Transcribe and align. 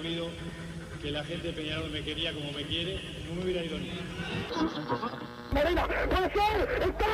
sabido 0.00 0.28
que 1.02 1.10
la 1.10 1.22
gente 1.24 1.48
de 1.48 1.52
Peñarol 1.52 1.90
me 1.90 2.02
quería 2.02 2.32
como 2.32 2.50
me 2.52 2.62
quiere, 2.62 2.98
no 3.28 3.34
me 3.34 3.42
hubiera 3.42 3.62
ido 3.62 3.78
ni. 3.78 3.90
Marina, 5.52 5.86
puede 5.86 6.30
ser, 6.30 6.82
está, 6.88 7.06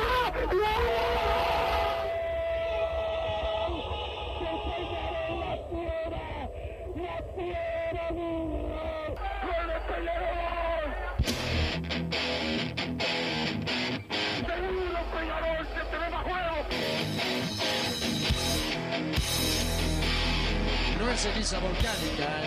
No 20.99 21.09
es 21.09 21.19
ceniza 21.21 21.59
volcánica, 21.59 22.46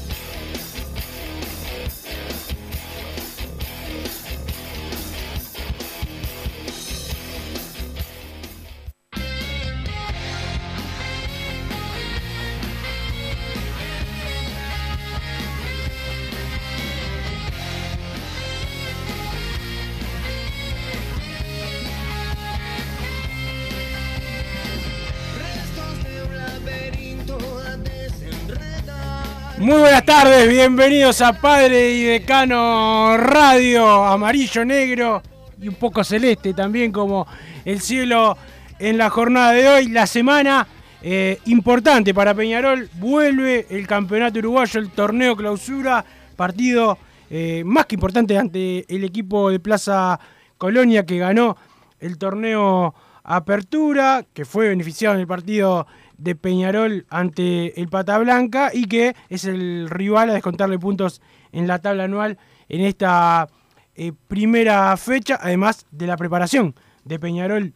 Tardes, 30.31 30.49
bienvenidos 30.49 31.21
a 31.21 31.33
Padre 31.33 31.91
y 31.91 32.03
Decano 32.03 33.17
Radio, 33.17 34.05
amarillo, 34.05 34.63
negro 34.63 35.21
y 35.59 35.67
un 35.67 35.75
poco 35.75 36.05
celeste 36.05 36.53
también 36.53 36.91
como 36.91 37.27
el 37.65 37.81
cielo 37.81 38.37
en 38.79 38.97
la 38.97 39.09
jornada 39.09 39.51
de 39.51 39.67
hoy. 39.67 39.89
La 39.89 40.07
semana 40.07 40.65
eh, 41.01 41.37
importante 41.45 42.13
para 42.13 42.33
Peñarol, 42.33 42.89
vuelve 42.93 43.65
el 43.69 43.85
campeonato 43.87 44.39
uruguayo, 44.39 44.79
el 44.79 44.91
torneo 44.91 45.35
clausura, 45.35 46.05
partido 46.37 46.97
eh, 47.29 47.63
más 47.65 47.85
que 47.85 47.95
importante 47.95 48.37
ante 48.37 48.85
el 48.87 49.03
equipo 49.03 49.49
de 49.49 49.59
Plaza 49.59 50.17
Colonia 50.57 51.05
que 51.05 51.17
ganó 51.17 51.57
el 51.99 52.17
torneo 52.17 52.95
Apertura, 53.23 54.25
que 54.33 54.45
fue 54.45 54.69
beneficiado 54.69 55.15
en 55.15 55.21
el 55.21 55.27
partido 55.27 55.87
de 56.21 56.35
Peñarol 56.35 57.05
ante 57.09 57.79
el 57.81 57.89
Pata 57.89 58.19
Blanca 58.19 58.69
y 58.73 58.85
que 58.85 59.15
es 59.29 59.45
el 59.45 59.89
rival 59.89 60.29
a 60.29 60.33
descontarle 60.33 60.77
puntos 60.77 61.19
en 61.51 61.67
la 61.67 61.79
tabla 61.79 62.03
anual 62.03 62.37
en 62.69 62.81
esta 62.81 63.49
eh, 63.95 64.13
primera 64.27 64.95
fecha, 64.97 65.39
además 65.41 65.87
de 65.91 66.07
la 66.07 66.17
preparación 66.17 66.75
de 67.05 67.19
Peñarol 67.19 67.73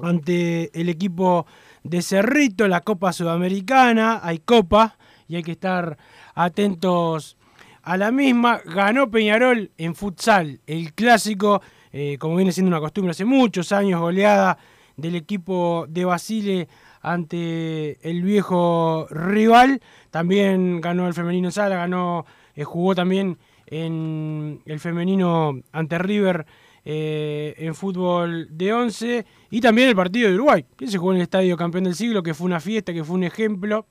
ante 0.00 0.70
el 0.78 0.88
equipo 0.88 1.46
de 1.84 2.02
Cerrito, 2.02 2.66
la 2.66 2.80
Copa 2.80 3.12
Sudamericana, 3.12 4.20
hay 4.22 4.40
Copa 4.40 4.96
y 5.28 5.36
hay 5.36 5.44
que 5.44 5.52
estar 5.52 5.96
atentos 6.34 7.36
a 7.82 7.96
la 7.96 8.10
misma. 8.10 8.60
Ganó 8.64 9.08
Peñarol 9.08 9.70
en 9.78 9.94
futsal, 9.94 10.60
el 10.66 10.94
clásico, 10.94 11.62
eh, 11.92 12.16
como 12.18 12.36
viene 12.36 12.52
siendo 12.52 12.68
una 12.68 12.80
costumbre 12.80 13.12
hace 13.12 13.24
muchos 13.24 13.70
años, 13.70 14.00
goleada 14.00 14.58
del 14.96 15.14
equipo 15.14 15.86
de 15.88 16.04
Basile 16.04 16.68
ante 17.12 17.98
el 18.08 18.22
viejo 18.22 19.06
rival. 19.10 19.80
También 20.10 20.80
ganó 20.80 21.08
el 21.08 21.14
femenino 21.14 21.48
en 21.48 21.52
sala, 21.52 21.76
ganó, 21.76 22.26
eh, 22.54 22.64
jugó 22.64 22.94
también 22.94 23.38
en 23.66 24.60
el 24.66 24.80
femenino 24.80 25.60
ante 25.72 25.98
River 25.98 26.46
eh, 26.84 27.54
en 27.58 27.74
fútbol 27.74 28.48
de 28.50 28.72
11 28.72 29.26
y 29.50 29.60
también 29.60 29.88
el 29.88 29.96
partido 29.96 30.28
de 30.28 30.34
Uruguay, 30.34 30.64
que 30.76 30.86
se 30.86 30.98
jugó 30.98 31.12
en 31.12 31.18
el 31.18 31.22
Estadio 31.22 31.56
Campeón 31.56 31.84
del 31.84 31.94
Siglo, 31.94 32.22
que 32.22 32.34
fue 32.34 32.46
una 32.46 32.60
fiesta, 32.60 32.92
que 32.92 33.04
fue 33.04 33.16
un 33.16 33.24
ejemplo 33.24 33.86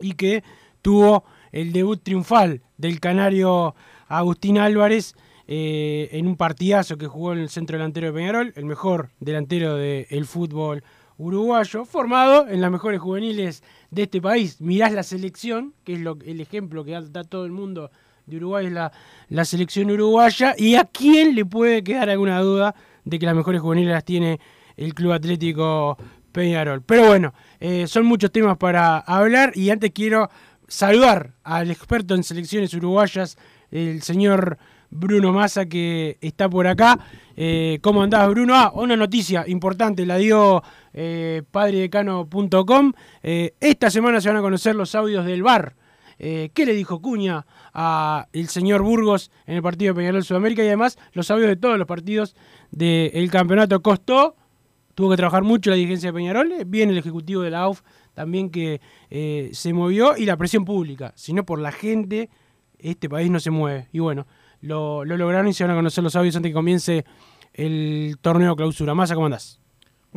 y 0.00 0.12
que 0.12 0.42
tuvo 0.82 1.24
el 1.52 1.72
debut 1.72 2.02
triunfal 2.02 2.62
del 2.76 3.00
canario 3.00 3.74
Agustín 4.08 4.58
Álvarez 4.58 5.14
eh, 5.48 6.08
en 6.12 6.26
un 6.26 6.36
partidazo 6.36 6.96
que 6.96 7.06
jugó 7.06 7.32
en 7.32 7.40
el 7.40 7.48
centro 7.48 7.78
delantero 7.78 8.08
de 8.08 8.12
Peñarol, 8.12 8.52
el 8.56 8.64
mejor 8.64 9.10
delantero 9.20 9.76
del 9.76 10.26
fútbol 10.26 10.82
uruguayo, 11.18 11.84
formado 11.84 12.48
en 12.48 12.60
las 12.60 12.70
mejores 12.70 13.00
juveniles 13.00 13.62
de 13.90 14.02
este 14.02 14.20
país. 14.20 14.60
Mirás 14.60 14.92
la 14.92 15.02
selección, 15.02 15.74
que 15.84 15.94
es 15.94 16.00
lo, 16.00 16.18
el 16.24 16.40
ejemplo 16.40 16.84
que 16.84 16.92
da, 16.92 17.24
todo 17.24 17.44
el 17.46 17.52
mundo 17.52 17.90
de 18.26 18.36
Uruguay, 18.36 18.66
es 18.66 18.72
la, 18.72 18.92
la, 19.28 19.44
selección 19.44 19.90
uruguaya. 19.90 20.54
¿Y 20.58 20.74
a 20.74 20.84
quién 20.84 21.34
le 21.34 21.44
puede 21.44 21.82
quedar 21.82 22.10
alguna 22.10 22.40
duda 22.40 22.74
de 23.04 23.18
que 23.18 23.26
las 23.26 23.34
mejores 23.34 23.60
juveniles 23.60 23.92
las 23.92 24.04
tiene 24.04 24.40
el 24.76 24.94
Club 24.94 25.12
Atlético 25.12 25.96
Peñarol? 26.32 26.82
Pero 26.82 27.06
bueno, 27.06 27.32
eh, 27.60 27.86
son 27.86 28.04
muchos 28.04 28.30
temas 28.30 28.56
para 28.58 28.98
hablar 28.98 29.52
y 29.54 29.70
antes 29.70 29.92
quiero 29.92 30.28
saludar 30.68 31.34
al 31.44 31.70
experto 31.70 32.14
en 32.14 32.24
selecciones 32.24 32.74
uruguayas, 32.74 33.38
el 33.70 34.02
señor 34.02 34.58
Bruno 34.90 35.32
Massa, 35.32 35.66
que 35.66 36.18
está 36.20 36.48
por 36.48 36.66
acá. 36.66 36.98
Eh, 37.38 37.78
¿Cómo 37.82 38.02
andás, 38.02 38.30
Bruno? 38.30 38.54
Ah, 38.54 38.72
una 38.74 38.96
noticia 38.96 39.44
importante, 39.46 40.06
la 40.06 40.16
dio 40.16 40.62
eh, 40.94 41.42
padredecano.com. 41.50 42.92
Eh, 43.22 43.54
esta 43.60 43.90
semana 43.90 44.22
se 44.22 44.28
van 44.28 44.38
a 44.38 44.40
conocer 44.40 44.74
los 44.74 44.94
audios 44.94 45.26
del 45.26 45.42
VAR. 45.42 45.76
Eh, 46.18 46.50
¿Qué 46.54 46.64
le 46.64 46.72
dijo 46.72 47.02
Cuña 47.02 47.44
a 47.74 48.26
el 48.32 48.48
señor 48.48 48.80
Burgos 48.82 49.30
en 49.44 49.56
el 49.56 49.62
partido 49.62 49.92
de 49.92 49.98
Peñarol 49.98 50.24
Sudamérica? 50.24 50.64
Y 50.64 50.68
además 50.68 50.98
los 51.12 51.30
audios 51.30 51.48
de 51.48 51.56
todos 51.56 51.76
los 51.76 51.86
partidos 51.86 52.34
del 52.70 53.30
campeonato 53.30 53.82
costó. 53.82 54.34
Tuvo 54.94 55.10
que 55.10 55.16
trabajar 55.18 55.42
mucho 55.42 55.68
la 55.68 55.76
dirigencia 55.76 56.08
de 56.08 56.14
Peñarol. 56.14 56.64
Bien 56.66 56.88
el 56.88 56.96
ejecutivo 56.96 57.42
de 57.42 57.50
la 57.50 57.60
AUF 57.60 57.82
también 58.14 58.48
que 58.48 58.80
se 59.52 59.74
movió. 59.74 60.16
Y 60.16 60.24
la 60.24 60.38
presión 60.38 60.64
pública. 60.64 61.12
Si 61.16 61.34
no 61.34 61.44
por 61.44 61.58
la 61.58 61.70
gente, 61.70 62.30
este 62.78 63.10
país 63.10 63.30
no 63.30 63.38
se 63.38 63.50
mueve. 63.50 63.88
Y 63.92 63.98
bueno, 63.98 64.26
lo, 64.60 65.04
lo 65.04 65.16
lograron 65.16 65.48
y 65.48 65.52
se 65.52 65.64
van 65.64 65.72
a 65.72 65.76
conocer 65.76 66.02
los 66.04 66.16
audios 66.16 66.36
antes 66.36 66.50
que 66.50 66.54
comience 66.54 67.04
el 67.54 68.16
torneo 68.20 68.56
clausura. 68.56 68.94
Massa, 68.94 69.14
¿cómo 69.14 69.26
andás? 69.26 69.60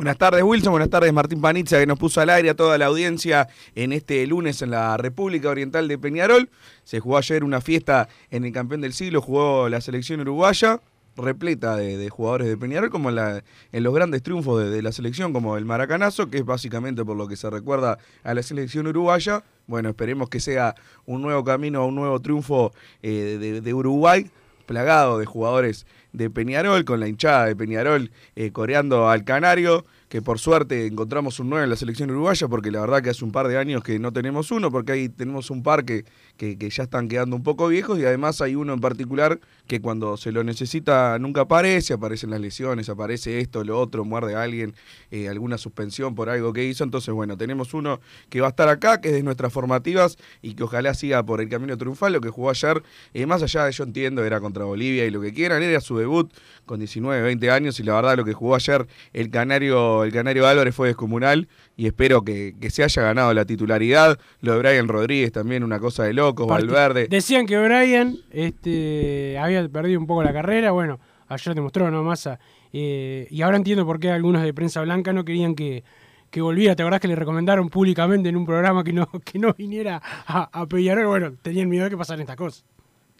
Buenas 0.00 0.16
tardes 0.16 0.42
Wilson, 0.42 0.70
buenas 0.70 0.88
tardes 0.88 1.12
Martín 1.12 1.42
Panizza 1.42 1.78
que 1.78 1.84
nos 1.84 1.98
puso 1.98 2.22
al 2.22 2.30
aire 2.30 2.48
a 2.48 2.54
toda 2.54 2.78
la 2.78 2.86
audiencia 2.86 3.48
en 3.74 3.92
este 3.92 4.26
lunes 4.26 4.62
en 4.62 4.70
la 4.70 4.96
República 4.96 5.50
Oriental 5.50 5.88
de 5.88 5.98
Peñarol. 5.98 6.48
Se 6.84 7.00
jugó 7.00 7.18
ayer 7.18 7.44
una 7.44 7.60
fiesta 7.60 8.08
en 8.30 8.46
el 8.46 8.52
campeón 8.52 8.80
del 8.80 8.94
siglo, 8.94 9.20
jugó 9.20 9.68
la 9.68 9.82
selección 9.82 10.20
uruguaya, 10.20 10.80
repleta 11.16 11.76
de, 11.76 11.96
de 11.96 12.08
jugadores 12.08 12.48
de 12.48 12.56
Peñarol, 12.56 12.90
como 12.90 13.10
en, 13.10 13.42
los 13.72 13.94
grandes 13.94 14.22
triunfos 14.22 14.62
de, 14.62 14.70
de, 14.70 14.82
la 14.82 14.92
selección, 14.92 15.32
como 15.32 15.56
el 15.56 15.64
Maracanazo, 15.64 16.30
que 16.30 16.38
es 16.38 16.44
básicamente 16.44 17.04
por 17.04 17.16
lo 17.16 17.28
que 17.28 17.36
se 17.36 17.50
recuerda 17.50 17.98
a 18.22 18.34
la 18.34 18.42
selección 18.42 18.86
uruguaya. 18.86 19.42
Bueno, 19.66 19.90
esperemos 19.90 20.28
que 20.28 20.40
sea 20.40 20.74
un 21.06 21.22
nuevo 21.22 21.44
camino, 21.44 21.86
un 21.86 21.94
nuevo 21.94 22.20
triunfo 22.20 22.72
eh, 23.02 23.38
de, 23.40 23.60
de 23.60 23.74
Uruguay, 23.74 24.30
plagado 24.66 25.18
de 25.18 25.26
jugadores 25.26 25.86
de 26.12 26.30
Peñarol, 26.30 26.84
con 26.84 27.00
la 27.00 27.08
hinchada 27.08 27.46
de 27.46 27.56
Peñarol 27.56 28.10
eh, 28.36 28.50
coreando 28.52 29.08
al 29.08 29.24
Canario, 29.24 29.84
que 30.10 30.20
por 30.20 30.40
suerte 30.40 30.86
encontramos 30.86 31.38
un 31.38 31.50
9 31.50 31.64
en 31.64 31.70
la 31.70 31.76
selección 31.76 32.10
uruguaya, 32.10 32.48
porque 32.48 32.72
la 32.72 32.80
verdad 32.80 33.00
que 33.00 33.10
hace 33.10 33.24
un 33.24 33.30
par 33.30 33.46
de 33.46 33.56
años 33.56 33.84
que 33.84 34.00
no 34.00 34.12
tenemos 34.12 34.50
uno, 34.50 34.68
porque 34.72 34.90
ahí 34.90 35.08
tenemos 35.08 35.50
un 35.50 35.62
par 35.62 35.84
que, 35.84 36.04
que, 36.36 36.56
ya 36.68 36.82
están 36.82 37.06
quedando 37.06 37.36
un 37.36 37.44
poco 37.44 37.68
viejos 37.68 37.96
y 37.96 38.04
además 38.04 38.40
hay 38.40 38.56
uno 38.56 38.72
en 38.72 38.80
particular 38.80 39.38
que 39.68 39.80
cuando 39.80 40.16
se 40.16 40.32
lo 40.32 40.42
necesita 40.42 41.16
nunca 41.20 41.42
aparece, 41.42 41.92
aparecen 41.92 42.30
las 42.30 42.40
lesiones, 42.40 42.88
aparece 42.88 43.38
esto, 43.38 43.62
lo 43.62 43.78
otro, 43.78 44.04
muerde 44.04 44.34
a 44.34 44.42
alguien, 44.42 44.74
eh, 45.12 45.28
alguna 45.28 45.58
suspensión 45.58 46.16
por 46.16 46.28
algo 46.28 46.52
que 46.52 46.64
hizo, 46.64 46.82
entonces 46.82 47.14
bueno, 47.14 47.36
tenemos 47.36 47.72
uno 47.72 48.00
que 48.30 48.40
va 48.40 48.48
a 48.48 48.50
estar 48.50 48.68
acá, 48.68 49.00
que 49.00 49.10
es 49.10 49.14
de 49.14 49.22
nuestras 49.22 49.52
formativas 49.52 50.18
y 50.42 50.54
que 50.54 50.64
ojalá 50.64 50.92
siga 50.94 51.22
por 51.22 51.40
el 51.40 51.48
camino 51.48 51.78
triunfal, 51.78 52.12
lo 52.14 52.20
que 52.20 52.30
jugó 52.30 52.50
ayer, 52.50 52.82
eh, 53.14 53.26
más 53.26 53.44
allá 53.44 53.64
de 53.64 53.70
yo 53.70 53.84
entiendo, 53.84 54.24
era 54.24 54.40
contra 54.40 54.64
Bolivia 54.64 55.06
y 55.06 55.10
lo 55.10 55.20
que 55.20 55.32
quieran, 55.32 55.62
era 55.62 55.80
su 55.80 55.96
debut 55.96 56.32
con 56.66 56.80
19, 56.80 57.22
20 57.22 57.50
años 57.50 57.78
y 57.78 57.84
la 57.84 57.94
verdad 57.94 58.16
lo 58.16 58.24
que 58.24 58.32
jugó 58.32 58.56
ayer 58.56 58.88
el 59.12 59.30
Canario, 59.30 59.99
el 60.04 60.12
Canario 60.12 60.46
Álvarez 60.46 60.74
fue 60.74 60.88
descomunal 60.88 61.48
y 61.76 61.86
espero 61.86 62.22
que, 62.22 62.54
que 62.60 62.70
se 62.70 62.82
haya 62.82 63.02
ganado 63.02 63.32
la 63.34 63.44
titularidad, 63.44 64.18
lo 64.40 64.52
de 64.54 64.58
Brian 64.58 64.88
Rodríguez 64.88 65.32
también 65.32 65.64
una 65.64 65.78
cosa 65.78 66.04
de 66.04 66.12
locos, 66.12 66.46
Valverde. 66.46 67.08
Decían 67.08 67.46
que 67.46 67.58
Brian 67.58 68.16
este, 68.30 69.38
había 69.38 69.68
perdido 69.68 70.00
un 70.00 70.06
poco 70.06 70.22
la 70.22 70.32
carrera, 70.32 70.70
bueno, 70.72 71.00
ayer 71.28 71.54
demostró, 71.54 71.90
¿no? 71.90 72.02
Massa 72.02 72.38
Eh, 72.72 73.26
y 73.30 73.42
ahora 73.42 73.56
entiendo 73.56 73.84
por 73.84 73.98
qué 73.98 74.10
algunos 74.10 74.42
de 74.42 74.54
prensa 74.54 74.80
blanca 74.82 75.12
no 75.12 75.24
querían 75.24 75.54
que, 75.54 75.82
que 76.30 76.40
volviera. 76.40 76.76
¿Te 76.76 76.82
acordás 76.82 77.00
que 77.00 77.08
le 77.08 77.16
recomendaron 77.16 77.68
públicamente 77.68 78.28
en 78.28 78.36
un 78.36 78.46
programa 78.46 78.84
que 78.84 78.92
no, 78.92 79.08
que 79.24 79.38
no 79.38 79.52
viniera 79.54 80.00
a, 80.26 80.48
a 80.52 80.66
Peñarol? 80.66 81.06
Bueno, 81.06 81.32
tenían 81.42 81.68
miedo 81.68 81.84
de 81.84 81.90
que 81.90 81.96
pasaran 81.96 82.20
estas 82.20 82.36
cosas. 82.36 82.64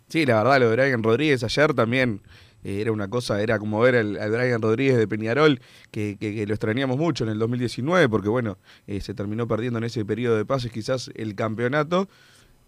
Sí, 0.09 0.25
la 0.27 0.43
verdad, 0.43 0.61
lo 0.61 0.71
de 0.71 0.77
Brian 0.77 1.03
Rodríguez 1.03 1.43
ayer 1.45 1.73
también 1.75 2.21
era 2.65 2.93
una 2.93 3.09
cosa, 3.09 3.41
era 3.43 3.59
como 3.59 3.81
ver 3.81 3.97
al, 3.97 4.17
al 4.19 4.31
Brian 4.31 4.61
Rodríguez 4.63 4.97
de 4.97 5.09
Peñarol, 5.09 5.61
que, 5.91 6.17
que- 6.19 6.47
lo 6.47 6.55
extrañamos 6.55 6.97
mucho 6.99 7.25
en 7.25 7.31
el 7.31 7.39
2019, 7.39 8.09
porque 8.09 8.29
bueno, 8.29 8.59
eh, 8.87 9.01
se 9.01 9.15
terminó 9.15 9.47
perdiendo 9.49 9.79
en 9.79 9.85
ese 9.85 10.05
periodo 10.05 10.37
de 10.37 10.45
pases 10.45 10.71
quizás 10.73 11.11
el 11.15 11.35
campeonato. 11.35 12.09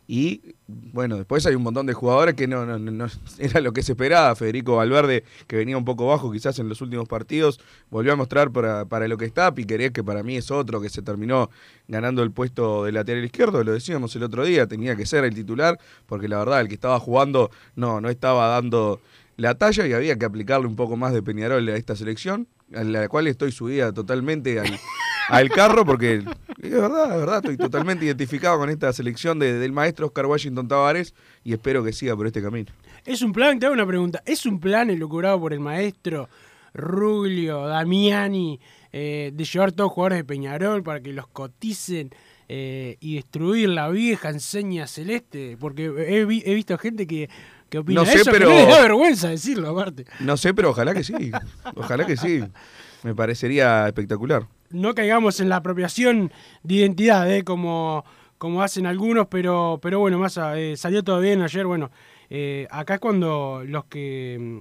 Y 0.08 0.56
bueno, 0.66 1.16
después 1.16 1.46
hay 1.46 1.54
un 1.54 1.62
montón 1.62 1.86
de 1.86 1.94
jugadores 1.94 2.34
que 2.34 2.48
no, 2.48 2.66
no, 2.66 2.78
no- 2.78 3.06
era 3.38 3.60
lo 3.60 3.72
que 3.72 3.82
se 3.82 3.92
esperaba. 3.92 4.34
Federico 4.34 4.76
Valverde, 4.76 5.24
que 5.46 5.56
venía 5.56 5.76
un 5.78 5.84
poco 5.84 6.06
bajo 6.08 6.30
quizás 6.32 6.58
en 6.58 6.68
los 6.68 6.80
últimos 6.80 7.08
partidos, 7.08 7.60
volvió 7.88 8.12
a 8.12 8.16
mostrar 8.16 8.50
para, 8.50 8.84
para 8.84 9.06
lo 9.08 9.16
que 9.16 9.24
está. 9.26 9.54
Piqueré, 9.54 9.92
que 9.92 10.02
para 10.02 10.22
mí 10.22 10.36
es 10.36 10.50
otro 10.50 10.80
que 10.80 10.88
se 10.90 11.02
terminó 11.02 11.50
ganando 11.88 12.22
el 12.24 12.32
puesto 12.32 12.84
de 12.84 12.92
lateral 12.92 13.24
izquierdo, 13.24 13.62
lo 13.62 13.72
decíamos 13.72 14.14
el 14.16 14.24
otro 14.24 14.44
día, 14.44 14.66
tenía 14.66 14.96
que 14.96 15.06
ser 15.06 15.24
el 15.24 15.34
titular, 15.34 15.78
porque 16.06 16.28
la 16.28 16.38
verdad 16.38 16.60
el 16.60 16.68
que 16.68 16.74
estaba 16.74 16.98
jugando 16.98 17.50
no, 17.76 18.00
no 18.00 18.08
estaba 18.10 18.48
dando 18.48 19.00
la 19.36 19.54
talla 19.54 19.86
y 19.86 19.92
había 19.92 20.16
que 20.18 20.24
aplicarle 20.26 20.66
un 20.66 20.76
poco 20.76 20.96
más 20.96 21.12
de 21.12 21.22
Peñarol 21.22 21.68
a 21.68 21.76
esta 21.76 21.96
selección, 21.96 22.46
a 22.74 22.84
la 22.84 23.08
cual 23.08 23.26
estoy 23.26 23.52
subida 23.52 23.92
totalmente 23.92 24.60
al, 24.60 24.78
al 25.28 25.48
carro, 25.50 25.84
porque 25.84 26.22
es 26.62 26.70
verdad, 26.70 27.12
es 27.12 27.18
verdad, 27.20 27.36
estoy 27.36 27.56
totalmente 27.56 28.04
identificado 28.04 28.58
con 28.58 28.70
esta 28.70 28.92
selección 28.92 29.38
de- 29.38 29.54
del 29.54 29.72
maestro 29.72 30.06
Oscar 30.06 30.26
Washington 30.26 30.68
Tavares 30.68 31.14
y 31.44 31.52
espero 31.52 31.82
que 31.82 31.92
siga 31.92 32.14
por 32.16 32.26
este 32.26 32.42
camino. 32.42 32.70
Es 33.04 33.22
un 33.22 33.32
plan, 33.32 33.58
te 33.58 33.66
hago 33.66 33.74
una 33.74 33.86
pregunta, 33.86 34.22
¿es 34.26 34.46
un 34.46 34.60
plan 34.60 34.88
elucubrado 34.90 35.40
por 35.40 35.52
el 35.52 35.60
maestro 35.60 36.28
Ruglio, 36.74 37.66
Damiani, 37.66 38.60
eh, 38.92 39.30
de 39.34 39.44
llevar 39.44 39.72
todos 39.72 39.88
los 39.88 39.92
jugadores 39.94 40.18
de 40.18 40.24
Peñarol 40.24 40.82
para 40.82 41.00
que 41.00 41.12
los 41.12 41.26
coticen 41.28 42.10
eh, 42.48 42.96
y 43.00 43.16
destruir 43.16 43.68
la 43.70 43.88
vieja 43.90 44.30
enseña 44.30 44.86
celeste? 44.86 45.56
Porque 45.58 45.86
he, 45.86 46.24
vi- 46.24 46.42
he 46.46 46.54
visto 46.54 46.76
gente 46.78 47.06
que, 47.06 47.28
opina 47.78 48.00
No 48.00 48.06
sé, 48.06 48.14
eso, 48.18 48.30
que 48.30 48.38
pero- 48.38 48.50
no 48.50 48.66
vergüenza 48.82 49.28
decirlo 49.30 49.70
aparte. 49.70 50.04
No 50.20 50.36
sé, 50.36 50.54
pero 50.54 50.70
ojalá 50.70 50.94
que 50.94 51.04
sí, 51.04 51.30
ojalá 51.76 52.06
que 52.06 52.16
sí, 52.16 52.42
me 53.02 53.14
parecería 53.14 53.86
espectacular. 53.86 54.46
no 54.70 54.94
caigamos 54.94 55.40
en 55.40 55.48
la 55.48 55.56
apropiación 55.56 56.32
de 56.62 56.74
identidad, 56.74 57.30
¿eh? 57.32 57.44
como, 57.44 58.04
como 58.38 58.62
hacen 58.62 58.86
algunos, 58.86 59.26
pero, 59.28 59.78
pero 59.82 59.98
bueno, 60.00 60.18
más 60.18 60.34
salió 60.76 61.02
todo 61.04 61.20
bien 61.20 61.42
ayer. 61.42 61.66
Bueno, 61.66 61.90
eh, 62.30 62.66
acá 62.70 62.94
es 62.94 63.00
cuando 63.00 63.62
los 63.66 63.84
que, 63.86 64.38
mm, 64.40 64.58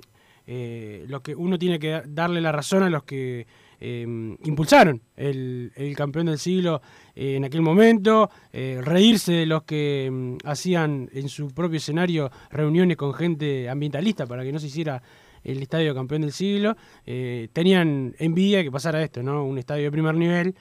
eh, 0.47 1.05
los 1.07 1.21
que 1.21 1.33
uno 1.35 1.57
tiene 1.57 1.79
que 1.79 2.01
darle 2.07 2.41
la 2.41 2.51
razón 2.51 2.83
a 2.83 2.89
los 2.89 3.03
que 3.03 3.47
eh, 3.81 4.06
impulsaron 4.44 5.01
el, 5.16 5.72
campeón 5.98 6.28
del 6.28 6.38
siglo 6.38 6.81
eh, 7.16 7.36
en 7.36 7.44
aquel 7.44 7.62
momento, 7.62 8.30
eh, 8.54 8.80
reírse 8.81 9.33
de 9.33 9.45
los 9.48 9.63
que 9.63 10.10
mm, 10.12 10.48
hacían 10.48 11.10
en 11.13 11.28
su 11.28 11.51
propio 11.54 11.78
escenario 11.78 12.31
reuniones 12.51 12.95
con 12.95 13.13
gente 13.13 13.69
ambientalista 13.69 14.28
para 14.28 14.44
que 14.44 14.51
no 14.51 14.60
se 14.60 14.68
hiciera 14.68 15.01
el 15.44 15.60
estadio 15.63 15.95
campeón 15.95 16.22
del 16.22 16.31
siglo, 16.31 16.78
eh, 17.07 17.50
tenían 17.51 18.13
envidia 18.19 18.62
que 18.62 18.72
pasara 18.72 19.01
esto, 19.01 19.24
¿no? 19.24 19.44
Un 19.44 19.57
estadio 19.57 19.86
de 19.86 19.92
primer 19.92 20.16
nivel, 20.16 20.56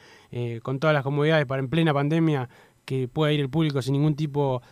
con 0.63 0.79
todas 0.79 0.95
las 0.95 1.03
comodidades 1.03 1.45
para 1.45 1.61
en 1.61 1.69
plena 1.69 1.93
pandemia 1.93 2.49
que 2.85 3.09
pueda 3.09 3.33
ir 3.33 3.41
el 3.41 3.51
público 3.51 3.83
sin 3.83 3.95
ningún 3.95 4.15
tipo 4.15 4.63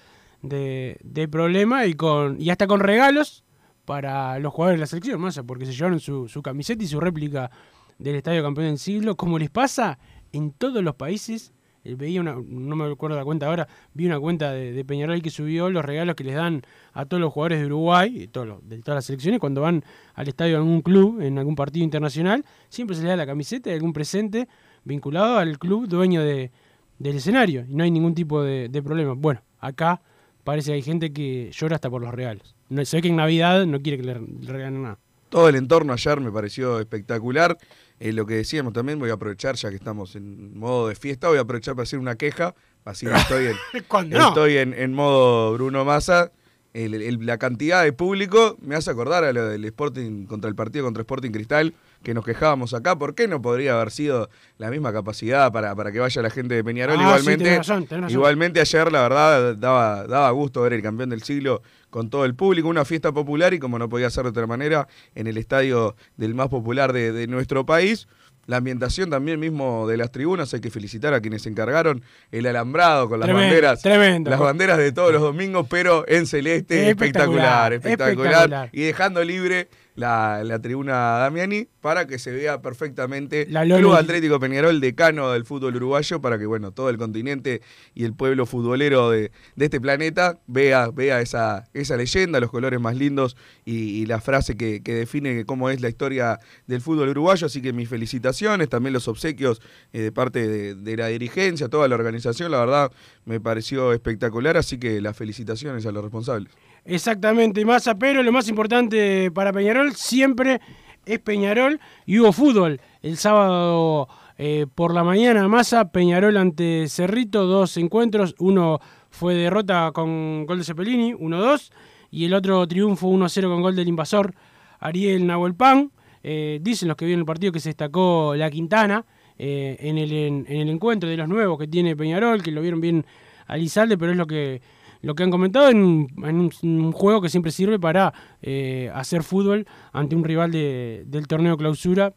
de, 0.41 0.99
de 1.03 1.27
problema 1.27 1.85
y 1.85 1.95
con 1.95 2.41
y 2.41 2.49
hasta 2.51 2.69
con 2.69 2.79
regalos 2.79 3.45
para 3.85 4.39
los 4.39 4.55
jugadores 4.55 4.79
de 4.79 4.81
la 4.83 4.87
selección, 4.87 5.21
Massa, 5.21 5.43
porque 5.43 5.67
se 5.67 5.73
llevaron 5.73 5.99
su 5.99 6.43
camiseta 6.43 6.85
y 6.85 6.87
su 6.87 7.01
réplica 7.01 7.51
del 7.99 8.15
estadio 8.17 8.43
campeón 8.43 8.69
del 8.69 8.79
siglo, 8.79 9.17
como 9.17 9.39
les 9.39 9.51
pasa 9.51 9.99
en 10.33 10.53
todos 10.53 10.83
los 10.83 10.95
países. 10.95 11.53
Eh, 11.85 11.95
Veía 11.95 12.21
una, 12.21 12.35
no 12.35 12.77
me 12.77 12.85
acuerdo 12.91 13.17
la 13.17 13.25
cuenta 13.25 13.47
ahora, 13.47 13.69
vi 13.95 14.07
una 14.07 14.19
cuenta 14.19 14.53
de, 14.53 14.73
de 14.73 14.85
Peñarol 14.85 15.23
que 15.23 15.31
subió 15.31 15.71
los 15.71 15.85
regalos 15.85 16.17
que 16.17 16.25
les 16.25 16.35
dan 16.35 16.63
a 16.93 17.05
todos 17.07 17.21
los 17.21 17.33
jugadores 17.33 17.61
de 17.61 17.67
Uruguay, 17.67 18.23
y 18.25 18.27
todos 18.29 18.47
los- 18.49 18.69
de 18.69 18.79
todas 18.79 18.97
las 18.97 19.05
selecciones, 19.05 19.39
cuando 19.41 19.61
van 19.61 19.85
al 20.15 20.29
estadio 20.29 20.53
de 20.55 20.59
algún 20.59 20.83
club, 20.83 21.21
en 21.21 21.39
algún 21.39 21.55
partido 21.55 21.85
internacional, 21.85 22.45
siempre 22.69 22.97
se 22.97 23.03
les 23.03 23.11
da 23.11 23.17
la 23.17 23.27
camiseta 23.27 23.71
y 23.71 23.75
algún 23.75 23.93
presente 23.93 24.49
vinculado 24.85 25.39
al 25.39 25.59
club 25.59 25.87
dueño 25.89 26.23
de, 26.23 26.51
del 26.99 27.17
escenario, 27.17 27.65
y 27.69 27.75
no 27.75 27.85
hay 27.85 27.91
ningún 27.91 28.15
tipo 28.15 28.43
de, 28.43 28.69
de 28.69 28.83
problema. 28.83 29.15
Bueno, 29.15 29.41
acá 29.61 30.03
parece 30.45 30.71
que 30.71 30.75
hay 30.75 30.83
gente 30.83 31.13
que 31.13 31.51
llora 31.53 31.77
hasta 31.77 31.89
por 31.89 32.03
los 32.03 32.13
regalos. 32.13 32.55
No, 32.71 32.83
ve 32.91 33.03
que 33.03 33.09
en 33.09 33.17
Navidad 33.17 33.65
no 33.67 33.81
quiere 33.81 33.99
que 33.99 34.05
le 34.05 34.15
regalen 34.43 34.83
nada. 34.83 34.99
Todo 35.29 35.49
el 35.49 35.57
entorno 35.57 35.93
ayer 35.93 36.21
me 36.21 36.31
pareció 36.33 36.79
espectacular. 36.81 37.57
Eh, 38.01 38.13
lo 38.13 38.27
que 38.27 38.35
decíamos 38.35 38.73
también, 38.73 38.99
voy 38.99 39.11
a 39.11 39.15
aprovechar, 39.15 39.57
ya 39.57 39.71
que 39.71 39.77
estamos 39.77 40.15
en 40.17 40.57
modo 40.59 40.89
de 40.89 40.95
fiesta, 40.95 41.29
voy 41.29 41.39
a 41.39 41.43
aprovechar 41.43 41.75
para 41.75 41.83
hacer 41.83 41.99
una 41.99 42.15
queja. 42.17 42.55
Así 42.85 43.07
que 43.07 43.13
estoy 43.15 43.47
en, 43.47 43.57
¿Cuándo 43.89 44.17
no? 44.19 44.29
estoy 44.29 44.57
en, 44.59 44.73
en 44.75 44.95
modo 44.95 45.53
Bruno 45.55 45.85
Massa. 45.85 46.31
El- 46.75 46.95
el- 46.95 47.27
la 47.27 47.39
cantidad 47.39 47.83
de 47.83 47.93
público 47.95 48.57
me 48.61 48.77
hace 48.77 48.91
acordar 48.91 49.25
a 49.25 49.33
lo 49.33 49.47
del 49.49 49.65
Sporting 49.65 50.27
contra 50.27 50.49
el 50.49 50.55
partido 50.55 50.85
contra 50.85 51.01
Sporting 51.01 51.31
Cristal, 51.33 51.75
que 52.03 52.13
nos 52.15 52.25
quejábamos 52.25 52.73
acá. 52.75 52.97
¿Por 52.97 53.15
qué 53.15 53.27
no 53.27 53.41
podría 53.43 53.75
haber 53.75 53.91
sido 53.91 54.29
la 54.59 54.71
misma 54.71 54.93
capacidad 54.93 55.51
para, 55.51 55.75
para 55.75 55.91
que 55.91 55.99
vaya 55.99 56.23
la 56.23 56.31
gente 56.31 56.55
de 56.55 56.63
Peñarol? 56.63 56.97
Ah, 56.97 57.01
sí, 57.01 57.05
igualmente, 57.09 57.45
tenés 57.45 57.59
razón, 57.59 57.87
tenés 57.87 58.03
razón. 58.05 58.17
igualmente 58.19 58.61
ayer, 58.61 58.93
la 58.93 59.01
verdad, 59.03 59.57
daba, 59.57 60.07
daba 60.07 60.31
gusto 60.31 60.61
ver 60.63 60.75
el 60.75 60.83
campeón 60.83 61.09
del 61.09 61.23
siglo 61.23 61.63
con 61.91 62.11
todo 62.11 62.25
el 62.25 62.35
público, 62.35 62.69
una 62.69 62.85
fiesta 62.85 63.13
popular 63.13 63.55
y 63.55 63.59
como 63.59 63.79
no 63.79 63.89
podía 63.89 64.11
ser 64.11 64.25
de 64.25 64.31
otra 64.31 64.47
manera, 64.47 64.89
en 65.15 65.27
el 65.27 65.37
estadio 65.39 65.97
del 66.17 66.35
más 66.35 66.49
popular 66.49 66.93
de, 66.93 67.13
de 67.13 67.27
nuestro 67.27 67.65
país. 67.67 68.09
La 68.47 68.57
ambientación 68.57 69.11
también 69.11 69.39
mismo 69.39 69.87
de 69.87 69.99
las 69.99 70.11
tribunas, 70.11 70.55
hay 70.55 70.61
que 70.61 70.71
felicitar 70.71 71.13
a 71.13 71.21
quienes 71.21 71.43
se 71.43 71.51
encargaron 71.51 72.03
el 72.33 72.47
alambrado 72.47 73.07
con 73.09 73.21
las 73.21 73.27
Tremendo, 73.27 73.47
banderas. 73.49 73.83
tremendo. 73.83 74.31
Las 74.31 74.41
banderas 74.41 74.79
de 74.79 74.91
todos 74.91 75.13
los 75.13 75.21
domingos, 75.21 75.67
pero 75.69 76.09
en 76.09 76.27
celeste, 76.27 76.89
espectacular, 76.89 77.75
Espectacular, 77.75 77.75
espectacular. 77.75 78.33
espectacular. 78.33 78.71
Y 78.73 78.83
dejando 78.85 79.23
libre 79.23 79.69
la, 79.99 80.43
la 80.45 80.61
tribuna 80.61 81.19
Damiani 81.19 81.69
para 81.81 82.07
que 82.07 82.19
se 82.19 82.31
vea 82.31 82.63
perfectamente 82.63 83.47
La 83.51 83.65
Club 83.65 83.95
Atlético 83.95 84.39
Peñarol, 84.39 84.81
decano 84.81 85.33
del 85.33 85.45
fútbol 85.45 85.77
uruguayo, 85.77 86.21
para 86.21 86.39
que 86.39 86.47
bueno, 86.47 86.71
todo 86.73 86.89
el 86.91 86.99
continente 86.99 87.63
y 87.95 88.05
el 88.05 88.15
pueblo 88.15 88.47
futbolero 88.47 89.11
de, 89.11 89.33
de 89.57 89.65
este 89.65 89.81
planeta 89.81 90.39
vea, 90.47 90.91
vea 90.91 91.21
esa, 91.21 91.69
esa 91.75 91.97
leyenda, 91.97 92.41
los 92.41 92.51
colores 92.51 92.81
más 92.81 92.97
lindos 92.97 93.37
y, 93.65 94.01
y 94.01 94.07
la 94.07 94.21
frase 94.21 94.57
que, 94.57 94.83
que 94.83 94.95
define 94.95 95.45
cómo 95.45 95.69
es 95.71 95.81
la 95.81 95.89
historia 95.89 96.39
del 96.67 96.81
fútbol 96.81 97.09
uruguayo. 97.09 97.47
Así 97.47 97.61
que 97.61 97.73
mis 97.73 97.89
felicitaciones, 97.89 98.69
también 98.69 98.93
los 98.93 99.09
obsequios 99.09 99.61
eh, 99.93 100.01
de 100.03 100.13
parte 100.13 100.47
de, 100.47 100.75
de 100.75 100.97
la 100.97 101.09
dirigencia, 101.09 101.69
toda 101.69 101.89
la 101.89 101.97
organización, 101.97 102.53
la 102.53 102.61
verdad 102.61 102.93
me 103.25 103.41
pareció 103.41 103.93
espectacular, 103.93 104.57
así 104.57 104.79
que 104.79 105.01
las 105.01 105.17
felicitaciones 105.17 105.85
a 105.87 105.93
los 105.93 106.03
responsables. 106.03 106.53
Exactamente, 106.91 107.67
Massa, 107.67 107.99
pero 107.99 108.23
lo 108.23 108.33
más 108.33 108.49
importante 108.49 109.31
para 109.31 109.53
Peñarol 109.53 109.95
siempre 109.95 110.59
es 111.05 111.19
Peñarol 111.19 111.79
y 112.07 112.19
hubo 112.19 112.33
fútbol. 112.33 112.81
El 113.03 113.19
sábado 113.19 114.09
eh, 114.39 114.65
por 114.75 114.95
la 114.95 115.05
mañana, 115.05 115.47
Massa, 115.49 115.93
Peñarol 115.93 116.39
ante 116.39 116.89
Cerrito, 116.89 117.45
dos 117.45 117.77
encuentros. 117.77 118.35
Uno 118.39 118.81
fue 119.11 119.35
derrota 119.35 119.91
con 119.93 120.47
gol 120.47 120.57
de 120.57 120.65
Cepelini, 120.65 121.13
1-2, 121.13 121.73
y 122.11 122.25
el 122.25 122.33
otro 122.33 122.67
triunfo 122.67 123.07
1-0 123.07 123.43
con 123.51 123.61
gol 123.61 123.77
del 123.77 123.89
invasor 123.89 124.35
Ariel 124.81 125.27
Nahuelpan. 125.27 125.93
Eh, 126.23 126.59
dicen 126.63 126.89
los 126.89 126.97
que 126.97 127.05
vieron 127.05 127.21
el 127.21 127.27
partido 127.27 127.53
que 127.53 127.61
se 127.61 127.69
destacó 127.69 128.35
la 128.35 128.49
Quintana 128.51 129.05
eh, 129.37 129.77
en, 129.81 129.99
el, 129.99 130.11
en, 130.11 130.47
el 130.49 130.71
encuentro 130.71 131.07
de 131.07 131.19
los 131.19 131.29
nuevos 131.29 131.59
que 131.59 131.69
tiene 131.69 131.95
Peñarol, 131.95 132.43
que 132.43 132.51
lo 132.51 132.63
vieron 132.63 132.81
bien 132.81 133.05
a 133.47 133.59
Lizalde, 133.59 133.99
pero 133.99 134.13
es 134.13 134.17
lo 134.17 134.27
que 134.27 134.63
lo 135.03 135.15
que 135.15 135.23
han 135.23 135.31
comentado 135.31 135.69
en, 135.71 135.79
un, 135.83 136.93
juego 136.93 137.21
que 137.21 137.29
siempre 137.29 137.53
sirve 137.53 137.79
para 137.79 138.13
eh, 138.43 138.91
hacer 138.95 139.23
fútbol 139.23 139.67
ante 139.93 140.17
un 140.17 140.25
rival 140.25 140.51
de- 140.51 141.05
del 141.07 141.27
torneo 141.27 141.57
clausura 141.57 142.15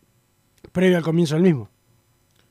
previo 0.71 0.97
al 0.97 1.03
comienzo 1.03 1.35
del 1.35 1.43
mismo. 1.43 1.69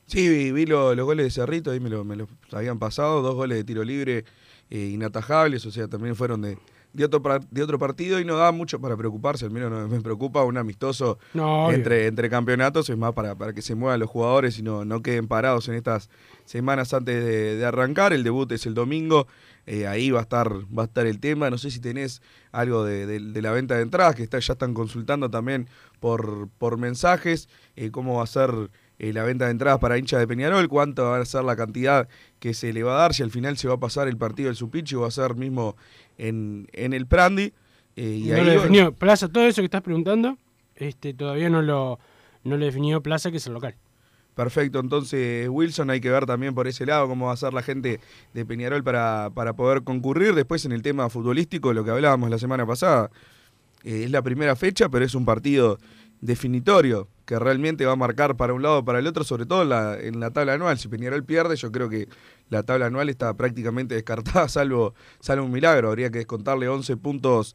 Sí, 0.06 0.28
vi, 0.28 0.52
vi 0.52 0.66
lo- 0.66 0.94
los 0.94 1.04
goles 1.06 1.24
de 1.26 1.30
Cerrito, 1.30 1.70
ahí 1.70 1.80
me 1.80 1.88
los 1.90 2.04
me 2.04 2.16
los 2.16 2.28
habían 2.52 2.78
pasado, 2.78 3.22
dos 3.22 3.34
goles 3.34 3.58
de 3.58 3.64
tiro 3.64 3.84
libre 3.84 4.24
eh, 4.70 4.90
inatajables, 4.92 5.64
o 5.66 5.70
sea, 5.70 5.88
también 5.88 6.14
fueron 6.16 6.42
de, 6.42 6.58
de, 6.92 7.04
otro, 7.04 7.22
de 7.50 7.62
otro 7.62 7.78
partido 7.78 8.18
y 8.20 8.24
no 8.24 8.36
da 8.36 8.52
mucho 8.52 8.80
para 8.80 8.96
preocuparse, 8.96 9.44
al 9.44 9.50
menos 9.50 9.70
no 9.70 9.86
me 9.88 10.00
preocupa 10.00 10.44
un 10.44 10.56
amistoso 10.58 11.18
No, 11.34 11.70
entre, 11.72 12.06
entre 12.06 12.28
campeonatos, 12.30 12.88
es 12.90 12.96
más 12.96 13.12
para, 13.12 13.34
para 13.36 13.52
que 13.52 13.62
se 13.62 13.74
muevan 13.74 14.00
los 14.00 14.10
jugadores 14.10 14.58
y 14.58 14.62
no, 14.62 14.84
no 14.84 15.02
queden 15.02 15.28
parados 15.28 15.68
en 15.68 15.74
estas 15.74 16.10
semanas 16.44 16.92
antes 16.94 17.24
de, 17.24 17.56
de 17.56 17.64
arrancar, 17.64 18.12
el 18.12 18.24
debut 18.24 18.50
es 18.52 18.66
el 18.66 18.74
domingo, 18.74 19.26
eh, 19.66 19.86
ahí 19.86 20.10
va 20.10 20.20
a 20.20 20.22
estar 20.22 20.52
va 20.76 20.82
a 20.82 20.86
estar 20.86 21.06
el 21.06 21.20
tema, 21.20 21.48
no 21.50 21.58
sé 21.58 21.70
si 21.70 21.78
tenés 21.80 22.22
algo 22.50 22.84
de, 22.84 23.06
de- 23.06 23.20
de 23.20 23.42
la 23.42 23.52
venta 23.52 23.76
de 23.76 23.82
entradas, 23.82 24.16
que 24.16 24.22
está, 24.24 24.38
ya 24.40 24.54
están 24.54 24.74
consultando 24.74 25.30
también 25.30 25.68
por, 26.00 26.48
por 26.58 26.76
mensajes, 26.78 27.48
eh, 27.76 27.90
cómo 27.90 28.16
va 28.16 28.24
a 28.24 28.26
ser 28.26 28.50
eh, 29.00 29.12
la 29.14 29.24
venta 29.24 29.46
de 29.46 29.52
entradas 29.52 29.80
para 29.80 29.96
hinchas 29.96 30.20
de 30.20 30.28
Peñarol, 30.28 30.68
cuánto 30.68 31.04
va 31.04 31.18
a 31.18 31.24
ser 31.24 31.42
la 31.42 31.56
cantidad 31.56 32.06
que 32.38 32.52
se 32.52 32.72
le 32.72 32.82
va 32.82 32.96
a 32.96 33.00
dar, 33.00 33.14
si 33.14 33.22
al 33.22 33.30
final 33.30 33.56
se 33.56 33.66
va 33.66 33.74
a 33.74 33.80
pasar 33.80 34.08
el 34.08 34.18
partido 34.18 34.48
del 34.48 34.56
Supichi 34.56 34.94
o 34.94 35.00
va 35.00 35.08
a 35.08 35.10
ser 35.10 35.34
mismo 35.36 35.74
en, 36.18 36.68
en 36.72 36.92
el 36.92 37.06
Prandi. 37.06 37.54
eh, 37.96 38.20
y 38.24 38.28
no 38.28 38.34
ahí, 38.34 38.40
lo 38.40 38.44
bueno, 38.44 38.60
definió. 38.60 38.92
Plaza, 38.92 39.28
todo 39.28 39.44
eso 39.46 39.62
que 39.62 39.66
estás 39.66 39.80
preguntando, 39.82 40.36
este, 40.76 41.14
todavía 41.14 41.48
no 41.48 41.62
lo, 41.62 41.98
no 42.44 42.56
le 42.58 42.66
definió 42.66 43.00
Plaza, 43.02 43.30
que 43.30 43.38
es 43.38 43.46
el 43.46 43.54
local. 43.54 43.74
Perfecto, 44.34 44.80
entonces 44.80 45.48
Wilson 45.48 45.90
hay 45.90 46.00
que 46.00 46.10
ver 46.10 46.24
también 46.24 46.54
por 46.54 46.66
ese 46.68 46.86
lado 46.86 47.08
cómo 47.08 47.26
va 47.26 47.32
a 47.32 47.36
ser 47.36 47.52
la 47.52 47.62
gente 47.62 48.00
de 48.32 48.46
Peñarol 48.46 48.82
para, 48.84 49.30
para 49.34 49.54
poder 49.54 49.82
concurrir. 49.82 50.34
Después 50.34 50.64
en 50.64 50.72
el 50.72 50.82
tema 50.82 51.10
futbolístico, 51.10 51.72
lo 51.72 51.84
que 51.84 51.90
hablábamos 51.90 52.30
la 52.30 52.38
semana 52.38 52.64
pasada, 52.64 53.10
eh, 53.82 54.04
es 54.04 54.10
la 54.10 54.22
primera 54.22 54.56
fecha, 54.56 54.88
pero 54.88 55.04
es 55.04 55.14
un 55.14 55.24
partido 55.24 55.78
definitorio 56.20 57.08
que 57.24 57.38
realmente 57.38 57.86
va 57.86 57.92
a 57.92 57.96
marcar 57.96 58.36
para 58.36 58.52
un 58.52 58.62
lado 58.62 58.78
o 58.78 58.84
para 58.84 58.98
el 58.98 59.06
otro, 59.06 59.22
sobre 59.22 59.46
todo 59.46 59.62
en 59.62 60.18
la, 60.18 60.30
tabla 60.32 60.54
anual. 60.54 60.78
Si 60.78 60.88
Peñarol 60.88 61.24
pierde, 61.24 61.54
yo 61.54 61.70
creo 61.70 61.88
que 61.88 62.08
la 62.48 62.64
tabla 62.64 62.86
anual 62.86 63.08
está 63.08 63.32
prácticamente 63.34 63.94
descartada, 63.94 64.48
salvo, 64.48 64.94
salvo 65.20 65.44
un 65.44 65.52
milagro. 65.52 65.90
Habría 65.90 66.10
que 66.10 66.18
descontarle 66.18 66.68
11 66.68 66.96
puntos 66.96 67.54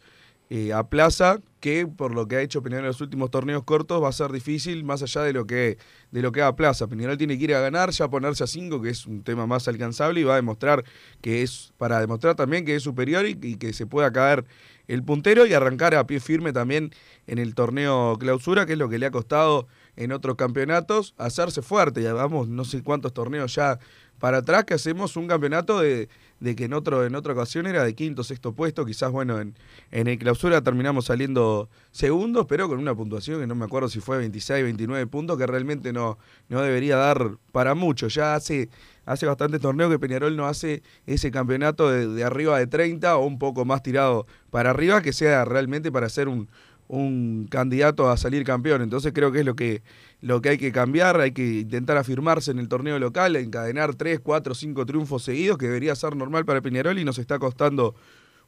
eh, 0.49 0.71
a 0.71 0.87
Plaza, 0.87 1.41
que 1.59 1.87
por 1.87 2.13
lo 2.13 2.27
que 2.27 2.37
ha 2.37 2.41
hecho 2.41 2.61
Peñarol 2.61 2.85
en 2.85 2.89
los 2.89 3.01
últimos 3.01 3.31
torneos 3.31 3.63
cortos 3.63 4.01
va 4.01 4.09
a 4.09 4.11
ser 4.13 4.31
difícil 4.31 4.83
más 4.83 5.01
allá 5.01 5.23
de 5.23 5.33
lo 5.33 5.47
que 5.47 5.77
de 6.11 6.21
lo 6.21 6.31
que 6.31 6.41
haga 6.41 6.55
Plaza. 6.55 6.87
Peñarol 6.87 7.17
tiene 7.17 7.37
que 7.37 7.43
ir 7.43 7.55
a 7.55 7.59
ganar, 7.59 7.89
ya 7.89 8.07
ponerse 8.07 8.45
a 8.45 8.47
5, 8.47 8.81
que 8.81 8.89
es 8.91 9.05
un 9.05 9.23
tema 9.23 9.45
más 9.45 9.67
alcanzable, 9.67 10.21
y 10.21 10.23
va 10.23 10.33
a 10.33 10.37
demostrar 10.37 10.85
que 11.19 11.41
es, 11.41 11.73
para 11.77 11.99
demostrar 11.99 12.35
también 12.35 12.63
que 12.63 12.75
es 12.75 12.83
superior 12.83 13.25
y, 13.25 13.37
y 13.41 13.57
que 13.57 13.73
se 13.73 13.87
pueda 13.87 14.11
caer 14.13 14.45
el 14.87 15.03
puntero 15.03 15.45
y 15.45 15.53
arrancar 15.53 15.95
a 15.95 16.07
pie 16.07 16.19
firme 16.19 16.53
también 16.53 16.91
en 17.27 17.37
el 17.39 17.55
torneo 17.55 18.17
clausura, 18.19 18.65
que 18.65 18.73
es 18.73 18.79
lo 18.79 18.89
que 18.89 18.99
le 18.99 19.05
ha 19.05 19.11
costado 19.11 19.67
en 19.95 20.11
otros 20.11 20.35
campeonatos, 20.35 21.13
hacerse 21.17 21.61
fuerte. 21.61 22.01
Ya 22.01 22.13
vamos 22.13 22.47
no 22.47 22.65
sé 22.65 22.83
cuántos 22.83 23.13
torneos 23.13 23.55
ya 23.55 23.79
para 24.19 24.37
atrás 24.39 24.63
que 24.63 24.73
hacemos 24.73 25.17
un 25.17 25.27
campeonato 25.27 25.79
de, 25.79 26.07
de 26.39 26.55
que 26.55 26.65
en, 26.65 26.73
otro, 26.73 27.05
en 27.05 27.15
otra 27.15 27.33
ocasión 27.33 27.67
era 27.67 27.83
de 27.83 27.95
quinto, 27.95 28.23
sexto 28.23 28.53
puesto, 28.53 28.85
quizás 28.85 29.11
bueno, 29.11 29.39
en, 29.39 29.55
en 29.91 30.17
clausura 30.17 30.61
terminamos 30.61 31.05
saliendo 31.05 31.69
segundos, 31.91 32.45
pero 32.47 32.67
con 32.69 32.79
una 32.79 32.95
puntuación 32.95 33.41
que 33.41 33.47
no 33.47 33.55
me 33.55 33.65
acuerdo 33.65 33.89
si 33.89 33.99
fue 33.99 34.17
26, 34.17 34.63
29 34.63 35.07
puntos, 35.07 35.37
que 35.37 35.45
realmente 35.45 35.91
no, 35.91 36.17
no 36.49 36.61
debería 36.61 36.95
dar 36.95 37.37
para 37.51 37.75
mucho. 37.75 38.07
Ya 38.07 38.35
hace, 38.35 38.69
hace 39.05 39.25
bastante 39.25 39.59
torneo 39.59 39.89
que 39.89 39.99
Peñarol 39.99 40.35
no 40.37 40.47
hace 40.47 40.81
ese 41.05 41.29
campeonato 41.29 41.89
de, 41.89 42.07
de 42.07 42.23
arriba 42.23 42.57
de 42.57 42.67
30 42.67 43.17
o 43.17 43.25
un 43.25 43.37
poco 43.37 43.65
más 43.65 43.83
tirado 43.83 44.27
para 44.49 44.69
arriba, 44.69 45.01
que 45.01 45.11
sea 45.11 45.43
realmente 45.43 45.91
para 45.91 46.07
ser 46.07 46.29
un, 46.29 46.47
un 46.87 47.47
candidato 47.49 48.09
a 48.09 48.17
salir 48.17 48.43
campeón. 48.43 48.81
Entonces 48.81 49.11
creo 49.13 49.31
que 49.31 49.39
es 49.39 49.45
lo 49.45 49.55
que, 49.55 49.81
lo 50.21 50.41
que 50.41 50.49
hay 50.49 50.57
que 50.57 50.71
cambiar, 50.71 51.19
hay 51.19 51.31
que 51.31 51.59
intentar 51.61 51.97
afirmarse 51.97 52.51
en 52.51 52.59
el 52.59 52.67
torneo 52.67 52.99
local, 52.99 53.35
encadenar 53.35 53.95
3, 53.95 54.19
4, 54.21 54.55
5 54.55 54.85
triunfos 54.85 55.23
seguidos, 55.23 55.57
que 55.57 55.65
debería 55.65 55.95
ser 55.95 56.15
normal 56.15 56.45
para 56.45 56.61
Peñarol 56.61 56.99
y 56.99 57.05
nos 57.05 57.17
está 57.17 57.39
costando 57.39 57.95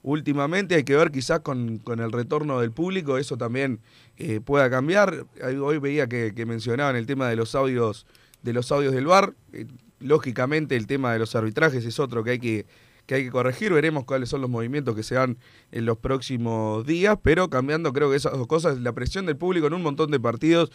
últimamente. 0.04 0.76
Hay 0.76 0.84
que 0.84 0.96
ver 0.96 1.12
quizás 1.12 1.40
con, 1.42 1.80
con 1.80 2.00
el 2.00 2.12
retorno 2.12 2.60
del 2.60 2.72
público, 2.72 3.18
eso 3.18 3.38
también 3.38 3.80
eh, 4.18 4.40
pueda 4.40 4.70
cambiar. 4.70 5.26
Hoy 5.62 5.80
veía 5.80 6.08
que, 6.08 6.34
mencionaban 6.46 6.96
el 6.96 7.06
tema 7.06 7.30
de 7.30 7.36
los 7.36 7.56
audios, 7.56 8.06
de 8.44 8.54
los 8.54 8.72
audios 8.72 8.94
del 8.94 9.06
bar. 9.06 9.34
Eh, 9.54 9.66
lógicamente 10.00 10.76
el 10.76 10.86
tema 10.86 11.12
de 11.12 11.20
los 11.20 11.36
arbitrajes 11.36 11.84
es 11.84 12.00
otro 12.00 12.24
que 12.24 12.32
hay 12.32 12.40
que 12.40 12.66
que 13.08 13.16
hay 13.16 13.24
que 13.24 13.32
corregir. 13.32 13.74
Veremos 13.74 14.04
cuáles 14.04 14.30
son 14.30 14.42
los 14.42 14.50
movimientos 14.50 14.96
que 14.96 15.02
se 15.02 15.16
dan 15.16 15.38
en 15.72 15.86
los 15.86 15.98
próximos 15.98 16.86
días, 16.86 17.18
pero 17.24 17.50
cambiando 17.50 17.92
creo 17.94 18.12
que 18.12 18.18
esas 18.18 18.34
dos 18.34 18.46
cosas, 18.46 18.80
la 18.80 18.94
presión 18.94 19.26
del 19.26 19.38
público 19.38 19.66
en 19.66 19.74
un 19.74 19.82
montón 19.82 20.12
de 20.12 20.20
partidos. 20.20 20.72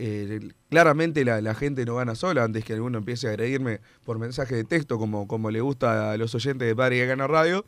Eh, 0.00 0.52
claramente 0.70 1.24
la, 1.24 1.40
la, 1.40 1.56
gente 1.56 1.84
no 1.84 1.96
gana 1.96 2.14
sola 2.14 2.44
antes 2.44 2.64
que 2.64 2.72
alguno 2.72 2.98
empiece 2.98 3.26
a 3.26 3.30
agredirme 3.30 3.80
por 4.04 4.20
mensaje 4.20 4.54
de 4.54 4.62
texto 4.62 4.96
como, 4.96 5.26
como 5.26 5.50
le 5.50 5.60
gusta 5.60 6.12
a 6.12 6.16
los 6.16 6.32
oyentes 6.36 6.68
de 6.68 6.76
Padre 6.76 6.98
y 6.98 7.06
Gana 7.06 7.26
Radio. 7.26 7.64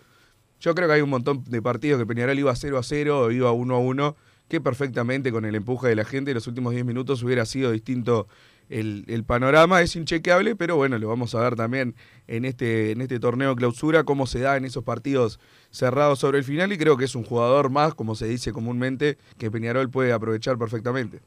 Yo 0.60 0.74
creo 0.74 0.86
que 0.86 0.94
hay 0.94 1.00
un 1.00 1.10
montón 1.10 1.42
de 1.44 1.62
partidos 1.62 1.98
que 1.98 2.06
Peñarol 2.06 2.38
iba 2.38 2.54
0 2.54 2.78
a 2.78 2.82
0 2.84 3.20
o 3.20 3.30
iba 3.32 3.50
1 3.50 3.74
a 3.74 3.78
1, 3.78 4.16
que 4.48 4.60
perfectamente 4.60 5.32
con 5.32 5.44
el 5.44 5.56
empuje 5.56 5.88
de 5.88 5.96
la 5.96 6.04
gente 6.04 6.30
en 6.30 6.36
los 6.36 6.46
últimos 6.46 6.72
10 6.72 6.84
minutos 6.84 7.22
hubiera 7.22 7.44
sido 7.46 7.72
distinto 7.72 8.28
el, 8.70 9.04
el, 9.08 9.24
panorama 9.24 9.82
es 9.82 9.96
inchequeable, 9.96 10.54
pero 10.56 10.76
bueno, 10.76 10.96
lo 10.98 11.08
vamos 11.08 11.34
a 11.34 11.40
ver 11.40 11.56
también 11.56 11.96
en 12.28 12.44
este, 12.44 12.92
en 12.92 13.00
este 13.00 13.18
torneo 13.18 13.54
clausura, 13.56 14.04
cómo 14.04 14.26
se 14.26 14.38
da 14.40 14.56
en 14.56 14.64
esos 14.64 14.84
partidos 14.84 15.40
cerrados 15.70 16.20
sobre 16.20 16.38
el 16.38 16.44
final 16.44 16.72
y 16.72 16.78
creo 16.78 16.96
que 16.96 17.04
es 17.04 17.14
un 17.16 17.24
jugador 17.24 17.68
más, 17.68 17.94
como 17.94 18.14
se 18.14 18.28
dice 18.28 18.52
comúnmente, 18.52 19.18
que 19.38 19.50
Peñarol 19.50 19.90
puede 19.90 20.12
aprovechar 20.12 20.56
perfectamente. 20.56 21.20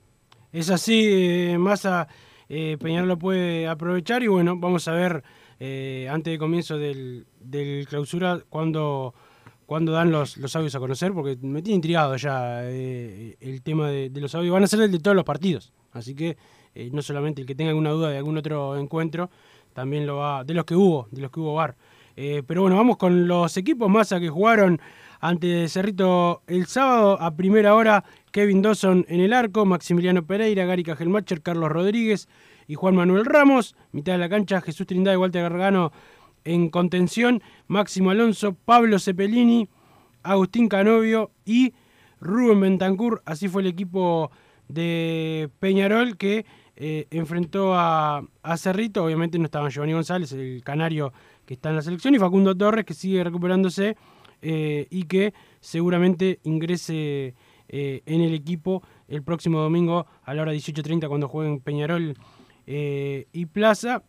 Es 0.54 0.70
así, 0.70 1.06
eh, 1.06 1.58
Massa, 1.60 2.08
eh, 2.48 2.78
Peñarol 2.80 3.10
lo 3.10 3.20
puede 3.20 3.68
aprovechar 3.68 4.24
y 4.24 4.28
bueno, 4.28 4.58
vamos 4.58 4.88
a 4.88 4.94
ver 4.94 5.24
eh, 5.60 6.08
antes 6.10 6.32
del 6.32 6.40
comienzo 6.40 6.78
del, 6.78 7.26
del 7.42 7.86
clausura 7.88 8.42
cuándo 8.50 9.14
cuando 9.66 9.92
dan 9.92 10.12
los, 10.12 10.38
los 10.38 10.56
audios 10.56 10.76
a 10.76 10.80
conocer, 10.80 11.14
porque 11.14 11.38
me 11.42 11.62
tiene 11.62 11.78
intrigado 11.78 12.16
ya 12.18 12.62
eh, 12.66 13.38
el 13.40 13.62
tema 13.62 13.90
de, 13.90 14.10
de, 14.10 14.22
los 14.22 14.36
audios. 14.36 14.54
Van 14.54 14.64
a 14.64 14.68
ser 14.68 14.82
el 14.82 14.92
de 14.92 15.00
todos 15.00 15.16
los 15.16 15.24
partidos, 15.24 15.74
así 15.94 16.14
que 16.16 16.38
eh, 16.76 16.90
no 16.92 17.02
solamente 17.02 17.42
el 17.42 17.48
que 17.48 17.56
tenga 17.56 17.70
alguna 17.70 17.92
duda 17.92 18.10
de 18.10 18.18
algún 18.18 18.38
otro 18.38 18.78
encuentro, 18.78 19.30
también 19.74 20.06
lo 20.06 20.18
va, 20.18 20.44
de 20.44 20.54
los 20.54 20.66
que 20.66 20.76
hubo, 20.76 21.08
de 21.12 21.22
los 21.22 21.32
que 21.32 21.40
hubo 21.40 21.56
bar. 21.56 21.76
Eh, 22.16 22.44
pero 22.46 22.62
bueno, 22.62 22.76
vamos 22.76 22.98
con 22.98 23.28
los 23.28 23.58
equipos 23.58 23.90
masa 23.90 24.20
que 24.20 24.30
jugaron 24.30 24.80
ante 25.20 25.68
Cerrito 25.68 26.44
el 26.48 26.68
sábado 26.68 27.20
a 27.20 27.36
primera 27.36 27.76
hora. 27.76 28.04
Kevin 28.32 28.62
Dawson 28.62 29.06
en 29.10 29.22
el 29.22 29.34
arco, 29.34 29.66
Maximiliano 29.66 30.26
Pereira, 30.26 30.66
Gary 30.66 30.84
Cajelmacher, 30.84 31.42
Carlos 31.42 31.72
Rodríguez 31.72 32.28
y 32.68 32.76
Juan 32.76 32.96
Manuel 32.96 33.26
Ramos. 33.26 33.76
Mitad 33.92 34.14
de 34.14 34.20
la 34.20 34.30
cancha, 34.30 34.62
Jesús 34.62 34.88
Trindade 34.88 35.16
y 35.16 35.20
Walter 35.20 35.44
Gargano 35.44 35.92
en 36.44 36.70
contención, 36.70 37.42
Máximo 37.68 38.12
Alonso, 38.12 38.56
Pablo 38.66 39.00
Cepelini, 39.00 39.70
Agustín 40.24 40.68
Canovio 40.68 41.32
y 41.46 41.74
Rubén 42.20 42.60
Bentancur. 42.60 43.22
Así 43.26 43.48
fue 43.48 43.62
el 43.62 43.68
equipo 43.68 44.32
de 44.68 45.50
Peñarol 45.60 46.18
que 46.18 46.46
eh, 46.76 47.08
enfrentó 47.12 47.76
a, 47.76 48.24
a, 48.42 48.58
Cerrito. 48.58 49.04
Obviamente 49.04 49.38
no 49.38 49.46
estaban 49.46 49.70
Giovanni 49.70 49.94
González, 49.94 50.32
el 50.32 50.64
canario 50.64 51.14
que 51.46 51.54
está 51.54 51.70
en 51.70 51.76
la 51.76 51.82
selección, 51.82 52.16
y 52.16 52.20
Facundo 52.20 52.56
Torres, 52.56 52.86
que 52.86 52.94
sigue 52.94 53.24
recuperándose 53.24 53.96
eh, 54.42 54.88
y 54.90 55.04
que 55.04 55.34
seguramente 55.60 56.40
ingrese 56.44 57.36
eh, 57.68 58.02
en 58.06 58.22
el 58.22 58.34
equipo 58.34 58.82
el 59.08 59.24
próximo 59.24 59.60
domingo 59.60 60.08
a 60.24 60.34
la 60.34 60.42
hora 60.42 60.54
18.30 60.54 61.08
cuando 61.08 61.28
jueguen 61.28 61.60
Peñarol 61.60 62.16
y 62.66 63.46
Plaza. 63.48 64.04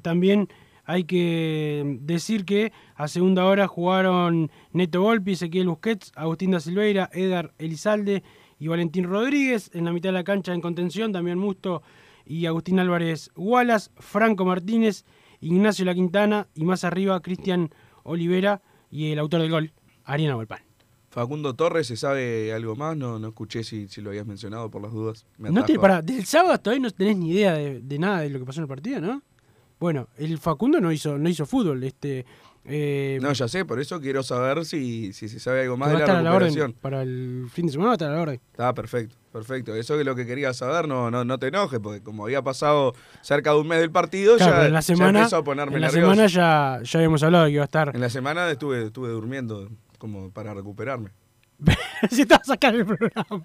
también 0.00 0.48
hay 0.86 1.04
que 1.04 1.98
decir 2.00 2.44
que 2.44 2.72
a 2.94 3.08
segunda 3.08 3.44
hora 3.44 3.66
jugaron 3.66 4.50
Neto 4.72 5.02
Volpi, 5.02 5.32
Ezequiel 5.32 5.68
Busquets, 5.68 6.12
Agustín 6.14 6.52
da 6.52 6.60
Silveira, 6.60 7.10
Edgar 7.12 7.52
Elizalde 7.58 8.22
y 8.58 8.68
Valentín 8.68 9.04
Rodríguez. 9.04 9.70
En 9.74 9.84
la 9.84 9.92
mitad 9.92 10.10
de 10.10 10.14
la 10.14 10.24
cancha 10.24 10.54
en 10.54 10.60
contención, 10.60 11.12
Damián 11.12 11.38
Musto 11.38 11.82
y 12.26 12.46
Agustín 12.46 12.78
Álvarez 12.78 13.30
Wallace, 13.36 13.90
Franco 13.96 14.44
Martínez, 14.44 15.04
Ignacio 15.40 15.84
La 15.84 15.94
Quintana 15.94 16.48
y 16.54 16.64
más 16.64 16.84
arriba 16.84 17.20
Cristian 17.20 17.70
Olivera 18.02 18.62
y 18.90 19.12
el 19.12 19.18
autor 19.18 19.42
del 19.42 19.50
gol, 19.50 19.72
Ariana 20.04 20.36
Volpán. 20.36 20.60
Facundo 21.10 21.54
Torres, 21.54 21.86
¿se 21.86 21.96
sabe 21.96 22.52
algo 22.52 22.74
más? 22.74 22.96
No, 22.96 23.20
no 23.20 23.28
escuché 23.28 23.62
si, 23.62 23.86
si 23.86 24.00
lo 24.00 24.10
habías 24.10 24.26
mencionado 24.26 24.68
por 24.70 24.82
las 24.82 24.92
dudas. 24.92 25.26
no 25.38 25.64
te, 25.64 25.78
para, 25.78 26.02
del 26.02 26.24
sábado 26.24 26.54
hasta 26.54 26.70
hoy 26.70 26.80
no 26.80 26.90
tenés 26.90 27.16
ni 27.16 27.30
idea 27.30 27.54
de, 27.54 27.80
de 27.80 27.98
nada 27.98 28.20
de 28.20 28.30
lo 28.30 28.40
que 28.40 28.44
pasó 28.44 28.60
en 28.60 28.64
el 28.64 28.68
partido, 28.68 29.00
¿no? 29.00 29.22
Bueno, 29.78 30.08
el 30.16 30.38
Facundo 30.38 30.80
no 30.80 30.90
hizo, 30.90 31.18
no 31.18 31.28
hizo 31.28 31.46
fútbol. 31.46 31.84
Este, 31.84 32.24
eh, 32.66 33.18
no, 33.20 33.32
ya 33.32 33.46
sé, 33.46 33.64
por 33.64 33.78
eso 33.80 34.00
quiero 34.00 34.22
saber 34.22 34.64
si, 34.64 35.12
si 35.12 35.28
se 35.28 35.38
sabe 35.38 35.62
algo 35.62 35.76
más 35.76 35.92
de 35.92 35.98
la 35.98 36.06
recuperación. 36.22 36.72
La 36.72 36.80
para 36.80 37.02
el 37.02 37.46
fin 37.52 37.66
de 37.66 37.72
semana 37.72 37.88
va 37.88 37.92
a 37.92 37.96
estar 37.96 38.10
a 38.10 38.14
la 38.14 38.20
orden. 38.22 38.40
Está 38.52 38.72
perfecto, 38.72 39.16
perfecto. 39.32 39.74
Eso 39.74 39.98
es 40.00 40.06
lo 40.06 40.14
que 40.14 40.24
quería 40.26 40.54
saber, 40.54 40.88
no, 40.88 41.10
no, 41.10 41.24
no 41.24 41.38
te 41.38 41.48
enojes, 41.48 41.78
porque 41.80 42.02
como 42.02 42.24
había 42.24 42.42
pasado 42.42 42.94
cerca 43.20 43.50
de 43.52 43.58
un 43.60 43.68
mes 43.68 43.80
del 43.80 43.90
partido, 43.90 44.36
claro, 44.36 44.62
ya, 44.62 44.66
en 44.66 44.72
la 44.72 44.82
semana, 44.82 45.12
ya 45.12 45.18
empezó 45.24 45.36
a 45.36 45.44
ponerme 45.44 45.74
En 45.76 45.80
la 45.82 45.88
nervioso. 45.88 46.10
semana 46.12 46.26
ya, 46.26 46.80
ya 46.82 46.98
habíamos 46.98 47.22
hablado 47.22 47.44
de 47.44 47.50
que 47.50 47.54
iba 47.54 47.62
a 47.64 47.66
estar. 47.66 47.90
En 47.94 48.00
la 48.00 48.10
semana 48.10 48.50
estuve, 48.50 48.86
estuve 48.86 49.08
durmiendo 49.10 49.68
como 49.98 50.30
para 50.30 50.54
recuperarme. 50.54 51.10
si 52.10 52.22
estaba 52.22 52.42
sacando 52.44 52.80
el 52.80 52.86
programa. 52.86 53.44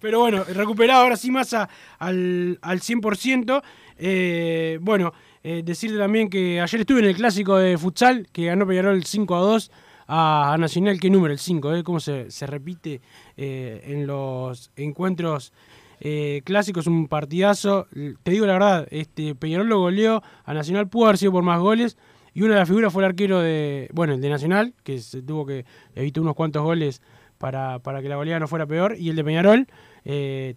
Pero 0.00 0.20
bueno, 0.20 0.44
recuperado 0.44 1.02
ahora 1.02 1.16
sí 1.16 1.30
más 1.30 1.54
a, 1.54 1.68
al, 1.98 2.58
al 2.62 2.80
100%. 2.80 3.62
Eh, 3.98 4.78
bueno, 4.82 5.12
eh, 5.48 5.62
decirte 5.64 5.96
también 5.96 6.28
que 6.28 6.60
ayer 6.60 6.80
estuve 6.80 6.98
en 6.98 7.04
el 7.04 7.14
clásico 7.14 7.56
de 7.56 7.78
futsal, 7.78 8.26
que 8.32 8.46
ganó 8.46 8.66
Peñarol 8.66 9.04
5 9.04 9.36
a 9.36 9.38
2 9.38 9.70
a, 10.08 10.56
Nacional. 10.58 10.98
¿Qué 10.98 11.08
número? 11.08 11.32
El 11.32 11.38
5, 11.38 11.76
¿eh? 11.76 11.84
¿Cómo 11.84 12.00
se, 12.00 12.32
se 12.32 12.48
repite 12.48 13.00
eh, 13.36 13.80
en 13.86 14.08
los 14.08 14.72
encuentros 14.74 15.52
eh, 16.00 16.42
clásicos? 16.44 16.88
Un 16.88 17.06
partidazo. 17.06 17.86
Te 18.24 18.32
digo 18.32 18.44
la 18.44 18.54
verdad, 18.54 18.88
este 18.90 19.36
Peñarol 19.36 19.68
lo 19.68 19.78
goleó 19.78 20.20
a 20.44 20.52
Nacional, 20.52 20.88
pudo 20.88 21.04
haber 21.04 21.18
sido 21.18 21.30
por 21.30 21.44
más 21.44 21.60
goles. 21.60 21.96
Y 22.34 22.42
una 22.42 22.54
de 22.54 22.58
las 22.58 22.68
figuras 22.68 22.92
fue 22.92 23.04
el 23.04 23.10
arquero 23.10 23.38
de, 23.38 23.88
bueno, 23.92 24.14
el 24.14 24.20
de 24.20 24.28
Nacional, 24.28 24.74
que 24.82 24.98
se 24.98 25.22
tuvo 25.22 25.46
que 25.46 25.64
evitar 25.94 26.24
unos 26.24 26.34
cuantos 26.34 26.64
goles 26.64 27.02
para, 27.38 27.78
para 27.78 28.02
que 28.02 28.08
la 28.08 28.16
goleada 28.16 28.40
no 28.40 28.48
fuera 28.48 28.66
peor. 28.66 28.96
Y 28.98 29.10
el 29.10 29.14
de 29.14 29.22
Peñarol 29.22 29.68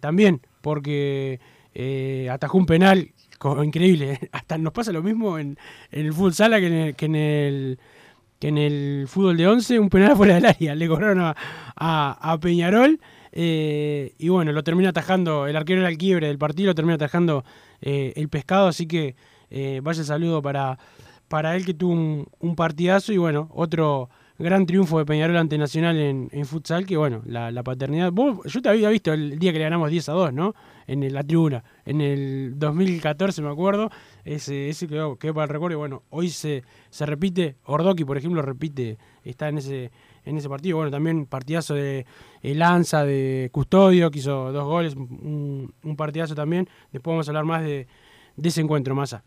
también, 0.00 0.40
porque 0.62 1.38
atajó 2.28 2.58
un 2.58 2.66
penal 2.66 3.12
increíble. 3.62 4.18
Hasta 4.32 4.58
nos 4.58 4.72
pasa 4.72 4.92
lo 4.92 5.02
mismo 5.02 5.38
en, 5.38 5.58
en 5.90 6.06
el 6.06 6.12
fútbol 6.12 6.34
sala 6.34 6.60
que 6.60 6.66
en 6.66 6.72
el, 6.72 6.94
que 6.94 7.06
en 7.06 7.16
el, 7.16 7.78
que 8.40 8.48
en 8.48 8.58
el 8.58 9.04
fútbol 9.06 9.36
de 9.36 9.46
11, 9.46 9.78
un 9.78 9.90
penal 9.90 10.16
fuera 10.16 10.34
del 10.34 10.46
área. 10.46 10.74
Le 10.74 10.88
cobraron 10.88 11.34
a, 11.76 12.38
Peñarol. 12.40 12.98
Eh, 13.32 14.14
y 14.18 14.28
bueno, 14.28 14.50
lo 14.50 14.64
termina 14.64 14.88
atajando, 14.88 15.46
el 15.46 15.54
arquero 15.54 15.80
era 15.80 15.88
el 15.88 15.98
quiebre 15.98 16.26
del 16.26 16.38
partido, 16.38 16.68
lo 16.70 16.74
termina 16.74 16.96
atajando 16.96 17.44
eh, 17.80 18.12
el 18.16 18.28
pescado, 18.28 18.66
así 18.66 18.86
que 18.86 19.14
eh, 19.50 19.80
vaya 19.84 20.02
saludo 20.02 20.42
para, 20.42 20.80
para 21.28 21.54
él 21.54 21.64
que 21.64 21.72
tuvo 21.72 22.26
un, 22.40 22.56
partidazo 22.56 23.12
y 23.12 23.18
bueno, 23.18 23.48
otro 23.54 24.10
gran 24.36 24.66
triunfo 24.66 24.98
de 24.98 25.04
Peñarol 25.04 25.36
ante 25.36 25.58
Nacional 25.58 25.96
en, 25.96 26.28
en 26.32 26.44
futsal, 26.44 26.86
que 26.86 26.96
bueno, 26.96 27.22
la, 27.24 27.52
la 27.52 27.62
paternidad. 27.62 28.10
Vos, 28.10 28.40
yo 28.46 28.60
te 28.60 28.68
había 28.68 28.88
visto 28.88 29.12
el 29.12 29.38
día 29.38 29.52
que 29.52 29.58
le 29.58 29.64
ganamos 29.64 29.90
10 29.90 30.08
a 30.08 30.12
2, 30.12 30.32
¿no? 30.32 30.56
En 30.90 31.12
la 31.12 31.22
tribuna. 31.22 31.62
En 31.84 32.00
el 32.00 32.54
2014, 32.56 33.42
me 33.42 33.48
acuerdo. 33.48 33.90
Ese, 34.24 34.68
ese 34.68 34.88
quedó, 34.88 35.16
quedó 35.16 35.34
para 35.34 35.44
el 35.44 35.50
recuerdo. 35.50 35.76
Y 35.76 35.78
bueno, 35.78 36.02
hoy 36.10 36.30
se, 36.30 36.64
se 36.90 37.06
repite. 37.06 37.54
Ordoqui, 37.62 38.04
por 38.04 38.18
ejemplo, 38.18 38.42
repite, 38.42 38.98
está 39.22 39.48
en 39.48 39.58
ese, 39.58 39.92
en 40.24 40.36
ese 40.36 40.48
partido. 40.48 40.78
Bueno, 40.78 40.90
también 40.90 41.26
partidazo 41.26 41.74
de 41.74 42.06
eh, 42.42 42.54
Lanza, 42.56 43.04
de 43.04 43.50
Custodio, 43.52 44.10
que 44.10 44.18
hizo 44.18 44.50
dos 44.50 44.64
goles. 44.64 44.96
Un, 44.96 45.72
un 45.84 45.96
partidazo 45.96 46.34
también. 46.34 46.68
Después 46.90 47.12
vamos 47.12 47.28
a 47.28 47.30
hablar 47.30 47.44
más 47.44 47.62
de, 47.62 47.86
de 48.34 48.48
ese 48.48 48.60
encuentro, 48.60 48.92
Massa. 48.96 49.22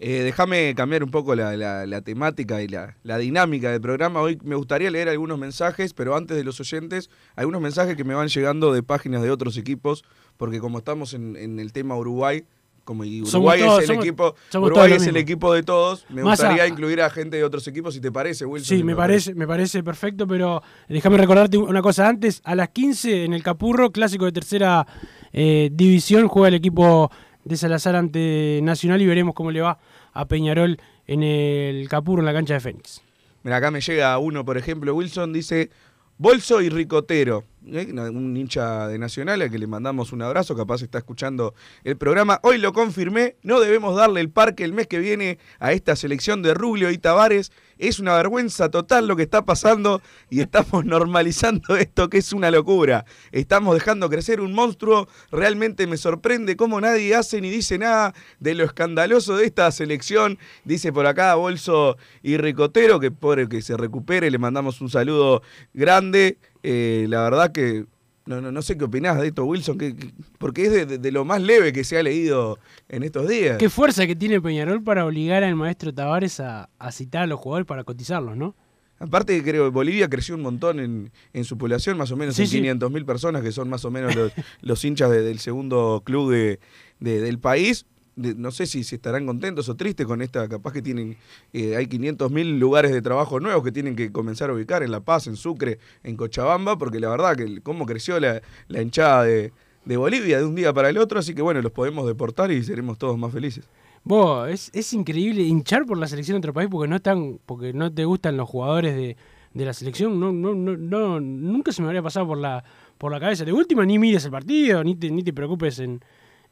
Eh, 0.00 0.22
Déjame 0.22 0.74
cambiar 0.76 1.02
un 1.02 1.10
poco 1.10 1.34
la, 1.34 1.56
la- 1.56 1.84
la 1.86 2.00
temática 2.02 2.62
y 2.62 2.68
la, 2.68 2.96
la 3.02 3.18
dinámica 3.18 3.72
del 3.72 3.80
programa. 3.80 4.20
Hoy 4.20 4.38
me 4.44 4.54
gustaría 4.54 4.90
leer 4.90 5.08
algunos 5.08 5.38
mensajes, 5.38 5.92
pero 5.92 6.16
antes 6.16 6.36
de 6.36 6.44
los 6.44 6.60
oyentes, 6.60 7.10
algunos 7.34 7.60
mensajes 7.60 7.96
que 7.96 8.04
me 8.04 8.14
van 8.14 8.28
llegando 8.28 8.72
de 8.72 8.82
páginas 8.84 9.22
de 9.22 9.30
otros 9.30 9.56
equipos, 9.56 10.04
porque 10.36 10.60
como 10.60 10.78
estamos 10.78 11.14
en, 11.14 11.34
en 11.36 11.58
el 11.58 11.72
tema 11.72 11.96
Uruguay, 11.96 12.44
como 12.84 13.02
Uruguay 13.02 13.60
todos- 13.60 13.82
es 13.82 13.90
el 13.90 13.96
somos- 13.96 14.04
equipo, 14.04 14.34
somos 14.50 14.66
Uruguay 14.68 14.92
es 14.92 15.06
el 15.06 15.16
equipo 15.16 15.52
de 15.52 15.62
todos, 15.64 16.06
me 16.10 16.22
gustaría 16.22 16.66
incluir 16.68 17.02
a 17.02 17.10
gente 17.10 17.36
de 17.36 17.44
otros 17.44 17.66
equipos, 17.66 17.92
si 17.92 18.00
te 18.00 18.10
parece, 18.12 18.46
Wilson. 18.46 18.78
Sí, 18.78 18.84
me 18.84 18.94
parece, 18.96 19.34
me 19.34 19.46
parece 19.48 19.82
perfecto, 19.82 20.26
pero 20.28 20.62
déjame 20.88 21.18
recordarte 21.18 21.58
una 21.58 21.82
cosa 21.82 22.08
antes. 22.08 22.40
A 22.44 22.54
las 22.54 22.68
15 22.68 23.24
en 23.24 23.32
el 23.34 23.42
Capurro, 23.42 23.90
clásico 23.90 24.24
de 24.26 24.32
tercera 24.32 24.86
eh, 25.32 25.68
división, 25.72 26.28
juega 26.28 26.48
el 26.48 26.54
equipo 26.54 27.10
de 27.48 27.56
Salazar 27.56 27.96
ante 27.96 28.60
Nacional 28.62 29.02
y 29.02 29.06
veremos 29.06 29.34
cómo 29.34 29.50
le 29.50 29.60
va 29.60 29.78
a 30.12 30.26
Peñarol 30.26 30.78
en 31.06 31.22
el 31.22 31.88
Capurro, 31.88 32.20
en 32.20 32.26
la 32.26 32.32
cancha 32.32 32.54
de 32.54 32.60
Fénix. 32.60 33.02
Mira, 33.42 33.56
acá 33.56 33.70
me 33.70 33.80
llega 33.80 34.18
uno, 34.18 34.44
por 34.44 34.58
ejemplo, 34.58 34.94
Wilson 34.94 35.32
dice, 35.32 35.70
Bolso 36.18 36.60
y 36.60 36.68
Ricotero, 36.68 37.44
¿eh? 37.66 37.92
un 37.92 38.36
hincha 38.36 38.88
de 38.88 38.98
Nacional 38.98 39.42
al 39.42 39.50
que 39.50 39.58
le 39.58 39.66
mandamos 39.66 40.12
un 40.12 40.22
abrazo, 40.22 40.56
capaz 40.56 40.82
está 40.82 40.98
escuchando 40.98 41.54
el 41.84 41.96
programa. 41.96 42.40
Hoy 42.42 42.58
lo 42.58 42.72
confirmé, 42.72 43.36
no 43.42 43.60
debemos 43.60 43.96
darle 43.96 44.20
el 44.20 44.30
parque 44.30 44.64
el 44.64 44.72
mes 44.72 44.86
que 44.86 44.98
viene 44.98 45.38
a 45.58 45.72
esta 45.72 45.96
selección 45.96 46.42
de 46.42 46.54
Rubio 46.54 46.90
y 46.90 46.98
Tavares. 46.98 47.52
Es 47.78 48.00
una 48.00 48.16
vergüenza 48.16 48.70
total 48.70 49.06
lo 49.06 49.14
que 49.14 49.22
está 49.22 49.44
pasando 49.44 50.02
y 50.30 50.40
estamos 50.40 50.84
normalizando 50.84 51.76
esto 51.76 52.10
que 52.10 52.18
es 52.18 52.32
una 52.32 52.50
locura. 52.50 53.04
Estamos 53.30 53.74
dejando 53.74 54.10
crecer 54.10 54.40
un 54.40 54.52
monstruo. 54.52 55.08
Realmente 55.30 55.86
me 55.86 55.96
sorprende 55.96 56.56
cómo 56.56 56.80
nadie 56.80 57.14
hace 57.14 57.40
ni 57.40 57.50
dice 57.50 57.78
nada 57.78 58.14
de 58.40 58.54
lo 58.54 58.64
escandaloso 58.64 59.36
de 59.36 59.46
esta 59.46 59.70
selección. 59.70 60.38
Dice 60.64 60.92
por 60.92 61.06
acá 61.06 61.34
Bolso 61.36 61.96
y 62.22 62.36
Ricotero, 62.36 62.98
que 62.98 63.10
por 63.10 63.38
que 63.48 63.62
se 63.62 63.76
recupere, 63.76 64.30
le 64.30 64.38
mandamos 64.38 64.80
un 64.80 64.90
saludo 64.90 65.42
grande. 65.74 66.38
Eh, 66.70 67.06
la 67.08 67.22
verdad 67.22 67.50
que 67.50 67.86
no, 68.26 68.42
no, 68.42 68.52
no 68.52 68.60
sé 68.60 68.76
qué 68.76 68.84
opinás 68.84 69.18
de 69.18 69.28
esto, 69.28 69.44
Wilson, 69.46 69.78
que, 69.78 69.96
que- 69.96 70.10
porque 70.38 70.66
es 70.66 70.72
de, 70.72 70.84
de- 70.84 70.98
de 70.98 71.12
lo 71.12 71.24
más 71.24 71.40
leve 71.40 71.72
que 71.72 71.82
se 71.82 71.96
ha 71.98 72.02
leído 72.02 72.58
en 72.90 73.02
estos 73.02 73.26
días. 73.26 73.56
Qué 73.56 73.70
fuerza 73.70 74.06
que 74.06 74.14
tiene 74.14 74.38
Peñarol 74.40 74.82
para 74.82 75.06
obligar 75.06 75.42
al 75.44 75.54
maestro 75.56 75.94
Tavares 75.94 76.38
a, 76.40 76.68
a 76.78 76.92
citar 76.92 77.22
a 77.22 77.26
los 77.26 77.40
jugadores 77.40 77.66
para 77.66 77.84
cotizarlos, 77.84 78.36
¿no? 78.36 78.54
Aparte, 78.98 79.42
creo 79.42 79.64
que 79.64 79.70
Bolivia 79.70 80.08
creció 80.10 80.34
un 80.34 80.42
montón 80.42 80.78
en, 80.80 81.10
en 81.32 81.44
su 81.44 81.56
población, 81.56 81.96
más 81.96 82.10
o 82.10 82.16
menos 82.16 82.34
Sí, 82.34 82.42
en 82.42 82.48
sí. 82.48 82.60
500.000 82.60 83.04
personas, 83.06 83.42
que 83.42 83.52
son 83.52 83.70
más 83.70 83.84
o 83.86 83.90
menos 83.90 84.14
los, 84.14 84.32
los 84.60 84.84
hinchas 84.84 85.10
de- 85.10 85.22
del 85.22 85.38
segundo 85.38 86.02
club 86.04 86.30
de, 86.32 86.60
de- 87.00 87.20
del 87.22 87.38
país. 87.38 87.86
No 88.18 88.50
sé 88.50 88.66
si, 88.66 88.82
si 88.82 88.96
estarán 88.96 89.26
contentos 89.26 89.68
o 89.68 89.76
tristes 89.76 90.04
con 90.04 90.22
esta, 90.22 90.48
capaz 90.48 90.72
que 90.72 90.82
tienen, 90.82 91.16
eh, 91.52 91.76
hay 91.76 91.86
500.000 91.86 92.58
lugares 92.58 92.92
de 92.92 93.00
trabajo 93.00 93.38
nuevos 93.38 93.62
que 93.62 93.70
tienen 93.70 93.94
que 93.94 94.10
comenzar 94.10 94.50
a 94.50 94.54
ubicar 94.54 94.82
en 94.82 94.90
La 94.90 95.00
Paz, 95.00 95.28
en 95.28 95.36
Sucre, 95.36 95.78
en 96.02 96.16
Cochabamba, 96.16 96.76
porque 96.76 96.98
la 96.98 97.10
verdad 97.10 97.36
que 97.36 97.60
cómo 97.60 97.86
creció 97.86 98.18
la, 98.18 98.42
la 98.66 98.82
hinchada 98.82 99.22
de, 99.22 99.52
de 99.84 99.96
Bolivia 99.96 100.38
de 100.38 100.44
un 100.44 100.56
día 100.56 100.72
para 100.72 100.88
el 100.88 100.98
otro, 100.98 101.20
así 101.20 101.32
que 101.32 101.42
bueno, 101.42 101.62
los 101.62 101.70
podemos 101.70 102.06
deportar 102.08 102.50
y 102.50 102.62
seremos 102.64 102.98
todos 102.98 103.16
más 103.16 103.32
felices. 103.32 103.68
Vos, 104.02 104.48
es, 104.48 104.70
es 104.74 104.92
increíble 104.92 105.42
hinchar 105.42 105.86
por 105.86 105.96
la 105.96 106.08
selección 106.08 106.34
de 106.36 106.38
otro 106.38 106.52
país 106.52 106.68
porque 106.68 106.88
no 106.88 106.96
están, 106.96 107.38
porque 107.46 107.72
no 107.72 107.92
te 107.92 108.04
gustan 108.04 108.36
los 108.36 108.48
jugadores 108.48 108.96
de, 108.96 109.16
de 109.54 109.64
la 109.64 109.72
selección. 109.72 110.18
No, 110.18 110.32
no, 110.32 110.54
no, 110.54 111.20
nunca 111.20 111.70
se 111.70 111.82
me 111.82 111.88
habría 111.88 112.02
pasado 112.02 112.26
por 112.26 112.38
la, 112.38 112.64
por 112.96 113.12
la 113.12 113.20
cabeza. 113.20 113.44
De 113.44 113.52
última 113.52 113.84
ni 113.84 113.98
mires 113.98 114.24
el 114.24 114.30
partido, 114.30 114.82
ni 114.82 114.94
ni 114.94 115.22
te 115.22 115.32
preocupes 115.32 115.78
en, 115.78 116.00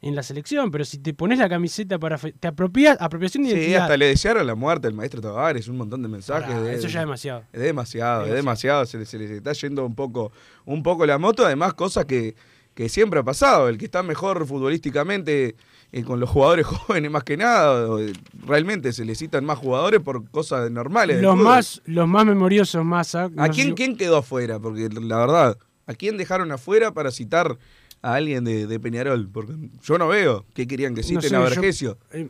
en 0.01 0.15
la 0.15 0.21
selección, 0.23 0.69
pero 0.69 0.85
si 0.85 0.99
te 0.99 1.13
pones 1.13 1.39
la 1.39 1.49
camiseta 1.49 1.97
para 1.97 2.17
te 2.17 2.47
apropias, 2.47 2.97
apropiación 2.99 3.43
de 3.43 3.49
Sí, 3.49 3.55
identidad. 3.57 3.81
hasta 3.83 3.97
le 3.97 4.05
desearon 4.07 4.45
la 4.45 4.53
muerte 4.55 4.87
al 4.87 4.93
maestro 4.93 5.21
Tavares, 5.21 5.67
un 5.67 5.77
montón 5.77 6.03
de 6.03 6.07
mensajes. 6.07 6.47
Pará, 6.53 6.61
de- 6.61 6.75
eso 6.75 6.87
ya 6.87 6.99
es 6.99 7.05
demasiado. 7.05 7.43
Es 7.51 7.61
demasiado, 7.61 8.25
es 8.27 8.33
Demasiado. 8.33 8.85
se, 8.85 8.99
les- 8.99 9.09
se 9.09 9.17
les 9.17 9.31
está 9.31 9.53
yendo 9.53 9.85
un 9.85 9.95
poco, 9.95 10.31
un 10.65 10.83
poco 10.83 11.05
la 11.05 11.17
moto, 11.17 11.45
además 11.45 11.73
cosas 11.73 12.05
que, 12.05 12.35
que 12.75 12.89
siempre 12.89 13.19
ha 13.19 13.23
pasado, 13.23 13.69
el 13.69 13.79
que 13.79 13.85
está 13.85 14.03
mejor 14.03 14.45
futbolísticamente 14.45 15.55
eh, 15.91 16.03
con 16.03 16.19
los 16.19 16.29
jugadores 16.29 16.65
jóvenes 16.67 17.09
más 17.09 17.23
que 17.23 17.37
nada, 17.37 17.87
eh, 17.99 18.13
realmente 18.45 18.93
se 18.93 19.03
necesitan 19.03 19.45
más 19.45 19.57
jugadores 19.57 20.01
por 20.01 20.29
cosas 20.29 20.69
normales. 20.69 21.21
Los 21.21 21.35
más, 21.35 21.81
los 21.85 22.07
más 22.07 22.25
memoriosos, 22.25 22.85
más 22.85 23.15
¿A 23.15 23.29
quién, 23.51 23.73
quién 23.73 23.97
quedó 23.97 24.17
afuera? 24.17 24.59
Porque 24.59 24.89
la 24.89 25.17
verdad, 25.17 25.57
¿a 25.87 25.93
quién 25.95 26.17
dejaron 26.17 26.51
afuera 26.51 26.91
para 26.93 27.09
citar 27.09 27.57
a 28.01 28.13
alguien 28.15 28.43
de, 28.43 28.67
de 28.67 28.79
Peñarol? 28.79 29.29
Porque 29.31 29.53
yo 29.83 29.97
no 29.97 30.07
veo 30.07 30.45
que 30.53 30.67
querían 30.67 30.95
que 30.95 31.03
citen 31.03 31.33
a 31.35 31.39
Vergesio. 31.39 31.97
eh, 32.11 32.29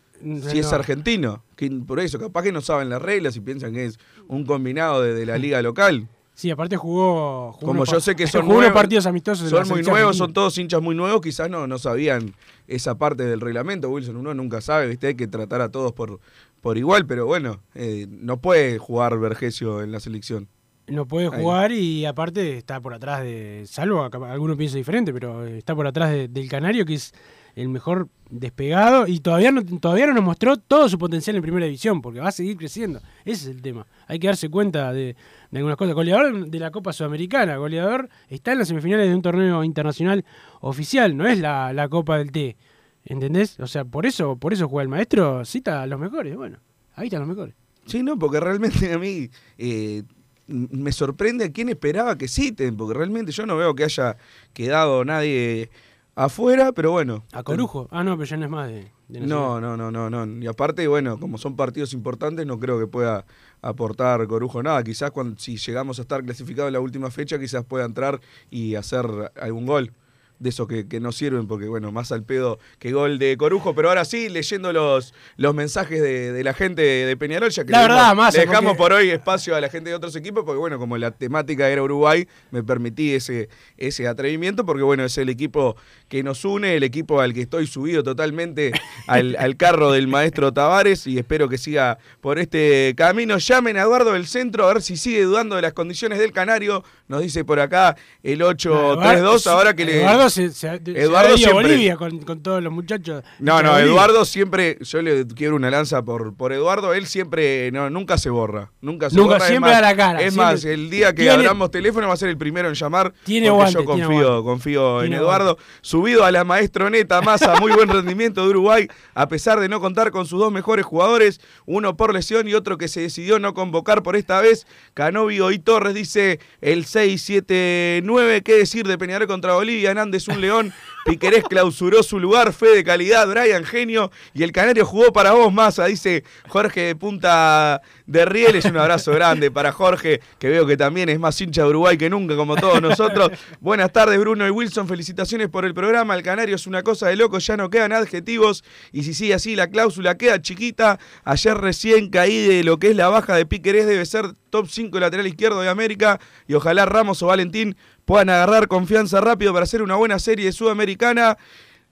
Si 0.50 0.60
es 0.60 0.72
argentino, 0.74 1.44
que 1.56 1.70
por 1.70 2.00
eso, 2.00 2.20
capaz 2.20 2.44
que 2.44 2.52
no 2.52 2.62
saben 2.62 2.90
las 2.90 3.02
reglas 3.02 3.36
y 3.36 3.42
piensan 3.42 3.74
que 3.74 3.86
es 3.86 4.00
un 4.28 4.46
combinado 4.46 5.02
de, 5.02 5.14
de 5.14 5.26
la 5.26 5.38
liga 5.38 5.62
local. 5.62 6.08
Sí, 6.34 6.52
aparte 6.52 6.78
jugó. 6.78 7.52
jugó 7.54 7.66
Como 7.66 7.84
yo 7.86 8.00
sé 8.00 8.16
que 8.16 8.28
son 8.28 8.48
nuevos, 8.48 8.72
partidos 8.72 9.08
amistosos. 9.08 9.50
Son 9.50 9.68
muy 9.68 9.82
nuevos, 9.82 10.18
son 10.18 10.34
todos 10.34 10.56
hinchas 10.60 10.82
muy 10.84 10.94
nuevos, 10.96 11.20
quizás 11.22 11.50
no, 11.50 11.66
no 11.66 11.80
sabían 11.80 12.36
esa 12.68 12.96
parte 12.96 13.24
del 13.24 13.42
reglamento, 13.42 13.90
Wilson. 13.90 14.18
Uno 14.18 14.36
nunca 14.36 14.62
sabe, 14.62 14.88
¿viste? 14.88 15.08
Hay 15.08 15.16
que 15.16 15.26
tratar 15.28 15.62
a 15.62 15.70
todos 15.70 15.94
por, 15.94 16.20
por 16.62 16.78
igual, 16.78 17.08
pero 17.08 17.26
bueno, 17.26 17.62
eh, 17.74 18.06
no 18.08 18.38
puede 18.40 18.78
jugar 18.78 19.18
Vergesio 19.18 19.82
en 19.82 19.92
la 19.92 20.00
selección. 20.00 20.48
No 20.88 21.06
puede 21.06 21.28
jugar 21.28 21.72
y 21.74 22.06
aparte 22.06 22.58
está 22.58 22.80
por 22.80 22.94
atrás 22.94 23.22
de. 23.22 23.64
Salvo 23.66 24.04
alguno 24.04 24.56
piensa 24.56 24.78
diferente, 24.78 25.12
pero 25.14 25.46
está 25.46 25.76
por 25.76 25.86
atrás 25.86 26.12
de- 26.12 26.28
del 26.30 26.48
Canario, 26.48 26.86
que 26.86 26.94
es 26.94 27.14
el 27.56 27.68
mejor 27.70 28.08
despegado 28.30 29.08
y 29.08 29.20
todavía 29.20 29.52
no, 29.52 29.66
todavía 29.66 30.08
no 30.08 30.14
nos 30.14 30.24
mostró 30.24 30.58
todo 30.58 30.88
su 30.88 30.98
potencial 30.98 31.36
en 31.36 31.42
primera 31.42 31.66
división, 31.66 32.02
porque 32.02 32.20
va 32.22 32.30
a 32.30 32.32
seguir 32.32 32.56
creciendo. 32.56 33.00
Ese 33.26 33.50
es 33.50 33.56
el 33.56 33.62
tema. 33.62 33.86
Hay 34.08 34.20
que 34.20 34.28
darse 34.28 34.48
cuenta 34.48 34.94
de, 34.94 35.16
de 35.52 35.58
algunas 35.58 35.76
cosas. 35.78 35.94
Goleador 35.96 36.48
de 36.48 36.60
la 36.60 36.72
Copa 36.72 36.94
Sudamericana, 36.94 37.58
goleador 37.58 38.08
está 38.30 38.54
en 38.54 38.60
las 38.60 38.68
semifinales 38.70 39.10
de 39.10 39.16
un 39.16 39.22
torneo 39.22 39.64
internacional 39.66 40.24
oficial, 40.62 41.18
no 41.18 41.28
es 41.28 41.40
la, 41.40 41.74
la 41.74 41.90
Copa 41.90 42.18
del 42.20 42.32
T. 42.32 42.56
¿Entendés? 43.04 43.60
O 43.60 43.68
sea, 43.68 43.84
por 43.86 44.06
eso, 44.06 44.36
por 44.38 44.54
eso 44.54 44.68
juega 44.70 44.84
el 44.84 44.90
maestro, 44.90 45.44
cita 45.44 45.82
a 45.82 45.88
los 45.88 46.00
mejores. 46.00 46.36
Bueno, 46.36 46.60
ahí 46.94 47.08
están 47.08 47.22
los 47.22 47.30
mejores. 47.30 47.56
Sí, 47.86 48.04
no, 48.04 48.20
porque 48.20 48.40
realmente 48.40 48.92
a 48.94 48.98
mí 49.00 49.30
eh, 49.58 50.04
me 50.48 50.92
sorprende 50.92 51.46
a 51.46 51.52
quién 51.52 51.70
esperaba 51.70 52.18
que 52.18 52.28
citen, 52.28 52.78
porque 52.78 52.98
realmente 52.98 53.32
yo 53.32 53.46
no 53.46 53.58
veo 53.58 53.76
que 53.76 53.84
haya 53.84 54.18
quedado 54.54 55.04
nadie 55.06 55.70
afuera, 56.16 56.72
pero 56.72 56.92
bueno. 56.92 57.24
A 57.32 57.44
Corujo. 57.44 57.88
Ah, 57.92 58.04
no, 58.04 58.18
pero 58.18 58.26
ya 58.26 58.38
no 58.38 58.46
es 58.46 58.52
más 58.52 58.68
de, 58.68 58.92
de. 59.08 59.20
No, 59.22 59.62
no, 59.62 59.78
no, 59.78 59.92
no, 59.92 60.10
no. 60.10 60.44
Y 60.44 60.48
aparte, 60.48 60.88
bueno, 60.88 61.20
como 61.20 61.38
son 61.38 61.56
partidos 61.56 61.94
importantes, 61.94 62.46
no 62.46 62.60
creo 62.60 62.80
que 62.80 62.88
pueda 62.88 63.26
aportar 63.62 64.26
Corujo 64.28 64.64
nada. 64.64 64.84
Quizás 64.84 65.12
cuando, 65.12 65.40
si 65.40 65.58
llegamos 65.58 66.00
a 66.00 66.02
estar 66.02 66.24
clasificados 66.24 66.70
en 66.70 66.74
la 66.74 66.80
última 66.80 67.12
fecha, 67.12 67.40
quizás 67.40 67.64
pueda 67.64 67.86
entrar 67.86 68.20
y 68.50 68.76
hacer 68.76 69.06
algún 69.40 69.66
gol. 69.66 69.94
De 70.40 70.50
esos 70.50 70.68
que, 70.68 70.88
que 70.88 71.00
no 71.00 71.12
sirven, 71.12 71.48
porque 71.48 71.68
bueno, 71.68 71.92
más 71.92 72.12
al 72.12 72.24
pedo 72.24 72.60
que 72.78 72.92
gol 72.92 73.18
de 73.18 73.36
Corujo. 73.38 73.74
Pero 73.74 73.90
ahora 73.90 74.06
sí, 74.06 74.30
leyendo 74.30 74.72
los, 74.72 75.14
los 75.36 75.56
mensajes 75.56 76.00
de, 76.02 76.32
de 76.32 76.44
la 76.44 76.54
gente 76.54 76.82
de 76.84 77.18
Peñarol, 77.18 77.50
ya 77.50 77.66
que 77.66 77.72
La 77.72 77.82
le 77.82 77.88
verdad, 77.88 78.16
le 78.34 78.40
dejamos 78.42 78.74
porque- 78.74 78.78
por 78.78 78.94
hoy 78.94 79.10
espacio 79.10 79.56
a 79.56 79.62
la 79.62 79.70
gente 79.70 79.90
de 79.90 79.96
otros 79.96 80.16
equipos, 80.16 80.44
porque 80.46 80.60
bueno, 80.60 80.78
como 80.78 80.98
la 80.98 81.10
temática 81.12 81.68
era 81.70 81.82
Uruguay, 81.82 82.28
me 82.52 82.62
permití 82.64 83.14
ese, 83.14 83.50
ese 83.78 84.08
atrevimiento, 84.08 84.66
porque 84.66 84.84
bueno, 84.84 85.04
es 85.06 85.18
el 85.18 85.30
equipo 85.30 85.76
que 86.08 86.22
nos 86.22 86.46
une, 86.46 86.76
el 86.76 86.84
equipo 86.84 87.20
al 87.20 87.34
que 87.34 87.42
estoy 87.42 87.66
subido 87.66 88.04
totalmente 88.04 88.72
al, 89.08 89.36
al 89.40 89.58
carro 89.58 89.92
del 89.92 90.08
maestro 90.08 90.54
Tavares 90.54 91.08
y 91.08 91.18
espero 91.18 91.50
que 91.50 91.58
siga 91.58 91.98
por 92.22 92.38
este 92.38 92.94
camino. 92.96 93.38
Llamen 93.40 93.78
a 93.78 93.82
Eduardo 93.82 94.14
del 94.14 94.28
Centro 94.28 94.68
a 94.70 94.74
ver 94.74 94.82
si 94.84 94.98
sigue 94.98 95.24
dudando 95.24 95.56
de 95.56 95.64
las 95.64 95.74
condiciones 95.74 96.20
del 96.20 96.32
Canario. 96.32 96.84
Nos 97.08 97.22
dice 97.22 97.44
por 97.44 97.60
acá 97.60 97.96
el 98.22 98.42
832, 98.44 99.42
Eduardo- 99.46 99.52
ahora 99.58 99.76
que 99.76 99.86
le... 99.86 100.02
Eduardo 100.02 100.27
Eduardo 100.28 100.30
se, 100.30 100.52
se, 100.52 101.02
Eduardo 101.02 101.30
se 101.30 101.34
ha 101.34 101.38
ido 101.40 101.48
a 101.50 101.52
siempre- 101.52 101.64
Bolivia 101.74 101.98
con, 101.98 102.20
con 102.20 102.44
todos 102.44 102.62
los 102.64 102.72
muchachos. 102.74 103.24
No, 103.40 103.62
no, 103.64 103.72
Bolivia. 103.72 103.92
Eduardo 103.92 104.26
siempre, 104.26 104.78
yo 104.82 105.02
le 105.02 105.26
quiero 105.28 105.56
una 105.56 105.70
lanza 105.70 106.04
por, 106.04 106.36
por 106.36 106.54
Eduardo, 106.54 106.94
él 106.94 107.06
siempre, 107.08 107.72
no, 107.72 107.90
nunca 107.90 108.18
se 108.18 108.30
borra, 108.30 108.72
nunca 108.82 109.10
se 109.10 109.16
Nunca, 109.18 109.34
borra. 109.36 109.46
es 109.46 109.50
siempre 109.50 109.72
más- 109.72 109.82
da 109.82 109.88
la 109.90 109.96
cara, 109.96 110.20
Es 110.22 110.34
siempre- 110.34 110.54
más, 110.54 110.66
el 110.66 110.90
día 110.90 111.14
que 111.14 111.24
Tiene- 111.24 111.32
abramos 111.36 111.72
teléfono 111.72 112.08
va 112.08 112.14
a 112.14 112.18
ser 112.18 112.30
el 112.30 112.38
primero 112.38 112.68
en 112.68 112.74
llamar, 112.76 113.14
Tiene 113.24 113.50
porque 113.50 113.62
aguante, 113.70 113.80
yo 113.86 113.94
tiene 113.96 114.08
confío, 114.08 114.44
confío 114.44 115.04
en 115.04 115.14
Eduardo. 115.14 115.58
Subido 115.82 116.26
a 116.26 116.32
la 116.32 116.44
maestroneta 116.44 117.22
Massa, 117.22 117.56
muy 117.60 117.72
buen 117.72 117.90
rendimiento 117.90 118.44
de 118.44 118.50
Uruguay, 118.50 118.88
a 119.14 119.28
pesar 119.28 119.60
de 119.60 119.70
no 119.70 119.80
contar 119.80 120.12
con 120.12 120.26
sus 120.26 120.40
dos 120.40 120.52
mejores 120.52 120.86
jugadores, 120.86 121.40
uno 121.66 121.96
por 121.98 122.14
lesión 122.14 122.48
y 122.48 122.54
otro 122.54 122.78
que 122.78 122.88
se 122.88 123.02
decidió 123.02 123.40
no 123.40 123.54
convocar 123.54 124.04
por 124.04 124.16
esta 124.16 124.42
vez, 124.42 124.68
Canovio 124.94 125.52
y 125.52 125.60
Torres, 125.60 125.94
dice 125.94 126.40
el 126.62 126.86
679, 126.86 128.42
qué 128.44 128.54
decir 128.56 128.88
de 128.88 128.98
Peñarol 128.98 129.28
contra 129.28 129.54
Bolivia, 129.54 129.94
Nández 130.18 130.28
un 130.28 130.42
león, 130.42 130.74
Piquerés 131.06 131.44
clausuró 131.44 132.02
su 132.04 132.20
lugar, 132.20 132.52
fe 132.52 132.68
de 132.76 132.84
calidad, 132.84 133.28
Brian 133.30 133.64
Genio, 133.64 134.12
y 134.34 134.44
el 134.44 134.52
Canario 134.52 134.86
jugó 134.86 135.14
para 135.14 135.32
vos, 135.32 135.54
Massa, 135.54 135.86
dice 135.86 136.24
Jorge 136.50 136.82
de 136.82 136.96
Punta 136.96 137.82
de 138.06 138.26
Rieles, 138.26 138.66
un 138.66 138.78
abrazo 138.78 139.12
grande 139.12 139.52
para 139.52 139.72
Jorge, 139.72 140.22
que 140.40 140.50
veo 140.50 140.66
que 140.66 140.76
también 140.76 141.10
es 141.10 141.20
más 141.20 141.40
hincha 141.40 141.64
de 141.64 141.70
Uruguay 141.70 141.98
que 141.98 142.10
nunca, 142.10 142.36
como 142.36 142.56
todos 142.56 142.82
nosotros. 142.82 143.30
Buenas 143.62 143.94
tardes, 143.94 144.20
Bruno 144.20 144.48
y 144.48 144.50
Wilson, 144.50 144.88
felicitaciones 144.88 145.50
por 145.50 145.66
el 145.66 145.74
programa, 145.74 146.16
el 146.16 146.24
Canario 146.24 146.56
es 146.56 146.68
una 146.68 146.82
cosa 146.84 147.08
de 147.08 147.16
loco, 147.16 147.38
ya 147.38 147.56
no 147.56 147.70
quedan 147.70 147.94
adjetivos, 147.94 148.64
y 148.92 149.04
si 149.04 149.14
sigue 149.14 149.36
así, 149.36 149.56
la 149.56 149.68
cláusula 149.68 150.18
queda 150.18 150.42
chiquita, 150.42 151.00
ayer 151.24 151.58
recién 151.58 152.10
caí 152.10 152.48
de 152.48 152.64
lo 152.64 152.80
que 152.80 152.90
es 152.90 152.96
la 152.96 153.08
baja 153.08 153.36
de 153.36 153.46
Piquerés, 153.46 153.86
debe 153.86 154.06
ser 154.06 154.34
top 154.50 154.68
5 154.68 155.00
lateral 155.00 155.28
izquierdo 155.28 155.62
de 155.62 155.70
América, 155.70 156.20
y 156.48 156.56
ojalá 156.56 156.86
Ramos 156.86 157.22
o 157.22 157.28
Valentín 157.28 157.78
puedan 158.08 158.30
agarrar 158.30 158.70
confianza 158.70 159.20
rápido 159.20 159.52
para 159.52 159.66
hacer 159.66 159.82
una 159.82 159.96
buena 159.96 160.18
serie 160.18 160.54
sudamericana. 160.54 161.38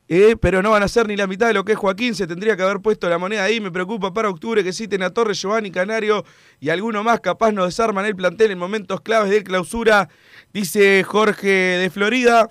eh, 0.08 0.36
pero 0.40 0.62
no 0.62 0.72
van 0.72 0.82
a 0.84 0.88
ser 0.88 1.08
ni 1.08 1.18
la 1.18 1.28
mitad 1.28 1.48
de 1.48 1.54
lo 1.54 1.66
que 1.66 1.74
es 1.74 1.78
Joaquín. 1.78 2.16
Se 2.16 2.26
tendría 2.26 2.56
que 2.56 2.64
haber 2.64 2.80
puesto 2.80 3.10
la 3.10 3.18
moneda 3.18 3.44
ahí. 3.44 3.60
Me 3.60 3.70
preocupa 3.70 4.14
para 4.14 4.30
octubre 4.30 4.64
que 4.64 4.72
citen 4.72 5.04
a 5.04 5.10
Torres, 5.10 5.42
Giovanni 5.42 5.72
Canario 5.72 6.24
y 6.62 6.70
alguno 6.70 7.04
más. 7.04 7.20
Capaz 7.20 7.52
nos 7.52 7.66
desarman 7.66 8.06
el 8.06 8.16
plantel 8.16 8.52
en 8.52 8.58
momentos 8.58 9.02
claves 9.02 9.30
de 9.30 9.44
clausura. 9.44 10.08
Dice 10.54 11.04
Jorge 11.04 11.48
de 11.48 11.90
Florida. 11.90 12.48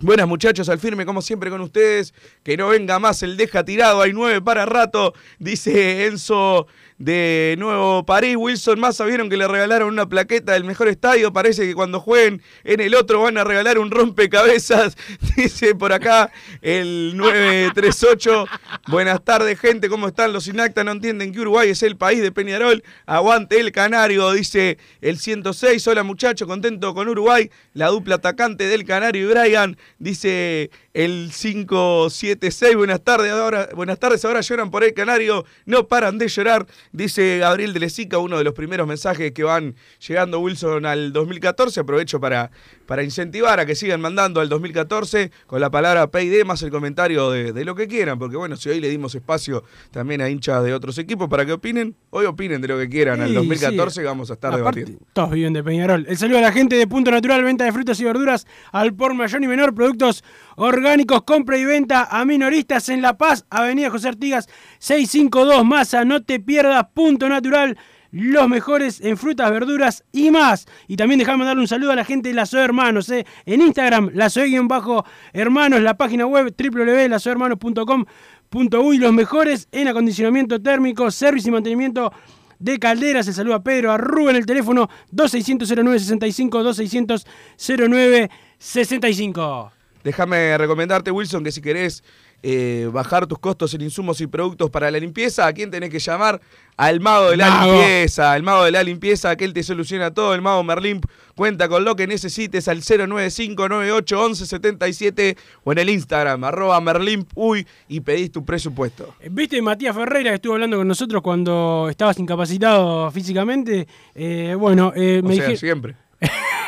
Buenas 0.00 0.26
muchachos, 0.26 0.68
al 0.68 0.78
firme 0.78 1.06
como 1.06 1.22
siempre 1.22 1.50
con 1.50 1.60
ustedes. 1.60 2.14
Que 2.42 2.56
no 2.56 2.68
venga 2.68 2.98
más 2.98 3.22
el 3.22 3.36
deja 3.36 3.64
tirado. 3.64 4.00
Hay 4.02 4.12
nueve 4.12 4.40
para 4.40 4.66
rato. 4.66 5.12
Dice 5.38 6.06
Enzo 6.06 6.66
de 6.98 7.54
Nuevo 7.58 8.04
París. 8.04 8.36
Wilson 8.36 8.78
Massa 8.80 9.04
vieron 9.04 9.30
que 9.30 9.36
le 9.36 9.46
regalaron 9.46 9.88
una 9.88 10.08
plaqueta 10.08 10.52
del 10.52 10.64
mejor 10.64 10.88
estadio. 10.88 11.32
Parece 11.32 11.66
que 11.66 11.74
cuando 11.74 12.00
jueguen 12.00 12.42
en 12.64 12.80
el 12.80 12.94
otro 12.94 13.22
van 13.22 13.38
a 13.38 13.44
regalar 13.44 13.78
un 13.78 13.90
rompecabezas. 13.90 14.96
Dice 15.36 15.74
por 15.74 15.92
acá 15.92 16.30
el 16.60 17.16
938. 17.16 18.46
Buenas 18.88 19.24
tardes, 19.24 19.58
gente. 19.58 19.88
¿Cómo 19.88 20.08
están? 20.08 20.32
Los 20.32 20.48
inacta 20.48 20.84
no 20.84 20.92
entienden 20.92 21.32
que 21.32 21.40
Uruguay 21.40 21.70
es 21.70 21.82
el 21.82 21.96
país 21.96 22.20
de 22.20 22.32
Peñarol. 22.32 22.82
Aguante 23.06 23.60
el 23.60 23.72
Canario, 23.72 24.32
dice 24.32 24.78
el 25.00 25.18
106. 25.18 25.86
Hola 25.86 26.02
muchachos, 26.02 26.48
contento 26.48 26.94
con 26.94 27.08
Uruguay. 27.08 27.50
La 27.74 27.88
dupla 27.88 28.16
atacante 28.16 28.66
del 28.66 28.84
Canario 28.84 29.30
y 29.30 29.32
Brian, 29.32 29.76
dice 29.98 30.70
el 30.94 31.30
576. 31.32 32.74
Buenas 32.74 33.02
tardes, 33.02 33.30
ahora, 33.30 33.68
buenas 33.74 33.98
tardes. 33.98 34.24
Ahora 34.24 34.40
lloran 34.40 34.70
por 34.70 34.82
el 34.82 34.94
Canario. 34.94 35.44
No 35.64 35.86
paran 35.86 36.18
de 36.18 36.28
llorar, 36.28 36.66
dice 36.92 37.38
Gabriel 37.38 37.72
de 37.72 37.80
Lesica, 37.80 38.18
uno 38.18 38.38
de 38.38 38.44
los 38.44 38.54
primeros 38.54 38.86
mensajes 38.86 39.32
que 39.32 39.44
van 39.44 39.74
llegando 40.06 40.40
Wilson 40.40 40.86
al 40.86 41.12
2014. 41.12 41.80
Aprovecho 41.80 42.20
para, 42.20 42.50
para 42.86 43.02
incentivar 43.02 43.60
a 43.60 43.66
que 43.66 43.74
sigan 43.74 44.00
mandando 44.00 44.40
al 44.40 44.48
2014 44.48 45.30
con 45.46 45.60
la 45.60 45.70
palabra 45.70 46.10
PID 46.10 46.44
más 46.44 46.62
el 46.62 46.70
comentario 46.70 47.30
de, 47.30 47.52
de 47.52 47.64
lo 47.64 47.74
que 47.74 47.88
quieran, 47.88 48.18
porque 48.18 48.36
bueno, 48.36 48.56
si 48.56 48.68
hoy 48.68 48.80
le 48.80 48.88
dimos 48.88 49.14
espacio 49.14 49.64
también 49.90 50.20
a 50.20 50.28
hinchas 50.30 50.62
de 50.64 50.74
otros 50.74 50.98
equipos 50.98 51.28
para 51.28 51.44
que 51.44 51.52
opinen, 51.52 51.94
hoy 52.10 52.26
opinen 52.26 52.60
de 52.60 52.68
lo 52.68 52.78
que 52.78 52.88
quieran. 52.88 53.20
Al 53.20 53.28
Sí, 53.28 53.34
2014 53.34 54.00
sí. 54.00 54.04
vamos 54.04 54.30
a 54.30 54.34
estar 54.34 54.52
Aparte, 54.54 54.80
debatiendo. 54.80 55.06
Todos 55.12 55.30
viven 55.30 55.52
de 55.52 55.62
Peñarol. 55.64 56.06
El 56.08 56.16
saludo 56.16 56.38
a 56.38 56.42
la 56.42 56.52
gente 56.52 56.76
de 56.76 56.86
Punto 56.86 57.10
Natural, 57.10 57.42
venta 57.44 57.64
de 57.64 57.72
frutas 57.72 58.00
y 58.00 58.04
verduras 58.04 58.46
al 58.72 58.94
por 58.94 59.14
mayor 59.14 59.42
y 59.42 59.46
menor, 59.48 59.74
productos 59.74 60.24
orgánicos, 60.58 61.22
compra 61.22 61.56
y 61.56 61.64
venta 61.64 62.08
a 62.10 62.24
minoristas 62.24 62.88
en 62.88 63.00
La 63.00 63.16
Paz, 63.16 63.46
Avenida 63.48 63.90
José 63.90 64.08
Artigas 64.08 64.48
652 64.80 65.64
Masa, 65.64 66.04
no 66.04 66.22
te 66.22 66.40
pierdas 66.40 66.88
Punto 66.92 67.28
Natural. 67.28 67.78
Los 68.10 68.48
mejores 68.48 69.02
en 69.02 69.18
frutas, 69.18 69.50
verduras 69.50 70.02
y 70.12 70.30
más. 70.30 70.64
Y 70.86 70.96
también 70.96 71.18
dejame 71.18 71.44
darle 71.44 71.60
un 71.60 71.68
saludo 71.68 71.92
a 71.92 71.96
la 71.96 72.06
gente 72.06 72.30
de 72.30 72.34
La 72.34 72.46
Soe 72.46 72.64
Hermanos. 72.64 73.10
eh. 73.10 73.26
En 73.44 73.60
Instagram, 73.60 74.12
La 74.14 74.30
Soe-Hermanos, 74.30 75.82
la 75.82 75.98
página 75.98 76.24
web 76.26 76.54
www.lasoehermanos.com.uy. 76.56 78.98
Los 78.98 79.12
mejores 79.12 79.68
en 79.72 79.88
acondicionamiento 79.88 80.62
térmico, 80.62 81.10
servicio 81.10 81.50
y 81.50 81.52
mantenimiento 81.52 82.10
de 82.58 82.78
Calderas. 82.78 83.28
El 83.28 83.34
saludo 83.34 83.56
a 83.56 83.62
Pedro, 83.62 83.92
a 83.92 83.98
Rubén, 83.98 84.36
el 84.36 84.46
teléfono 84.46 84.88
2600-0965, 85.12 87.28
2600-0965. 87.58 89.77
Déjame 90.08 90.56
recomendarte, 90.56 91.10
Wilson, 91.10 91.44
que 91.44 91.52
si 91.52 91.60
querés 91.60 92.02
eh, 92.42 92.88
bajar 92.90 93.26
tus 93.26 93.38
costos 93.38 93.74
en 93.74 93.82
insumos 93.82 94.22
y 94.22 94.26
productos 94.26 94.70
para 94.70 94.90
la 94.90 94.98
limpieza, 94.98 95.46
¿a 95.46 95.52
quién 95.52 95.70
tenés 95.70 95.90
que 95.90 95.98
llamar? 95.98 96.40
Al 96.78 96.98
mago 97.00 97.28
de 97.30 97.36
la 97.36 97.50
Mago. 97.50 97.72
limpieza, 97.72 98.32
al 98.32 98.42
mago 98.42 98.64
de 98.64 98.70
la 98.70 98.82
limpieza, 98.82 99.36
que 99.36 99.44
él 99.44 99.52
te 99.52 99.62
soluciona 99.62 100.12
todo. 100.14 100.34
El 100.34 100.40
mago 100.40 100.64
Merlimp 100.64 101.04
cuenta 101.34 101.68
con 101.68 101.84
lo 101.84 101.94
que 101.94 102.06
necesites 102.06 102.68
al 102.68 102.80
095981177 102.82 105.36
o 105.64 105.72
en 105.72 105.78
el 105.78 105.90
Instagram, 105.90 106.42
arroba 106.44 106.80
Merlimp, 106.80 107.28
uy, 107.34 107.66
y 107.88 108.00
pedís 108.00 108.32
tu 108.32 108.42
presupuesto. 108.44 109.14
¿Viste 109.30 109.60
Matías 109.60 109.94
Ferreira 109.94 110.30
que 110.30 110.36
estuvo 110.36 110.54
hablando 110.54 110.78
con 110.78 110.88
nosotros 110.88 111.20
cuando 111.22 111.88
estabas 111.90 112.18
incapacitado 112.18 113.10
físicamente? 113.10 113.86
Eh, 114.14 114.54
bueno, 114.58 114.92
eh, 114.96 115.20
O 115.22 115.28
me, 115.28 115.34
sea, 115.36 115.46
dije- 115.48 115.58
siempre. 115.58 115.96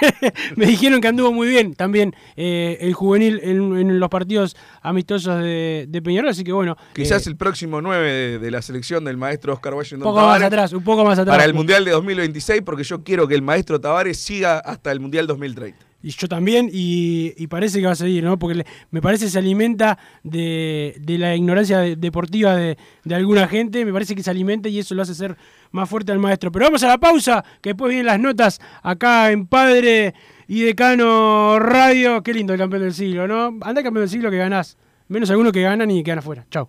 me 0.57 0.67
dijeron 0.67 1.01
que 1.01 1.09
anduvo 1.09 1.33
muy 1.33 1.49
bien 1.49 1.75
también 1.75 2.15
eh, 2.37 2.79
el 2.81 2.95
juvenil 2.95 3.41
en, 3.43 3.77
en 3.77 4.01
los 4.01 4.09
partidos 4.09 4.57
amistosos 4.83 5.43
de, 5.43 5.87
de 5.89 6.03
Peñarol, 6.03 6.31
así 6.31 6.45
que 6.45 6.53
bueno. 6.53 6.77
Quizás 6.95 7.27
eh, 7.27 7.31
el 7.31 7.37
próximo 7.37 7.81
9 7.81 8.13
de, 8.13 8.39
de 8.39 8.51
la 8.51 8.63
selección 8.63 9.05
del 9.05 9.17
maestro 9.17 9.53
Oscar 9.53 9.73
un 9.73 9.79
Washington 9.79 10.03
poco 10.05 10.17
más 10.17 10.25
Tavares 10.27 10.47
atrás, 10.47 10.73
un 10.73 10.85
poco 10.85 11.05
más 11.05 11.19
atrás. 11.19 11.35
para 11.35 11.45
el 11.45 11.55
Mundial 11.55 11.85
de 11.85 11.93
2026, 11.93 12.63
porque 12.63 12.85
yo 12.85 13.03
quiero 13.03 13.29
que 13.29 13.35
el 13.35 13.43
maestro 13.43 13.81
Tavares 13.81 14.19
siga 14.19 14.59
hasta 14.59 14.93
el 14.93 15.01
Mundial 15.01 15.27
2030. 15.27 15.90
Y 16.03 16.11
yo 16.11 16.29
también, 16.29 16.71
y, 16.73 17.35
y 17.37 17.47
parece 17.47 17.79
que 17.81 17.87
va 17.87 17.93
a 17.93 17.95
seguir, 17.97 18.25
¿no? 18.25 18.39
Porque 18.39 18.65
me 18.91 19.03
parece 19.03 19.27
que 19.27 19.31
se 19.31 19.39
alimenta 19.39 19.99
de, 20.23 20.97
de 20.99 21.19
la 21.19 21.37
ignorancia 21.37 21.79
de- 21.81 21.97
deportiva 21.97 22.57
de, 22.57 22.79
de 23.05 23.15
alguna 23.15 23.47
gente, 23.49 23.85
me 23.85 23.93
parece 23.93 24.15
que 24.15 24.23
se 24.23 24.31
alimenta 24.31 24.71
y 24.71 24.79
eso 24.79 24.95
lo 24.95 25.03
hace 25.03 25.15
ser 25.15 25.37
más 25.73 25.89
fuerte 25.91 26.11
al 26.13 26.19
maestro. 26.19 26.51
Pero 26.51 26.65
vamos 26.65 26.83
a 26.85 26.89
la 26.89 26.97
pausa, 26.99 27.45
que 27.61 27.71
después 27.71 27.91
vienen 27.91 28.07
las 28.07 28.19
notas 28.19 28.61
acá 28.83 29.31
en 29.31 29.47
Padre 29.47 30.15
y 30.49 30.63
Decano 30.63 31.59
Radio. 31.59 32.23
Qué 32.23 32.33
lindo 32.33 32.55
el 32.55 32.59
campeón 32.59 32.83
del 32.83 32.95
siglo, 32.95 33.29
¿no? 33.29 33.59
Anda 33.61 33.83
campeón 33.83 34.03
del 34.05 34.09
siglo 34.09 34.31
que 34.31 34.39
ganás. 34.39 34.79
Menos 35.09 35.29
algunos 35.31 35.53
que 35.53 35.61
ganan 35.63 35.91
y 35.91 36.03
quedan 36.03 36.21
afuera. 36.21 36.47
Chau. 36.51 36.69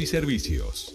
y 0.00 0.06
servicios. 0.06 0.94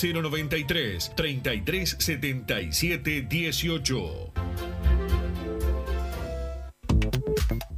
093 0.01 1.11
33 1.15 1.95
77 1.99 3.27
18. 3.29 5.00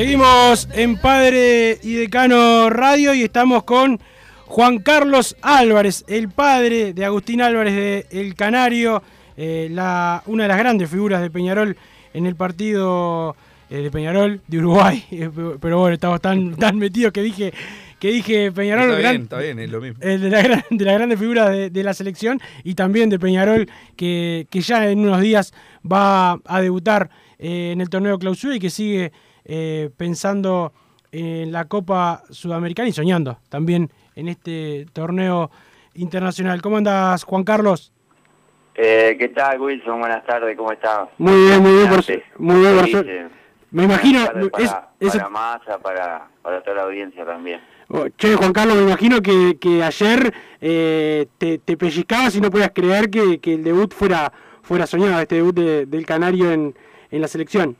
Seguimos 0.00 0.66
en 0.72 0.96
Padre 0.96 1.78
y 1.82 1.92
Decano 1.92 2.70
Radio 2.70 3.12
y 3.12 3.22
estamos 3.22 3.64
con 3.64 4.00
Juan 4.46 4.78
Carlos 4.78 5.36
Álvarez, 5.42 6.06
el 6.08 6.30
padre 6.30 6.94
de 6.94 7.04
Agustín 7.04 7.42
Álvarez 7.42 7.74
de 7.74 8.06
El 8.10 8.34
Canario, 8.34 9.02
eh, 9.36 9.68
la, 9.70 10.22
una 10.24 10.44
de 10.44 10.48
las 10.48 10.56
grandes 10.56 10.88
figuras 10.88 11.20
de 11.20 11.30
Peñarol 11.30 11.76
en 12.14 12.24
el 12.24 12.34
partido 12.34 13.36
eh, 13.68 13.82
de 13.82 13.90
Peñarol 13.90 14.40
de 14.48 14.58
Uruguay. 14.58 15.04
Pero 15.60 15.80
bueno, 15.80 15.92
estamos 15.92 16.22
tan, 16.22 16.56
tan 16.56 16.78
metidos 16.78 17.12
que 17.12 17.20
dije 17.20 17.52
que 17.98 18.10
dije 18.10 18.52
Peñarol. 18.52 18.92
Está 18.92 19.10
bien, 19.10 19.22
está 19.24 19.38
bien, 19.38 19.58
es 19.58 19.70
lo 19.70 19.82
mismo. 19.82 19.98
de, 20.00 20.16
la, 20.16 20.64
de 20.70 20.84
las 20.86 20.94
grandes 20.94 21.18
figuras 21.18 21.50
de, 21.50 21.84
la 21.84 21.92
selección 21.92 22.40
y 22.64 22.72
también 22.72 23.10
de 23.10 23.18
Peñarol, 23.18 23.68
que, 23.96 24.46
que 24.48 24.62
ya 24.62 24.88
en 24.88 25.00
unos 25.00 25.20
días 25.20 25.52
va 25.84 26.40
a 26.46 26.62
debutar 26.62 27.10
eh, 27.38 27.72
en 27.72 27.82
el 27.82 27.90
torneo 27.90 28.18
clausura 28.18 28.56
y 28.56 28.60
que 28.60 28.70
sigue 28.70 29.12
eh, 29.52 29.90
pensando 29.96 30.72
en 31.10 31.50
la 31.50 31.64
Copa 31.64 32.22
Sudamericana 32.30 32.88
y 32.88 32.92
soñando 32.92 33.38
también 33.48 33.90
en 34.14 34.28
este 34.28 34.86
torneo 34.92 35.50
internacional. 35.94 36.62
¿Cómo 36.62 36.76
andas, 36.76 37.24
Juan 37.24 37.42
Carlos? 37.42 37.92
Eh, 38.76 39.16
¿Qué 39.18 39.28
tal, 39.30 39.60
Wilson? 39.60 39.98
Buenas 39.98 40.24
tardes, 40.24 40.56
¿cómo 40.56 40.70
estás? 40.70 41.08
Muy 41.18 41.34
bien, 41.46 41.62
muy 41.62 41.72
bien, 41.72 41.88
por, 41.88 42.04
muy 42.38 42.60
bien, 42.60 43.28
Me 43.72 43.82
imagino... 43.82 44.24
Para, 44.52 44.92
es, 45.00 45.10
para 45.16 45.28
Massa, 45.28 45.78
para, 45.78 46.28
para 46.42 46.62
toda 46.62 46.76
la 46.76 46.82
audiencia 46.84 47.24
también. 47.24 47.60
Oh, 47.88 48.06
che, 48.16 48.36
Juan 48.36 48.52
Carlos, 48.52 48.76
me 48.76 48.84
imagino 48.84 49.20
que, 49.20 49.58
que 49.60 49.82
ayer 49.82 50.32
eh, 50.60 51.26
te, 51.38 51.58
te, 51.58 51.76
pellizcabas 51.76 52.36
y 52.36 52.40
no 52.40 52.52
podías 52.52 52.70
creer 52.72 53.10
que, 53.10 53.40
que, 53.40 53.54
el 53.54 53.64
debut 53.64 53.92
fuera 53.92 54.32
fuera 54.62 54.86
soñado, 54.86 55.20
este 55.20 55.34
debut 55.34 55.56
del 55.56 56.06
Canario 56.06 56.52
en, 56.52 56.76
en 57.10 57.20
la 57.20 57.26
selección 57.26 57.76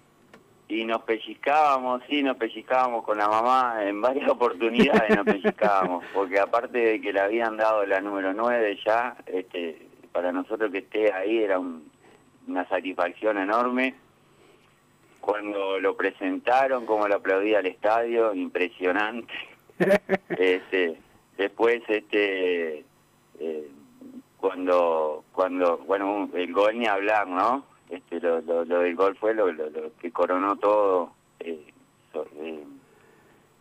y 0.71 0.85
nos 0.85 1.03
pellizcábamos, 1.03 2.01
sí, 2.09 2.23
nos 2.23 2.37
pellizcábamos 2.37 3.05
con 3.05 3.19
la 3.19 3.29
mamá, 3.29 3.79
en 3.83 4.01
varias 4.01 4.31
oportunidades 4.31 5.17
nos 5.17 5.25
pellizcábamos, 5.25 6.05
porque 6.15 6.39
aparte 6.39 6.79
de 6.79 7.01
que 7.01 7.13
le 7.13 7.21
habían 7.21 7.57
dado 7.57 7.85
la 7.85 8.01
número 8.01 8.33
9 8.33 8.79
ya, 8.87 9.17
este, 9.27 9.89
para 10.13 10.31
nosotros 10.31 10.71
que 10.71 10.79
esté 10.79 11.13
ahí 11.13 11.39
era 11.39 11.59
una 11.59 12.69
satisfacción 12.69 13.39
enorme. 13.39 13.95
Cuando 15.21 15.79
lo 15.81 15.97
presentaron, 15.97 16.87
como 16.87 17.07
lo 17.07 17.17
aplaudía 17.17 17.59
al 17.59 17.67
estadio, 17.67 18.33
impresionante. 18.33 19.33
este, 20.31 20.99
después, 21.37 21.83
este, 21.89 22.85
eh, 23.41 23.71
cuando, 24.39 25.25
cuando, 25.33 25.79
bueno, 25.79 26.31
el 26.33 26.53
gol 26.53 26.79
ni 26.79 26.87
hablar, 26.87 27.27
¿no? 27.27 27.65
Este 27.91 28.21
lo, 28.21 28.41
lo, 28.41 28.65
del 28.65 28.95
gol 28.95 29.17
fue 29.17 29.35
lo, 29.35 29.47
que 30.01 30.13
coronó 30.13 30.57
todo 30.57 31.13
eh, 31.41 31.73
eh, 32.15 32.65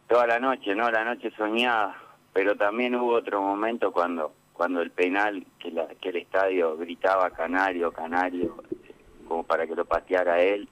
toda 0.08 0.28
la 0.28 0.40
noche 0.40 0.76
no 0.76 0.90
la 0.90 1.04
noche 1.04 1.32
soñada. 1.32 1.96
Pero 2.32 2.56
también 2.56 2.96
hubo 2.96 3.14
otro 3.14 3.42
momento 3.42 3.92
cuando 3.92 4.34
cuando 4.54 4.82
el 4.82 4.92
penal 4.92 5.46
que, 5.58 5.70
el 5.70 6.16
estadio 6.18 6.76
gritaba 6.78 7.30
canario 7.30 7.92
canario 7.92 8.58
como 9.26 9.44
para 9.44 9.66
que 9.66 9.74
lo 9.74 9.86
pateara 9.86 10.42
él 10.42 10.68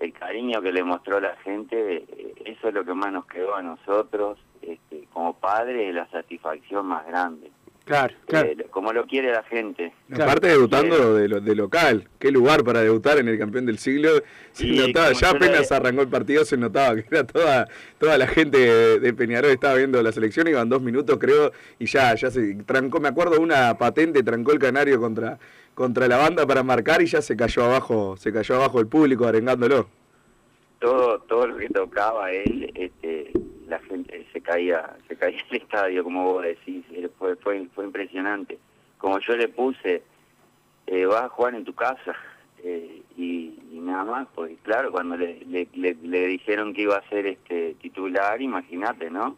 el 0.00 0.12
cariño 0.12 0.60
que 0.60 0.72
le 0.72 0.82
mostró 0.82 1.20
la 1.20 1.36
gente 1.36 2.04
eh, 2.08 2.34
eso 2.44 2.68
es 2.68 2.74
lo 2.74 2.84
que 2.84 2.92
más 2.92 3.12
nos 3.12 3.26
quedó 3.26 3.54
a 3.54 3.62
nosotros 3.62 4.38
este, 4.60 5.06
como 5.12 5.32
padres 5.34 5.94
la 5.94 6.08
satisfacción 6.08 6.86
más 6.86 7.06
grande 7.06 7.52
Claro, 7.84 8.14
claro. 8.26 8.48
Eh, 8.48 8.66
como 8.70 8.94
lo 8.94 9.06
quiere 9.06 9.30
la 9.30 9.42
gente. 9.42 9.92
Aparte 10.10 10.48
debutando 10.48 11.14
de, 11.14 11.28
de, 11.28 11.54
local, 11.54 12.08
qué 12.18 12.30
lugar 12.30 12.64
para 12.64 12.80
debutar 12.80 13.18
en 13.18 13.28
el 13.28 13.38
campeón 13.38 13.66
del 13.66 13.76
siglo. 13.78 14.22
Se 14.52 14.66
notaba, 14.66 15.12
ya 15.12 15.30
apenas 15.30 15.70
arrancó 15.70 16.00
el 16.00 16.08
partido 16.08 16.46
se 16.46 16.56
notaba 16.56 16.94
que 16.94 17.04
era 17.10 17.26
toda 17.26 17.68
toda 17.98 18.16
la 18.16 18.26
gente 18.26 18.58
de 19.00 19.12
Peñarol 19.12 19.50
estaba 19.50 19.74
viendo 19.74 20.02
la 20.02 20.12
selección, 20.12 20.48
iban 20.48 20.68
dos 20.68 20.80
minutos 20.80 21.18
creo, 21.18 21.52
y 21.78 21.86
ya, 21.86 22.14
ya 22.14 22.30
se 22.30 22.54
trancó, 22.64 23.00
me 23.00 23.08
acuerdo 23.08 23.40
una 23.40 23.76
patente, 23.76 24.22
trancó 24.22 24.52
el 24.52 24.58
canario 24.58 24.98
contra, 24.98 25.38
contra 25.74 26.08
la 26.08 26.16
banda 26.16 26.46
para 26.46 26.62
marcar 26.62 27.02
y 27.02 27.06
ya 27.06 27.20
se 27.20 27.36
cayó 27.36 27.64
abajo, 27.64 28.16
se 28.16 28.32
cayó 28.32 28.56
abajo 28.56 28.80
el 28.80 28.86
público 28.86 29.26
arengándolo. 29.26 29.88
Todo, 30.78 31.18
todo 31.20 31.48
lo 31.48 31.56
que 31.56 31.68
tocaba 31.68 32.32
él, 32.32 32.70
este 32.74 33.30
la 33.68 33.78
gente 33.80 34.26
caía 34.44 34.96
se 35.08 35.16
caía 35.16 35.42
el 35.50 35.56
estadio 35.62 36.04
como 36.04 36.24
vos 36.24 36.44
decís 36.44 36.84
eh, 36.92 37.08
fue 37.18 37.34
fue 37.36 37.66
fue 37.74 37.84
impresionante. 37.84 38.58
Como 38.98 39.18
yo 39.18 39.36
le 39.36 39.48
puse 39.48 40.02
eh, 40.86 41.06
vas 41.06 41.24
a 41.24 41.28
jugar 41.30 41.54
en 41.54 41.64
tu 41.64 41.74
casa 41.74 42.14
eh, 42.62 43.02
y, 43.16 43.58
nada 43.72 44.04
más 44.04 44.28
pues 44.34 44.56
claro 44.62 44.90
cuando 44.92 45.16
le, 45.16 45.44
le, 45.46 46.26
dijeron 46.26 46.72
que 46.72 46.82
iba 46.82 46.96
a 46.96 47.08
ser 47.10 47.26
este 47.26 47.74
titular 47.74 48.40
imagínate 48.40 49.10
no 49.10 49.36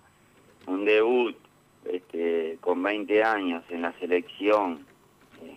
un 0.66 0.84
debut 0.84 1.36
este 1.84 2.58
con 2.60 2.80
20 2.80 3.24
años 3.24 3.64
en 3.70 3.82
la 3.82 3.92
selección 3.98 4.86
eh, 5.42 5.56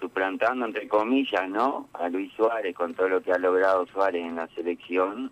suplantando 0.00 0.64
entre 0.64 0.88
comillas 0.88 1.50
no 1.50 1.88
a 1.92 2.08
Luis 2.08 2.32
Suárez 2.32 2.74
con 2.74 2.94
todo 2.94 3.10
lo 3.10 3.22
que 3.22 3.32
ha 3.32 3.38
logrado 3.38 3.86
Suárez 3.86 4.24
en 4.24 4.36
la 4.36 4.46
selección 4.48 5.30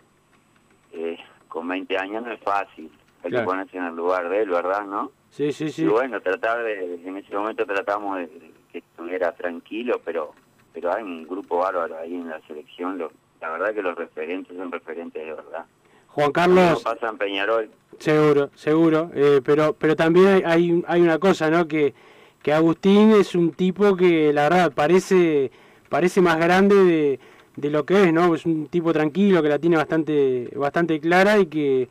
con 1.51 1.69
20 1.69 1.99
años 1.99 2.25
no 2.25 2.33
es 2.33 2.41
fácil. 2.41 2.91
Hay 3.23 3.31
que 3.31 3.41
ponerse 3.41 3.77
en 3.77 3.85
el 3.85 3.95
lugar 3.95 4.29
de 4.29 4.43
él, 4.43 4.51
¿verdad? 4.51 4.85
¿No? 4.85 5.13
Sí, 5.31 5.53
sí, 5.53 5.71
sí. 5.71 5.83
Y 5.83 5.87
bueno, 5.87 6.21
tratar 6.21 6.63
de, 6.65 7.01
en 7.05 7.17
ese 7.17 7.35
momento 7.35 7.65
tratamos 7.67 8.19
de, 8.19 8.53
que 8.73 8.79
estuviera 8.79 9.33
tranquilo, 9.33 10.01
pero 10.05 10.33
pero 10.73 10.95
hay 10.95 11.03
un 11.03 11.27
grupo 11.27 11.59
bárbaro 11.59 11.99
ahí 11.99 12.15
en 12.15 12.29
la 12.29 12.41
selección. 12.47 12.97
Lo, 12.97 13.11
la 13.41 13.51
verdad 13.51 13.75
que 13.75 13.83
los 13.83 13.97
referentes 13.97 14.57
son 14.57 14.71
referentes 14.71 15.25
de 15.25 15.33
verdad. 15.33 15.67
Juan 16.09 16.33
Carlos. 16.33 16.83
pasa 16.83 17.09
en 17.09 17.19
Peñarol. 17.19 17.71
Seguro, 17.99 18.51
seguro. 18.55 19.11
Eh, 19.15 19.41
pero 19.45 19.75
pero 19.75 19.97
también 19.97 20.43
hay, 20.45 20.83
hay 20.87 21.01
una 21.03 21.19
cosa, 21.19 21.51
¿no? 21.51 21.67
Que, 21.69 21.95
que 22.43 22.53
Agustín 22.53 23.13
es 23.13 23.35
un 23.35 23.53
tipo 23.53 23.97
que 23.97 24.33
la 24.33 24.45
verdad 24.45 24.73
parece, 24.73 25.51
parece 25.89 26.21
más 26.21 26.39
grande 26.39 26.77
de 26.77 27.21
de 27.61 27.71
lo 27.71 27.85
que 27.85 28.05
es, 28.05 28.13
¿no? 28.13 28.35
Es 28.35 28.47
un 28.47 28.69
tipo 28.69 28.93
tranquilo 28.93 29.43
que 29.43 29.49
la 29.49 29.59
tiene 29.59 29.77
bastante, 29.77 30.49
bastante 30.57 31.01
clara 31.01 31.39
y 31.39 31.47
que, 31.47 31.89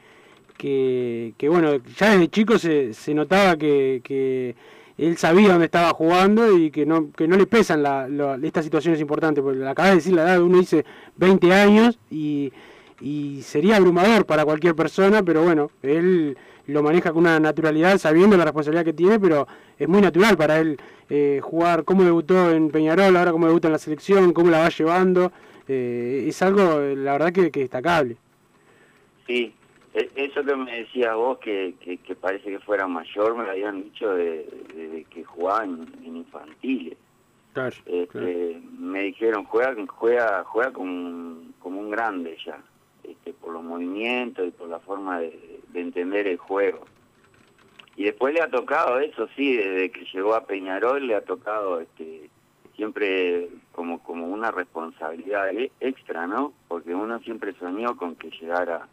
que, 0.60 1.48
bueno, 1.50 1.78
ya 1.98 2.12
desde 2.12 2.28
chico 2.30 2.60
se, 2.60 2.94
se 2.94 3.14
notaba 3.14 3.58
que, 3.58 4.02
que, 4.04 4.56
él 4.98 5.18
sabía 5.18 5.50
dónde 5.50 5.66
estaba 5.66 5.92
jugando 5.92 6.58
y 6.58 6.72
que 6.72 6.86
no, 6.86 7.12
que 7.12 7.26
no 7.26 7.38
le 7.38 7.46
pesan 7.46 7.82
la, 7.82 8.08
estas 8.44 8.66
situaciones 8.66 9.00
importantes, 9.00 9.42
porque 9.42 9.66
acabas 9.66 9.92
de 9.92 9.96
decir 9.96 10.14
la 10.14 10.24
edad, 10.24 10.42
uno 10.42 10.60
dice 10.60 10.84
20 11.16 11.54
años 11.54 11.98
y, 12.12 12.52
y 13.00 13.42
sería 13.44 13.78
abrumador 13.78 14.26
para 14.26 14.44
cualquier 14.44 14.76
persona, 14.76 15.24
pero 15.24 15.44
bueno, 15.44 15.72
él 15.82 16.38
lo 16.68 16.84
maneja 16.84 17.12
con 17.12 17.22
una 17.22 17.40
naturalidad, 17.40 17.98
sabiendo 17.98 18.36
la 18.36 18.44
responsabilidad 18.44 18.86
que 18.86 18.94
tiene, 18.94 19.20
pero 19.20 19.48
es 19.78 19.88
muy 19.88 20.02
natural 20.02 20.38
para 20.38 20.60
él 20.60 20.78
eh, 21.10 21.40
jugar, 21.42 21.84
cómo 21.86 22.04
debutó 22.04 22.52
en 22.52 22.70
Peñarol, 22.70 23.16
ahora 23.16 23.32
cómo 23.32 23.48
debuta 23.48 23.70
en 23.70 23.74
la 23.74 23.80
selección, 23.80 24.34
cómo 24.34 24.52
la 24.52 24.60
va 24.60 24.70
llevando. 24.70 25.32
Eh, 25.68 26.26
es 26.28 26.42
algo, 26.42 26.80
la 26.80 27.14
verdad, 27.14 27.32
que, 27.32 27.50
destacable. 27.50 28.18
Sí, 29.26 29.54
eso 29.94 30.44
que 30.44 30.56
me 30.56 30.80
decías 30.80 31.16
vos, 31.16 31.40
que, 31.40 31.76
que, 31.82 32.16
parece 32.16 32.50
que 32.50 32.60
fuera 32.60 32.88
mayor, 32.88 33.36
me 33.36 33.44
lo 33.44 33.52
habían 33.52 33.84
dicho 33.84 34.14
de, 34.14 35.06
que 35.10 35.24
jugaba 35.24 35.66
en, 35.66 35.88
infantiles. 36.04 36.98
este, 37.86 38.62
Me 38.78 39.04
dijeron, 39.04 39.46
juega, 39.46 39.76
juega, 39.88 40.44
juega 40.44 40.72
como, 40.72 41.42
como 41.60 41.80
un 41.80 41.90
grande 41.90 42.38
ya, 42.46 42.62
este, 43.04 43.34
por 43.34 43.54
los 43.54 43.64
movimientos 43.64 44.48
y 44.48 44.52
por 44.52 44.70
la 44.70 44.80
forma 44.80 45.20
de, 45.20 45.60
de 45.70 45.82
entender 45.82 46.28
el 46.28 46.38
juego. 46.38 46.86
Y 47.96 48.04
después 48.06 48.34
le 48.34 48.42
ha 48.42 48.50
tocado 48.50 49.00
eso, 49.00 49.28
sí, 49.36 49.58
desde 49.58 49.92
que 49.92 50.06
llegó 50.14 50.34
a 50.34 50.46
Peñarol 50.46 51.06
le 51.06 51.16
ha 51.16 51.22
tocado 51.22 51.82
este 51.82 52.30
siempre 52.80 53.50
como, 53.74 54.02
como 54.02 54.28
una 54.28 54.52
responsabilidad 54.52 55.50
e, 55.50 55.70
extra, 55.82 56.28
¿no? 56.28 56.54
Porque 56.70 56.96
uno 56.96 57.20
siempre 57.20 57.54
soñó 57.60 57.98
con 57.98 58.16
que 58.16 58.30
llegara 58.30 58.88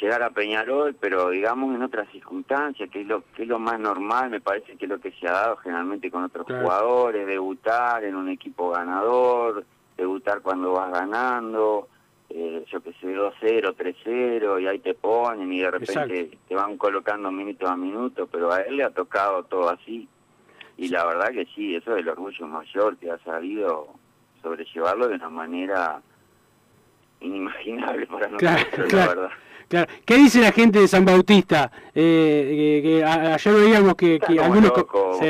llegar 0.00 0.22
a 0.22 0.30
Peñarol, 0.30 0.94
pero 0.94 1.30
digamos 1.30 1.74
en 1.74 1.82
otras 1.82 2.08
circunstancias, 2.10 2.90
que 2.90 3.02
es 3.02 3.06
lo 3.06 3.22
que 3.34 3.42
es 3.42 3.48
lo 3.48 3.58
más 3.58 3.78
normal, 3.78 4.30
me 4.30 4.40
parece 4.40 4.76
que 4.76 4.86
es 4.86 4.88
lo 4.88 5.00
que 5.00 5.12
se 5.12 5.28
ha 5.28 5.32
dado 5.32 5.56
generalmente 5.58 6.10
con 6.10 6.24
otros 6.24 6.46
jugadores, 6.46 7.26
debutar 7.26 8.04
en 8.04 8.16
un 8.16 8.28
equipo 8.28 8.70
ganador, 8.70 9.64
debutar 9.96 10.40
cuando 10.40 10.72
vas 10.72 10.92
ganando, 10.92 11.88
eh, 12.28 12.64
yo 12.70 12.80
que 12.82 12.92
sé, 12.94 13.14
2-0, 13.14 13.74
3-0, 13.76 14.60
y 14.60 14.66
ahí 14.66 14.78
te 14.80 14.94
ponen 14.94 15.52
y 15.52 15.60
de 15.60 15.70
repente 15.70 16.38
te 16.48 16.54
van 16.54 16.76
colocando 16.76 17.30
minuto 17.30 17.68
a 17.68 17.76
minuto, 17.76 18.26
pero 18.26 18.52
a 18.52 18.62
él 18.62 18.76
le 18.76 18.84
ha 18.84 18.90
tocado 18.90 19.44
todo 19.44 19.68
así. 19.68 20.08
Y 20.76 20.88
la 20.88 21.04
verdad 21.04 21.30
que 21.30 21.46
sí, 21.54 21.76
eso 21.76 21.94
es 21.94 22.02
el 22.02 22.08
orgullo 22.08 22.48
mayor 22.48 22.96
que 22.96 23.10
ha 23.10 23.18
sabido 23.18 23.88
sobrellevarlo 24.42 25.06
de 25.06 25.14
una 25.14 25.30
manera 25.30 26.02
inimaginable 27.20 28.06
para 28.06 28.28
nosotros, 28.28 28.92
la 28.92 29.06
verdad. 29.06 29.30
Claro. 29.68 29.90
¿Qué 30.04 30.16
dice 30.16 30.40
la 30.40 30.52
gente 30.52 30.78
de 30.78 30.88
San 30.88 31.04
Bautista? 31.04 31.70
Eh, 31.94 32.80
que, 32.82 33.04
ayer 33.04 33.54
veíamos 33.54 33.94
que, 33.94 34.14
está 34.14 34.26
que 34.26 34.36
como 34.36 34.46
algunos... 34.46 34.76
Loco, 34.76 35.20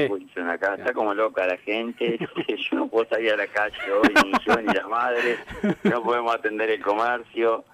acá. 0.50 0.74
Está 0.74 0.92
como 0.92 1.14
loca 1.14 1.46
la 1.46 1.56
gente. 1.58 2.18
yo 2.48 2.76
no 2.76 2.88
puedo 2.88 3.08
salir 3.08 3.32
a 3.32 3.36
la 3.36 3.46
calle 3.46 3.76
hoy, 3.92 4.14
ni 4.24 4.32
yo 4.46 4.60
ni 4.60 4.72
la 4.72 4.88
madre. 4.88 5.38
No 5.84 6.02
podemos 6.02 6.34
atender 6.34 6.70
el 6.70 6.80
comercio. 6.80 7.64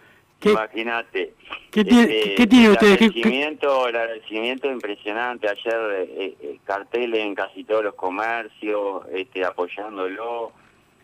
Imagínate. 0.43 1.35
¿Qué, 1.71 1.85
¿qué 1.85 2.47
tiene 2.47 2.71
usted? 2.71 2.87
El 2.87 2.93
agradecimiento, 2.95 3.89
el 3.89 3.97
agradecimiento 3.97 4.71
impresionante. 4.71 5.49
Ayer 5.49 6.09
eh, 6.09 6.37
eh, 6.41 6.59
carteles 6.65 7.21
en 7.21 7.35
casi 7.35 7.65
todos 7.65 7.85
los 7.85 7.95
comercios, 7.95 9.05
este, 9.13 9.45
apoyándolo. 9.45 10.53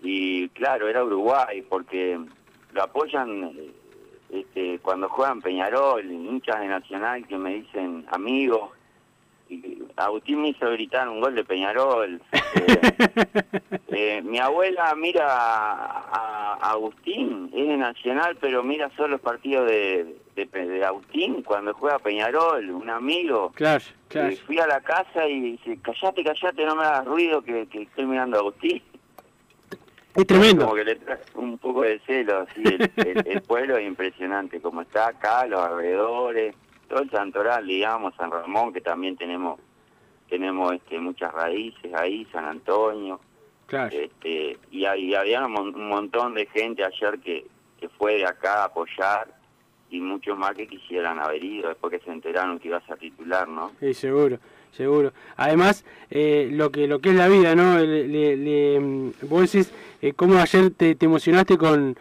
Y 0.03 0.49
claro, 0.51 0.89
era 0.89 1.05
Uruguay, 1.05 1.63
porque 1.69 2.19
lo 2.73 2.83
apoyan 2.83 3.53
este, 4.31 4.79
cuando 4.81 5.09
juegan 5.09 5.41
Peñarol, 5.41 6.05
hinchas 6.11 6.61
de 6.61 6.69
Nacional 6.69 7.27
que 7.27 7.39
me 7.39 7.55
dicen 7.55 8.07
amigos. 8.11 8.71
Y 9.49 9.79
Agustín 9.95 10.43
me 10.43 10.49
hizo 10.49 10.69
gritar 10.73 11.09
un 11.09 11.21
gol 11.21 11.35
de 11.35 11.45
Peñarol. 11.45 12.21
Eh, 13.89 14.19
eh, 14.19 14.23
mi 14.23 14.39
abuela 14.39 14.95
mira 14.95 15.27
a, 15.27 16.59
Agustín, 16.71 17.51
es 17.55 17.67
de 17.67 17.77
Nacional, 17.77 18.37
pero 18.41 18.63
mira 18.63 18.91
solo 18.97 19.09
los 19.09 19.21
partidos 19.21 19.67
de, 19.69 20.17
de, 20.35 20.85
Agustín 20.85 21.43
cuando 21.43 21.73
juega 21.73 21.99
Peñarol, 21.99 22.71
un 22.71 22.91
amigo. 22.91 23.53
Claro, 23.55 23.85
claro. 24.09 24.29
Eh, 24.29 24.37
fui 24.37 24.59
a 24.59 24.67
la 24.67 24.81
casa 24.81 25.27
y 25.27 25.41
dice, 25.53 25.79
callate, 25.81 26.25
callate, 26.25 26.67
no 26.67 26.75
me 26.75 26.85
hagas 26.85 27.05
ruido 27.07 27.41
que, 27.43 27.67
que 27.67 27.83
estoy 27.83 28.05
mirando 28.07 28.37
a 28.37 28.41
Agustín. 28.41 28.83
Es 30.17 30.27
tremendo. 30.27 30.65
Como 30.65 30.77
que 30.77 30.85
le 30.85 30.97
trae 30.97 31.19
un 31.35 31.59
poco 31.59 31.83
de 31.83 32.01
celo, 32.07 32.47
sí, 32.55 32.63
el, 32.97 33.43
pueblo 33.43 33.77
es 33.77 33.87
impresionante, 33.87 34.61
como 34.61 34.81
está 34.81 35.09
acá, 35.09 35.47
los 35.47 35.61
alrededores, 35.61 36.55
todo 36.89 37.01
el 37.01 37.11
Santoral, 37.11 37.67
digamos, 37.67 38.15
San 38.17 38.31
Ramón, 38.31 38.73
que 38.73 38.81
también 38.81 39.17
tenemos 39.17 39.61
tenemos 40.29 40.73
este 40.73 40.99
muchas 40.99 41.33
raíces 41.33 41.93
ahí, 41.95 42.27
San 42.33 42.47
Antonio. 42.47 43.21
Claro. 43.67 43.95
Este, 43.95 44.59
y, 44.71 44.85
había 44.85 45.47
un, 45.47 45.89
montón 45.89 46.35
de 46.35 46.47
gente 46.47 46.83
ayer 46.85 47.19
que, 47.21 47.47
que 47.79 47.89
fue 47.91 48.17
de 48.17 48.27
acá 48.27 48.63
a 48.63 48.65
apoyar 48.65 49.29
y 49.91 50.01
muchos 50.01 50.37
más 50.37 50.55
que 50.55 50.67
quisieran 50.67 51.19
haber 51.21 51.45
ido 51.45 51.69
después 51.69 51.93
que 51.93 52.05
se 52.05 52.11
enteraron 52.11 52.59
que 52.59 52.69
ibas 52.69 52.89
a 52.91 52.97
titular, 52.97 53.47
¿no? 53.47 53.73
Sí, 53.79 53.95
seguro 53.95 54.39
seguro. 54.73 55.13
Además, 55.37 55.85
eh, 56.11 56.49
lo 56.53 56.71
que 56.71 56.87
lo 56.87 57.01
que 57.01 57.11
es 57.11 57.17
la 57.17 57.29
vida, 57.29 57.55
¿no? 57.55 57.79
Le, 57.79 58.81
mm, 58.81 59.13
vos 59.23 59.51
decís, 59.51 59.73
eh, 60.03 60.13
cómo 60.15 60.39
ayer 60.39 60.71
te, 60.71 60.97
emocionaste 61.01 61.59
con, 61.59 61.97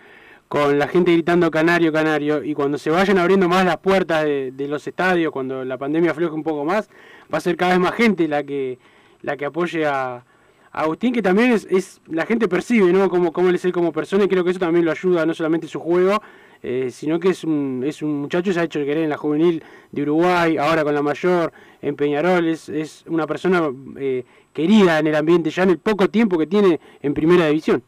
con 0.48 0.78
la 0.80 0.88
gente 0.88 1.12
gritando 1.14 1.52
Canario, 1.52 1.92
Canario, 1.92 2.44
y 2.44 2.54
cuando 2.54 2.78
se 2.78 2.90
vayan 2.90 3.18
abriendo 3.18 3.48
más 3.50 3.66
las 3.66 3.78
puertas 3.78 4.26
de, 4.26 4.68
los 4.68 4.88
estadios, 4.88 5.32
cuando 5.32 5.66
la 5.66 5.78
pandemia 5.78 6.12
afloje 6.12 6.34
un 6.34 6.44
poco 6.44 6.66
más, 6.66 6.90
va 7.34 7.38
a 7.38 7.42
ser 7.42 7.58
cada 7.58 7.72
vez 7.72 7.80
más 7.80 7.94
gente 7.94 8.28
la 8.28 8.44
que 8.44 8.78
la 9.22 9.38
que 9.38 9.46
apoye 9.46 9.86
a, 9.86 10.24
Agustín, 10.72 11.14
que 11.14 11.22
también 11.22 11.54
es, 11.54 11.66
es, 11.72 12.02
la 12.06 12.26
gente 12.26 12.50
percibe, 12.50 12.92
¿no? 12.92 13.10
Cómo, 13.10 13.32
cómo 13.32 13.48
él 13.48 13.56
es 13.56 13.64
él 13.64 13.72
como 13.72 13.94
persona, 13.94 14.26
y 14.26 14.28
creo 14.28 14.44
que 14.44 14.50
eso 14.50 14.60
también 14.60 14.84
lo 14.84 14.92
ayuda, 14.92 15.26
no 15.26 15.34
solamente 15.34 15.70
su 15.70 15.80
juego, 15.80 16.22
eh, 16.64 16.90
sino 16.92 17.20
que 17.20 17.30
es 17.30 17.44
un, 17.44 17.84
es 17.86 18.02
un 18.02 18.22
muchacho 18.22 18.52
se 18.52 18.60
ha 18.60 18.64
hecho 18.64 18.80
querer 18.80 19.04
en 19.04 19.10
la 19.10 19.18
juvenil 19.18 19.64
de 19.92 20.02
Uruguay, 20.02 20.58
ahora 20.58 20.84
con 20.84 20.96
la 20.96 21.02
mayor, 21.02 21.54
en 21.82 21.96
Peñarol, 21.96 22.48
es, 22.48 22.70
es 22.70 23.04
una 23.08 23.28
persona 23.28 23.70
eh, 23.98 24.24
querida 24.54 25.00
en 25.00 25.08
el 25.08 25.16
ambiente, 25.16 25.50
ya 25.50 25.64
en 25.64 25.72
el 25.72 25.80
poco 25.80 26.10
tiempo 26.10 26.38
que 26.38 26.48
tiene 26.48 26.80
en 27.02 27.14
primera 27.14 27.48
división. 27.48 27.84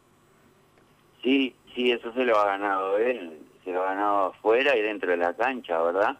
Sí, 1.22 1.54
sí, 1.74 1.90
eso 1.90 2.12
se 2.12 2.24
lo 2.24 2.38
ha 2.38 2.46
ganado 2.46 2.98
él, 2.98 3.38
se 3.64 3.72
lo 3.72 3.82
ha 3.82 3.86
ganado 3.86 4.26
afuera 4.26 4.76
y 4.76 4.82
dentro 4.82 5.10
de 5.10 5.16
la 5.16 5.34
cancha, 5.34 5.82
¿verdad? 5.82 6.16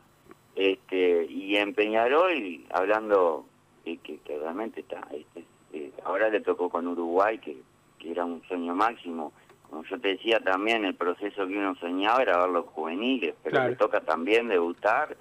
Este, 0.56 1.26
y 1.30 1.56
en 1.56 1.72
Peñarol, 1.72 2.64
hablando 2.70 3.46
que, 3.84 3.98
que, 3.98 4.38
realmente 4.38 4.80
está, 4.80 5.06
este, 5.12 5.44
eh, 5.72 5.92
ahora 6.04 6.28
le 6.28 6.40
tocó 6.40 6.68
con 6.68 6.86
Uruguay, 6.88 7.38
que, 7.38 7.56
que 7.98 8.10
era 8.10 8.24
un 8.24 8.42
sueño 8.48 8.74
máximo, 8.74 9.32
como 9.70 9.84
yo 9.84 10.00
te 10.00 10.08
decía 10.08 10.40
también, 10.40 10.84
el 10.84 10.94
proceso 10.94 11.46
que 11.46 11.58
uno 11.58 11.74
soñaba 11.76 12.22
era 12.22 12.38
ver 12.38 12.50
los 12.50 12.66
juveniles, 12.66 13.34
pero 13.42 13.68
le 13.68 13.76
toca 13.76 14.00
también 14.00 14.48
debutar 14.48 15.16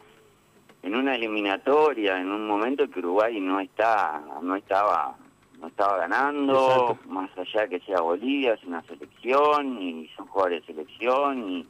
en 0.84 0.96
una 0.96 1.16
eliminatoria, 1.16 2.20
en 2.20 2.32
un 2.32 2.48
momento 2.48 2.90
que 2.90 3.00
Uruguay 3.00 3.40
no 3.42 3.60
está, 3.60 4.22
no 4.42 4.56
estaba, 4.56 5.18
no 5.60 5.68
estaba 5.68 5.98
ganando, 5.98 6.98
más 7.08 7.30
allá 7.38 7.68
que 7.68 7.80
sea 7.82 8.00
Bolivia, 8.02 8.54
es 8.54 8.64
una 8.64 8.82
selección 8.84 9.82
y 9.82 10.08
son 10.16 10.28
jugadores 10.28 10.66
de 10.66 10.74
selección 10.74 11.50
y, 11.50 11.68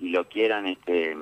lo 0.00 0.26
quieran 0.28 0.66
este 0.66 1.14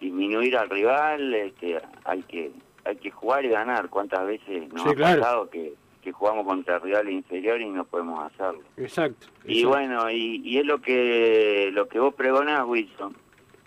disminuir 0.00 0.56
al 0.56 0.68
rival, 0.68 1.32
este, 1.34 1.80
hay 2.04 2.20
que 2.24 2.50
hay 2.84 2.96
que 2.96 3.10
jugar 3.12 3.44
y 3.44 3.48
ganar. 3.48 3.88
¿Cuántas 3.88 4.26
veces 4.26 4.72
nos 4.72 4.86
ha 4.86 4.94
pasado 4.94 5.48
que 5.48 5.74
que 6.06 6.12
jugamos 6.12 6.46
contra 6.46 6.78
rivales 6.78 7.12
inferiores 7.12 7.66
y 7.66 7.70
no 7.70 7.84
podemos 7.84 8.24
hacerlo. 8.32 8.62
Exacto. 8.76 9.26
Y 9.44 9.64
bueno, 9.64 10.08
y, 10.08 10.56
es 10.56 10.64
lo 10.64 10.80
que 10.80 11.70
lo 11.72 11.88
que 11.88 11.98
vos 11.98 12.14
pregonás, 12.14 12.64
Wilson, 12.64 13.16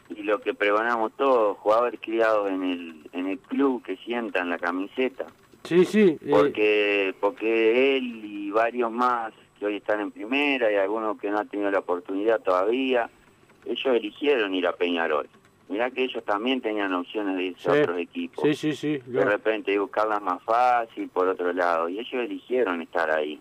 y 0.07 0.23
lo 0.23 0.39
que 0.39 0.53
pregonamos 0.53 1.11
todos, 1.17 1.57
jugadores 1.57 1.99
criados 2.01 2.49
en 2.49 2.63
el, 2.63 3.09
en 3.11 3.27
el 3.27 3.39
club 3.39 3.83
que 3.83 3.97
sientan 3.97 4.49
la 4.49 4.57
camiseta. 4.57 5.27
Sí, 5.63 5.83
sí. 5.83 6.17
Eh. 6.21 6.29
Porque, 6.29 7.13
porque 7.19 7.97
él 7.97 8.23
y 8.23 8.51
varios 8.51 8.89
más 8.89 9.33
que 9.59 9.65
hoy 9.65 9.75
están 9.75 9.99
en 9.99 10.11
primera 10.11 10.71
y 10.71 10.75
algunos 10.75 11.19
que 11.19 11.29
no 11.29 11.39
han 11.39 11.49
tenido 11.49 11.69
la 11.69 11.79
oportunidad 11.79 12.39
todavía, 12.39 13.09
ellos 13.65 13.85
eligieron 13.85 14.55
ir 14.55 14.65
a 14.65 14.71
Peñarol. 14.71 15.27
Mirá 15.69 15.91
que 15.91 16.03
ellos 16.03 16.23
también 16.25 16.61
tenían 16.61 16.91
opciones 16.93 17.37
de 17.37 17.43
irse 17.43 17.69
a 17.69 17.73
otros 17.73 17.99
equipos. 17.99 18.43
Sí, 18.43 18.55
sí, 18.55 18.73
sí. 18.73 18.97
De 19.05 19.23
repente 19.23 19.77
buscarlas 19.77 20.19
más 20.19 20.41
fácil 20.43 21.07
por 21.09 21.27
otro 21.27 21.53
lado. 21.53 21.87
Y 21.87 21.99
ellos 21.99 22.13
eligieron 22.13 22.81
estar 22.81 23.11
ahí. 23.11 23.39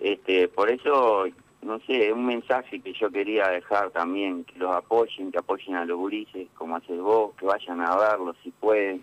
Este, 0.00 0.48
por 0.48 0.68
eso, 0.68 1.24
no 1.62 1.78
sé, 1.86 2.12
un 2.12 2.26
mensaje 2.26 2.80
que 2.80 2.92
yo 2.94 3.10
quería 3.10 3.48
dejar 3.48 3.90
también, 3.90 4.42
que 4.42 4.58
los 4.58 4.74
apoyen, 4.74 5.30
que 5.30 5.38
apoyen 5.38 5.76
a 5.76 5.84
los 5.84 5.96
gurises, 5.96 6.48
como 6.54 6.74
haces 6.74 6.98
vos, 6.98 7.32
que 7.36 7.46
vayan 7.46 7.80
a 7.80 7.96
verlos 7.96 8.36
si 8.42 8.50
pueden. 8.50 9.02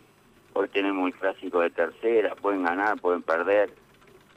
Hoy 0.52 0.68
tenemos 0.68 1.08
el 1.08 1.16
clásico 1.16 1.62
de 1.62 1.70
tercera, 1.70 2.36
pueden 2.36 2.64
ganar, 2.64 3.00
pueden 3.00 3.24
perder, 3.24 3.72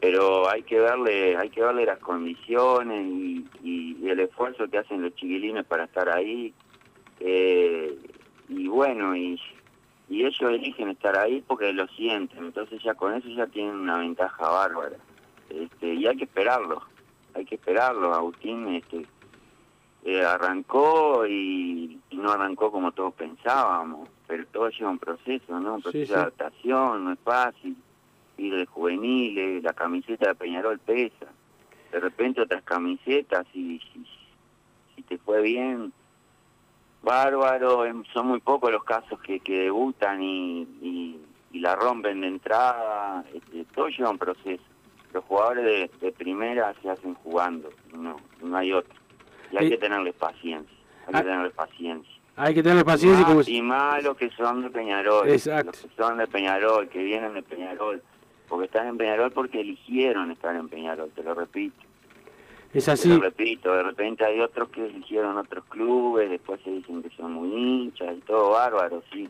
pero 0.01 0.49
hay 0.49 0.63
que 0.63 0.79
verle, 0.79 1.37
hay 1.37 1.51
que 1.51 1.61
verle 1.61 1.85
las 1.85 1.99
condiciones 1.99 3.05
y, 3.07 3.45
y 3.63 4.09
el 4.09 4.21
esfuerzo 4.21 4.69
que 4.69 4.79
hacen 4.79 5.03
los 5.03 5.15
chiquilines 5.17 5.67
para 5.67 5.85
estar 5.85 6.09
ahí 6.09 6.55
eh, 7.21 7.99
y 8.49 8.69
bueno, 8.69 9.17
y, 9.17 9.41
y 10.09 10.25
ellos 10.25 10.41
eligen 10.41 10.91
estar 10.91 11.17
ahí 11.17 11.43
porque 11.47 11.73
lo 11.73 11.87
sienten, 11.89 12.45
entonces 12.45 12.83
ya 12.83 12.95
con 12.95 13.15
eso 13.15 13.29
ya 13.29 13.47
tienen 13.47 13.77
una 13.77 13.99
ventaja 13.99 14.49
bárbara. 14.49 14.97
Este, 15.51 15.95
y 15.95 16.07
hay 16.07 16.17
que 16.17 16.25
esperarlo, 16.25 16.83
hay 17.35 17.45
que 17.45 17.57
esperarlo. 17.57 18.15
Agustín 18.15 18.69
este, 18.75 19.07
eh, 20.05 20.23
arrancó 20.23 21.27
y, 21.27 22.01
no 22.13 22.31
arrancó 22.31 22.71
como 22.71 22.93
todos 22.93 23.15
pensábamos, 23.15 24.09
pero 24.27 24.47
todo 24.47 24.69
lleva 24.71 24.91
un 24.91 24.99
proceso, 24.99 25.59
¿no? 25.61 25.75
Un 25.77 25.83
proceso 25.83 26.15
de 26.15 26.21
adaptación, 26.21 27.05
no 27.05 27.13
es 27.13 27.19
fácil. 27.21 27.77
Ir 28.39 28.55
de 28.55 28.67
juveniles, 28.67 29.63
la 29.63 29.73
camiseta 29.73 30.29
de 30.29 30.35
Peñarol 30.35 30.79
pesa. 30.79 31.27
De 31.91 32.01
repente 32.01 32.43
otras 32.43 32.63
camisetas 32.65 33.47
y 33.55 33.81
si 34.95 35.03
te 35.03 35.17
fue 35.19 35.41
bien 35.41 35.93
bárbaro, 37.07 37.87
em, 37.87 38.03
son 38.13 38.27
muy 38.27 38.41
pocos 38.41 38.71
los 38.71 38.83
casos 38.83 39.21
que, 39.21 39.39
que 39.39 39.61
debutan 39.61 40.21
y, 40.23 40.63
y, 40.83 41.21
la 41.61 41.75
rompen 41.75 42.21
de 42.21 42.27
entrada, 42.27 43.25
este, 43.33 43.65
todo 43.75 43.89
lleva 43.89 44.11
un 44.11 44.19
proceso. 44.19 44.63
Los 45.15 45.25
jugadores 45.25 45.91
de, 45.99 46.13
primera 46.13 46.75
se 46.83 46.91
hacen 46.91 47.15
jugando, 47.15 47.71
no, 47.97 48.19
no 48.43 48.57
hay 48.59 48.75
otro. 48.75 48.95
Y 49.51 49.57
hay 49.57 49.71
que 49.71 49.79
tenerles 49.79 50.15
paciencia, 50.17 50.77
hay 51.07 51.13
que 51.15 51.19
ah. 51.19 51.23
tenerles 51.23 51.53
paciencia. 51.55 52.15
Hay 52.37 52.55
que 52.55 52.63
tenerles 52.63 52.85
paciencia. 52.85 53.23
y, 53.23 53.25
como... 53.25 53.41
y 53.47 53.63
más 53.63 54.05
los 54.05 54.19
que 54.19 54.29
son 54.33 54.65
de 54.65 54.69
Peñarol, 54.69 55.31
Exacto. 55.31 55.71
los 55.73 55.81
que 55.81 55.89
son 55.97 56.19
de 56.19 56.27
Peñarol, 56.27 56.89
que 56.91 57.03
vienen 57.03 57.33
de 57.33 57.43
Peñarol, 57.43 58.03
porque 58.49 58.67
están 58.67 58.89
en 58.89 58.99
Peñarol 58.99 59.31
porque 59.33 59.61
eligieron 59.61 60.31
estar 60.31 60.55
en 60.55 60.69
Peñarol, 60.69 61.11
te 61.13 61.23
lo 61.23 61.35
repito. 61.35 61.86
Es 62.77 62.89
así. 62.89 63.09
Pero 63.09 63.21
repito, 63.23 63.73
de 63.75 63.83
repente 63.83 64.25
hay 64.25 64.41
otros 64.41 64.69
que 64.69 64.85
eligieron 64.85 65.37
otros 65.39 65.65
clubes, 65.69 66.29
después 66.31 66.61
se 66.63 66.71
dicen 66.71 67.03
que 67.03 67.11
son 67.17 67.33
muy 67.33 67.49
hinchas 67.53 68.17
y 68.17 68.21
todo 68.21 68.51
bárbaro, 68.51 69.03
sí. 69.13 69.29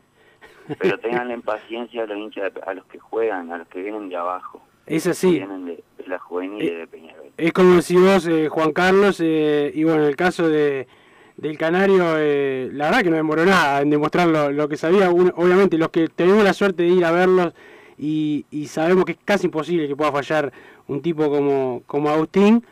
Pero 0.78 0.98
tengan 1.00 1.40
paciencia 1.42 2.02
a 2.02 2.06
los 2.06 2.18
hinchas, 2.18 2.52
a 2.66 2.74
los 2.74 2.84
que 2.86 2.98
juegan, 2.98 3.52
a 3.52 3.58
los 3.58 3.68
que 3.68 3.82
vienen 3.82 4.08
de 4.08 4.16
abajo. 4.16 4.60
Es 4.86 5.06
así. 5.06 5.32
Que 5.32 5.38
vienen 5.38 5.64
de, 5.66 5.84
de 5.98 6.06
la 6.08 6.18
juvenil 6.18 6.64
de 6.78 6.86
Peñarol. 6.86 7.26
Es 7.36 7.52
como 7.52 7.76
decís 7.76 8.00
vos, 8.00 8.26
eh, 8.26 8.48
Juan 8.48 8.72
Carlos, 8.72 9.20
eh, 9.22 9.70
y 9.74 9.84
bueno, 9.84 10.02
en 10.02 10.08
el 10.08 10.16
caso 10.16 10.48
de 10.48 10.86
del 11.36 11.58
Canario, 11.58 12.14
eh, 12.16 12.70
la 12.72 12.86
verdad 12.86 13.02
que 13.02 13.10
no 13.10 13.16
demoró 13.16 13.44
nada 13.44 13.82
en 13.82 13.90
demostrar 13.90 14.26
lo, 14.26 14.50
lo 14.50 14.68
que 14.68 14.76
sabía. 14.78 15.10
Un- 15.10 15.32
obviamente, 15.36 15.76
los 15.76 15.90
que 15.90 16.08
tenemos 16.08 16.42
la 16.42 16.54
suerte 16.54 16.82
de 16.84 16.88
ir 16.88 17.04
a 17.04 17.10
verlos 17.12 17.52
y, 17.98 18.46
y 18.50 18.66
sabemos 18.68 19.04
que 19.04 19.12
es 19.12 19.18
casi 19.24 19.46
imposible 19.46 19.86
que 19.86 19.94
pueda 19.94 20.10
fallar 20.12 20.50
un 20.88 21.02
tipo 21.02 21.28
como, 21.28 21.82
como 21.86 22.08
Agustín, 22.08 22.64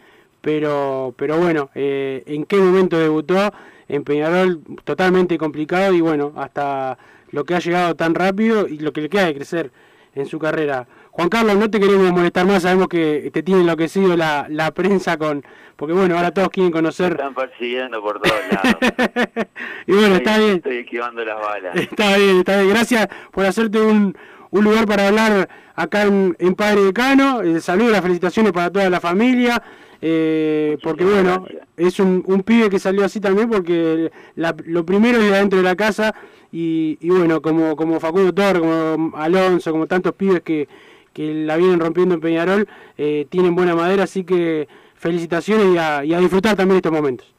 pero, 0.44 1.14
pero 1.16 1.38
bueno, 1.38 1.70
eh, 1.74 2.22
en 2.26 2.44
qué 2.44 2.56
momento 2.58 2.98
debutó 2.98 3.52
en 3.88 4.04
Peñarol, 4.04 4.60
totalmente 4.84 5.38
complicado 5.38 5.92
y 5.94 6.00
bueno, 6.00 6.32
hasta 6.36 6.98
lo 7.30 7.44
que 7.44 7.54
ha 7.54 7.58
llegado 7.58 7.94
tan 7.96 8.14
rápido 8.14 8.68
y 8.68 8.78
lo 8.78 8.92
que 8.92 9.00
le 9.00 9.08
queda 9.08 9.24
de 9.24 9.34
crecer 9.34 9.72
en 10.14 10.26
su 10.26 10.38
carrera. 10.38 10.86
Juan 11.10 11.28
Carlos, 11.28 11.56
no 11.56 11.70
te 11.70 11.80
queremos 11.80 12.10
molestar 12.12 12.46
más, 12.46 12.62
sabemos 12.62 12.88
que 12.88 13.30
te 13.32 13.42
tiene 13.42 13.62
enloquecido 13.62 14.16
la, 14.16 14.46
la 14.50 14.70
prensa 14.72 15.16
con... 15.16 15.42
Porque 15.76 15.92
bueno, 15.94 16.16
ahora 16.16 16.30
todos 16.32 16.50
quieren 16.50 16.70
Me 16.70 16.78
conocer... 16.78 17.12
están 17.12 17.34
persiguiendo 17.34 18.00
por 18.02 18.20
todos 18.20 18.36
lados. 18.50 18.76
Y 19.86 19.92
bueno, 19.92 20.14
Estoy- 20.14 20.16
está 20.18 20.38
bien. 20.38 20.56
Estoy 20.56 20.76
esquivando 20.78 21.24
las 21.24 21.40
balas. 21.40 21.76
Está 21.76 22.16
bien, 22.16 22.38
está 22.38 22.56
bien. 22.58 22.68
Gracias 22.70 23.08
por 23.32 23.44
hacerte 23.46 23.80
un, 23.80 24.16
un 24.50 24.64
lugar 24.64 24.86
para 24.86 25.08
hablar 25.08 25.48
acá 25.74 26.02
en, 26.04 26.36
en 26.38 26.54
Padre 26.54 26.82
Decano. 26.84 27.40
El 27.40 27.60
saludo, 27.60 27.90
las 27.90 28.02
felicitaciones 28.02 28.52
para 28.52 28.70
toda 28.70 28.88
la 28.90 29.00
familia. 29.00 29.60
Eh, 30.06 30.76
porque 30.82 31.04
bueno, 31.04 31.46
es 31.78 31.98
un, 31.98 32.22
un 32.26 32.42
pibe 32.42 32.68
que 32.68 32.78
salió 32.78 33.04
así 33.04 33.20
también 33.20 33.48
porque 33.48 34.10
la- 34.36 34.54
lo 34.66 34.84
primero 34.84 35.18
es 35.18 35.24
de 35.30 35.34
adentro 35.34 35.58
de 35.58 35.64
la 35.64 35.76
casa 35.76 36.14
y, 36.52 36.98
y 37.00 37.08
bueno, 37.08 37.40
como, 37.40 37.74
como 37.74 37.98
Facundo 38.00 38.32
Torre, 38.34 38.60
como 38.60 39.16
Alonso, 39.16 39.72
como 39.72 39.86
tantos 39.86 40.14
pibes 40.14 40.42
que, 40.42 40.68
que 41.14 41.32
la 41.32 41.56
vienen 41.56 41.80
rompiendo 41.80 42.14
en 42.16 42.20
Peñarol, 42.20 42.68
eh, 42.98 43.26
tienen 43.30 43.54
buena 43.54 43.74
madera, 43.74 44.02
así 44.04 44.24
que 44.24 44.68
felicitaciones 44.94 45.74
y 45.74 45.78
a, 45.78 46.04
y 46.04 46.12
a 46.12 46.18
disfrutar 46.18 46.54
también 46.54 46.76
estos 46.76 46.92
momentos. 46.92 47.32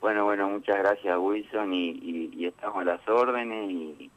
Bueno, 0.00 0.24
bueno, 0.24 0.48
muchas 0.48 0.78
gracias 0.78 1.18
Wilson 1.18 1.74
y, 1.74 1.90
y, 1.90 2.30
y 2.36 2.46
estamos 2.46 2.82
a 2.82 2.84
las 2.84 3.08
órdenes 3.08 3.70
y, 3.70 4.10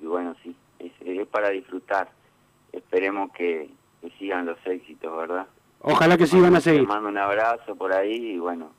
bueno, 0.00 0.34
sí, 0.42 0.54
es, 0.78 0.92
es 1.04 1.26
para 1.28 1.50
disfrutar. 1.50 2.08
Esperemos 2.72 3.30
que, 3.32 3.68
que 4.00 4.10
sigan 4.18 4.46
los 4.46 4.58
éxitos, 4.66 5.14
¿verdad? 5.16 5.46
Ojalá 5.86 6.16
que 6.16 6.26
sí 6.26 6.40
van 6.40 6.56
a 6.56 6.60
seguir. 6.60 6.80
Te 6.80 6.86
mando 6.86 7.10
un 7.10 7.18
abrazo 7.18 7.76
por 7.76 7.92
ahí 7.92 8.32
y 8.32 8.38
bueno, 8.38 8.70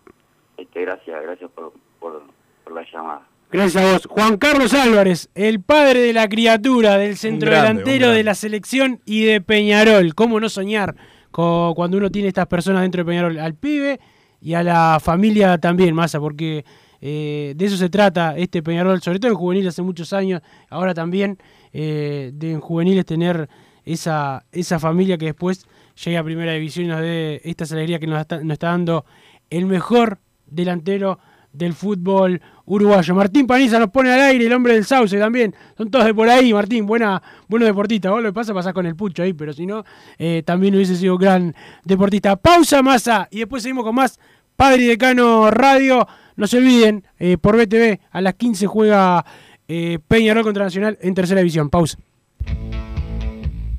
este, 0.58 0.82
gracias, 0.82 1.22
gracias 1.22 1.52
por, 1.52 1.72
por, 2.00 2.24
por 2.64 2.74
la 2.74 2.84
llamada. 2.92 3.22
Gracias 3.52 3.84
a 3.84 3.92
vos. 3.92 4.08
Juan 4.08 4.38
Carlos 4.38 4.74
Álvarez, 4.74 5.30
el 5.36 5.62
padre 5.62 6.00
de 6.00 6.14
la 6.14 6.28
criatura, 6.28 6.98
del 6.98 7.16
centro 7.16 7.52
grande, 7.52 7.84
delantero 7.84 8.10
de 8.10 8.24
la 8.24 8.34
selección 8.34 9.02
y 9.06 9.24
de 9.24 9.40
Peñarol. 9.40 10.16
¿Cómo 10.16 10.40
no 10.40 10.50
soñar 10.50 10.96
cuando 11.32 11.98
uno 11.98 12.10
tiene 12.10 12.28
estas 12.28 12.48
personas 12.48 12.82
dentro 12.82 13.04
de 13.04 13.06
Peñarol? 13.06 13.38
Al 13.38 13.54
pibe 13.54 14.00
y 14.42 14.56
a 14.56 14.64
la 14.64 15.00
familia 15.00 15.60
también, 15.60 15.94
Massa, 15.94 16.20
porque 16.20 16.66
eh, 17.02 17.54
de 17.56 17.66
eso 17.66 17.78
se 17.78 17.90
trata 17.90 18.36
este 18.36 18.64
Peñarol, 18.64 19.00
sobre 19.02 19.20
todo 19.20 19.30
en 19.30 19.38
juveniles 19.38 19.70
hace 19.70 19.84
muchos 19.84 20.12
años, 20.12 20.42
ahora 20.72 20.96
también 20.96 21.38
eh, 21.72 22.32
de 22.34 22.54
en 22.54 22.62
juveniles 22.62 23.06
tener 23.06 23.48
esa, 23.86 24.44
esa 24.52 24.80
familia 24.80 25.20
que 25.20 25.26
después 25.26 25.68
llegue 26.04 26.18
a 26.18 26.24
primera 26.24 26.54
división 26.54 26.86
y 26.86 26.90
nos 26.90 27.02
dé 27.02 27.42
esta 27.44 27.66
alegría 27.74 28.00
que 28.00 28.08
nos 28.08 28.20
está, 28.20 28.68
dando 28.68 29.06
el 29.50 29.66
mejor 29.66 30.20
delantero 30.46 31.20
del 31.54 31.74
fútbol 31.74 32.42
uruguayo. 32.66 33.16
Martín 33.16 33.48
Paniza 33.48 33.80
nos 33.80 33.90
pone 33.90 34.12
al 34.12 34.20
aire, 34.20 34.46
el 34.46 34.54
hombre 34.54 34.74
del 34.74 34.84
sauce 34.84 35.18
también. 35.18 35.56
Son 35.78 35.90
todos 35.90 36.06
de 36.06 36.14
por 36.14 36.28
ahí, 36.28 36.54
Martín, 36.54 36.86
buena, 36.86 37.22
buenos 37.48 37.68
deportistas. 37.68 38.12
Vos 38.12 38.22
lo 38.22 38.30
que 38.30 38.34
pasa, 38.34 38.54
pasás 38.54 38.74
con 38.74 38.86
el 38.86 38.96
pucho 38.96 39.24
ahí, 39.24 39.34
pero 39.34 39.54
si 39.54 39.66
no, 39.66 39.86
eh, 40.18 40.44
también 40.46 40.76
hubiese 40.76 40.96
sido 40.96 41.18
gran 41.18 41.56
deportista. 41.86 42.36
Pausa, 42.36 42.82
masa, 42.82 43.28
y 43.32 43.40
después 43.40 43.64
seguimos 43.64 43.86
con 43.86 43.96
más 43.96 44.20
Padre 44.56 44.84
y 44.84 44.88
Decano 44.88 45.50
Radio. 45.52 46.08
No 46.36 46.48
se 46.48 46.58
olviden, 46.58 47.06
eh, 47.20 47.38
por 47.38 47.56
BTV, 47.56 48.00
a 48.12 48.22
las 48.22 48.34
15 48.34 48.68
juega 48.68 49.26
eh, 49.68 50.00
Peñarol 50.08 50.44
contra 50.44 50.66
Nacional 50.66 50.98
en 51.02 51.14
tercera 51.14 51.40
división. 51.40 51.70
Pausa. 51.70 51.98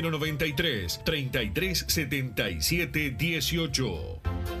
093 0.01 0.99
33 1.05 1.85
77 1.87 3.15
18. 3.15 4.60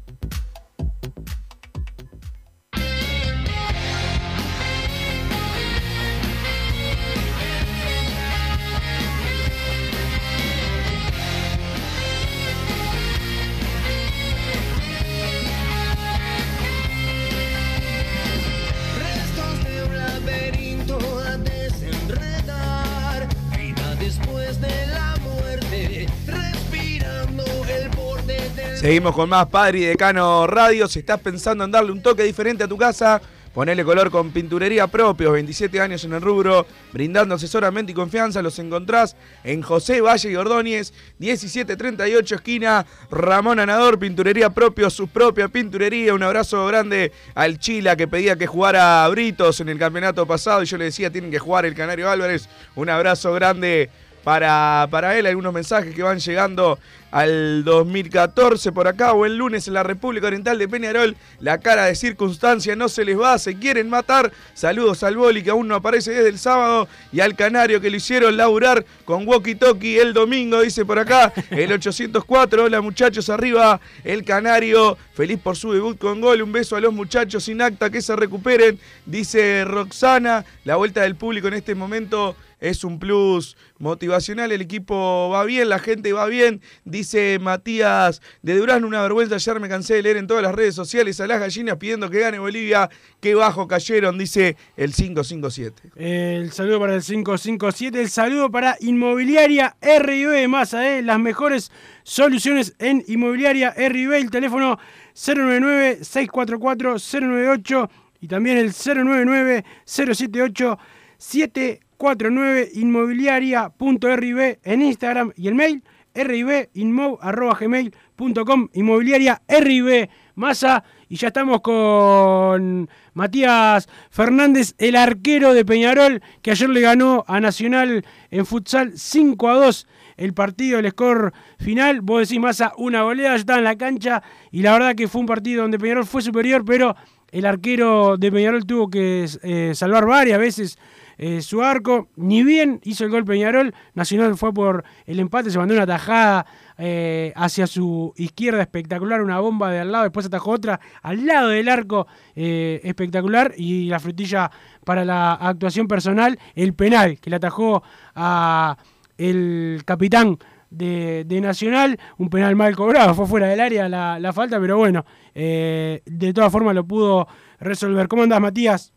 Seguimos 28.81 29.13
con 29.13 29.29
más 29.29 29.45
Padre 29.45 29.77
y 29.77 29.83
Decano 29.83 30.47
Radio. 30.47 30.87
Si 30.87 30.97
estás 30.97 31.19
pensando 31.19 31.63
en 31.63 31.69
darle 31.69 31.91
un 31.91 32.01
toque 32.01 32.23
diferente 32.23 32.63
a 32.63 32.67
tu 32.67 32.77
casa, 32.77 33.21
ponele 33.53 33.83
color 33.83 34.09
con 34.09 34.31
pinturería 34.31 34.87
propios, 34.87 35.33
27 35.33 35.79
años 35.79 36.03
en 36.03 36.13
el 36.13 36.21
rubro, 36.23 36.65
brindando 36.91 37.35
asesoramiento 37.35 37.91
y 37.91 37.93
confianza. 37.93 38.41
Los 38.41 38.57
encontrás 38.57 39.15
en 39.43 39.61
José 39.61 40.01
Valle 40.01 40.31
y 40.31 40.35
Ordóñez, 40.35 40.95
1738, 41.19 42.33
esquina 42.33 42.87
Ramón 43.11 43.59
Anador, 43.59 43.99
pinturería 43.99 44.49
propios, 44.49 44.95
su 44.95 45.09
propia 45.09 45.47
pinturería. 45.47 46.15
Un 46.15 46.23
abrazo 46.23 46.65
grande 46.65 47.11
al 47.35 47.59
Chila 47.59 47.95
que 47.95 48.07
pedía 48.07 48.35
que 48.35 48.47
jugara 48.47 49.05
a 49.05 49.09
Britos 49.09 49.59
en 49.59 49.69
el 49.69 49.77
campeonato 49.77 50.25
pasado 50.25 50.63
y 50.63 50.65
yo 50.65 50.79
le 50.79 50.85
decía, 50.85 51.11
tienen 51.11 51.29
que 51.29 51.37
jugar 51.37 51.67
el 51.67 51.75
Canario 51.75 52.09
Álvarez. 52.09 52.49
Un 52.73 52.89
abrazo 52.89 53.31
grande 53.31 53.91
para, 54.23 54.87
para 54.89 55.17
él, 55.17 55.27
algunos 55.27 55.53
mensajes 55.53 55.93
que 55.93 56.03
van 56.03 56.19
llegando 56.19 56.79
al 57.11 57.63
2014 57.63 58.71
por 58.71 58.87
acá 58.87 59.13
o 59.13 59.25
el 59.25 59.37
lunes 59.37 59.67
en 59.67 59.73
la 59.73 59.83
República 59.83 60.27
Oriental 60.27 60.57
de 60.57 60.67
Peñarol. 60.67 61.15
La 61.39 61.59
cara 61.59 61.85
de 61.85 61.95
circunstancia 61.95 62.75
no 62.75 62.89
se 62.89 63.05
les 63.05 63.19
va, 63.19 63.37
se 63.37 63.55
quieren 63.55 63.89
matar. 63.89 64.31
Saludos 64.53 65.03
al 65.03 65.17
Boli 65.17 65.43
que 65.43 65.51
aún 65.51 65.67
no 65.67 65.75
aparece 65.75 66.11
desde 66.11 66.29
el 66.29 66.39
sábado 66.39 66.87
y 67.11 67.19
al 67.19 67.35
Canario 67.35 67.81
que 67.81 67.89
lo 67.89 67.97
hicieron 67.97 68.37
laburar 68.37 68.85
con 69.05 69.27
Walkie 69.27 69.55
Talkie 69.55 69.99
el 69.99 70.13
domingo, 70.13 70.61
dice 70.61 70.85
por 70.85 70.97
acá 70.97 71.33
el 71.49 71.71
804. 71.71 72.63
Hola 72.63 72.81
muchachos, 72.81 73.29
arriba 73.29 73.79
el 74.03 74.23
Canario. 74.23 74.97
Feliz 75.13 75.39
por 75.39 75.57
su 75.57 75.73
debut 75.73 75.97
con 75.97 76.21
gol. 76.21 76.41
Un 76.41 76.51
beso 76.51 76.75
a 76.75 76.81
los 76.81 76.93
muchachos 76.93 77.43
sin 77.43 77.61
acta 77.61 77.89
que 77.89 78.01
se 78.01 78.15
recuperen, 78.15 78.79
dice 79.05 79.65
Roxana. 79.65 80.45
La 80.63 80.77
vuelta 80.77 81.01
del 81.01 81.15
público 81.15 81.47
en 81.47 81.55
este 81.55 81.75
momento 81.75 82.35
es 82.61 82.83
un 82.83 82.99
plus 82.99 83.57
motivacional, 83.81 84.51
el 84.51 84.61
equipo 84.61 85.29
va 85.29 85.43
bien, 85.43 85.67
la 85.67 85.79
gente 85.79 86.13
va 86.13 86.27
bien, 86.27 86.61
dice 86.85 87.39
Matías 87.41 88.21
de 88.41 88.55
Durán, 88.55 88.85
una 88.85 89.01
vergüenza, 89.01 89.35
ayer 89.35 89.59
me 89.59 89.67
cansé 89.67 89.95
de 89.95 90.03
leer 90.03 90.15
en 90.17 90.27
todas 90.27 90.43
las 90.43 90.55
redes 90.55 90.75
sociales 90.75 91.19
a 91.19 91.27
las 91.27 91.39
gallinas 91.39 91.77
pidiendo 91.77 92.09
que 92.09 92.19
gane 92.19 92.39
Bolivia, 92.39 92.89
qué 93.19 93.35
bajo 93.35 93.67
cayeron, 93.67 94.17
dice 94.17 94.55
el 94.77 94.93
557. 94.93 95.91
El 95.95 96.51
saludo 96.51 96.79
para 96.79 96.95
el 96.95 97.01
557, 97.01 97.99
el 97.99 98.09
saludo 98.09 98.49
para 98.49 98.77
Inmobiliaria 98.79 99.75
RIB 99.81 100.47
más 100.47 100.73
¿eh? 100.73 101.01
las 101.03 101.19
mejores 101.19 101.69
soluciones 102.03 102.75
en 102.79 103.03
Inmobiliaria 103.07 103.71
RIB, 103.71 104.13
el 104.13 104.29
teléfono 104.29 104.79
099-644-098 105.15 107.89
y 108.21 108.27
también 108.27 108.57
el 108.57 108.71
099 108.71 109.65
078 109.85 110.79
7 111.17 111.81
49inmobiliaria.rib 112.01 114.57
en 114.63 114.81
Instagram 114.81 115.31
y 115.35 115.47
el 115.47 115.53
mail 115.53 115.83
ribinmov.gmail.com 116.15 118.69
Inmobiliaria 118.73 119.43
RIB 119.47 120.09
Massa 120.35 120.83
y 121.07 121.17
ya 121.17 121.27
estamos 121.27 121.61
con 121.61 122.89
Matías 123.13 123.87
Fernández, 124.09 124.73
el 124.77 124.95
arquero 124.95 125.53
de 125.53 125.63
Peñarol, 125.65 126.23
que 126.41 126.51
ayer 126.51 126.69
le 126.69 126.79
ganó 126.81 127.23
a 127.27 127.39
Nacional 127.39 128.03
en 128.31 128.45
futsal 128.45 128.97
5 128.97 129.49
a 129.49 129.53
2 129.55 129.87
el 130.17 130.33
partido, 130.33 130.79
el 130.79 130.89
score 130.89 131.31
final. 131.59 132.01
Vos 132.01 132.27
decís, 132.27 132.41
Massa, 132.41 132.73
una 132.77 133.03
goleada, 133.03 133.35
yo 133.35 133.41
estaba 133.41 133.59
en 133.59 133.65
la 133.65 133.75
cancha 133.75 134.23
y 134.51 134.61
la 134.61 134.73
verdad 134.73 134.95
que 134.95 135.07
fue 135.07 135.21
un 135.21 135.27
partido 135.27 135.61
donde 135.63 135.79
Peñarol 135.79 136.05
fue 136.05 136.21
superior, 136.21 136.63
pero 136.65 136.95
el 137.31 137.45
arquero 137.45 138.17
de 138.17 138.31
Peñarol 138.31 138.65
tuvo 138.65 138.89
que 138.89 139.27
eh, 139.43 139.71
salvar 139.73 140.05
varias 140.05 140.39
veces 140.39 140.77
eh, 141.17 141.41
su 141.41 141.61
arco. 141.61 142.09
Ni 142.15 142.43
bien 142.43 142.79
hizo 142.83 143.05
el 143.05 143.11
gol 143.11 143.23
Peñarol, 143.25 143.73
Nacional 143.93 144.35
fue 144.37 144.53
por 144.53 144.83
el 145.05 145.19
empate, 145.19 145.49
se 145.49 145.57
mandó 145.57 145.73
una 145.73 145.87
tajada 145.87 146.45
eh, 146.77 147.31
hacia 147.35 147.67
su 147.67 148.13
izquierda 148.17 148.61
espectacular, 148.61 149.21
una 149.21 149.39
bomba 149.39 149.71
de 149.71 149.79
al 149.79 149.91
lado, 149.91 150.05
después 150.05 150.25
atajó 150.25 150.51
otra 150.51 150.79
al 151.01 151.25
lado 151.25 151.49
del 151.49 151.69
arco 151.69 152.07
espectacular 152.35 153.53
y 153.55 153.85
la 153.85 153.99
frutilla 153.99 154.51
para 154.83 155.05
la 155.05 155.33
actuación 155.33 155.87
personal, 155.87 156.37
el 156.55 156.73
penal 156.73 157.19
que 157.19 157.29
le 157.29 157.35
atajó 157.35 157.83
a 158.15 158.77
el 159.17 159.83
capitán 159.85 160.39
de, 160.71 161.39
Nacional, 161.41 161.99
un 162.17 162.29
penal 162.29 162.55
mal 162.55 162.75
cobrado, 162.75 163.13
fue 163.13 163.27
fuera 163.27 163.47
del 163.47 163.59
área 163.59 163.87
la, 163.87 164.33
falta, 164.33 164.59
pero 164.59 164.77
bueno, 164.77 165.05
de 165.33 166.31
todas 166.33 166.51
formas 166.51 166.73
lo 166.73 166.83
pudo 166.83 167.27
resolver. 167.59 168.07
¿Cómo 168.07 168.23
andás, 168.23 168.41
Matías? 168.41 168.93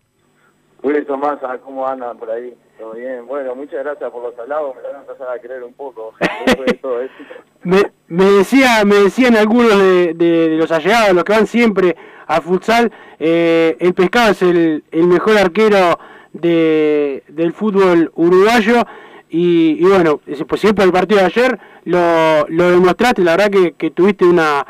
Wilson 0.85 1.19
Massa, 1.19 1.59
¿cómo 1.65 1.87
andan 1.87 2.19
por 2.19 2.31
ahí? 2.31 2.55
¿Todo 2.79 2.93
bien? 2.93 3.27
Bueno, 3.27 3.55
muchas 3.55 3.83
gracias 3.83 4.11
por 4.11 4.23
los 4.23 4.39
halagos, 4.39 4.77
me 4.77 4.83
van 4.83 4.97
a 4.97 5.01
empezar 5.01 5.29
a 5.31 5.41
creer 5.41 5.63
un 5.63 5.73
poco. 5.73 6.13
me, 7.63 7.91
me, 8.09 8.25
decía, 8.25 8.85
me 8.85 8.97
decían 8.97 9.35
algunos 9.35 9.79
de, 9.79 10.57
los 10.59 10.71
allegados, 10.71 11.15
los 11.15 11.25
que 11.25 11.33
van 11.33 11.47
siempre 11.47 11.97
a 12.27 12.43
futsal, 12.43 12.93
eh, 13.19 13.79
el 13.81 13.95
Pescado 13.95 14.33
es 14.33 14.43
el, 14.43 14.85
el 14.91 15.07
mejor 15.07 15.39
arquero 15.39 15.99
de, 16.35 17.23
del 17.29 17.55
fútbol 17.55 18.13
uruguayo 18.15 18.85
y, 19.35 19.77
y 19.81 19.85
bueno, 19.85 20.21
pues 20.47 20.61
siempre 20.61 20.85
el 20.85 20.93
partido 20.93 21.21
de 21.21 21.27
ayer 21.27 21.59
lo, 21.85 22.47
lo 22.49 22.71
demostraste, 22.71 23.23
la 23.23 23.37
verdad 23.37 23.51
que, 23.51 23.73
que 23.73 23.91
tuviste 23.91 24.25
una, 24.25 24.67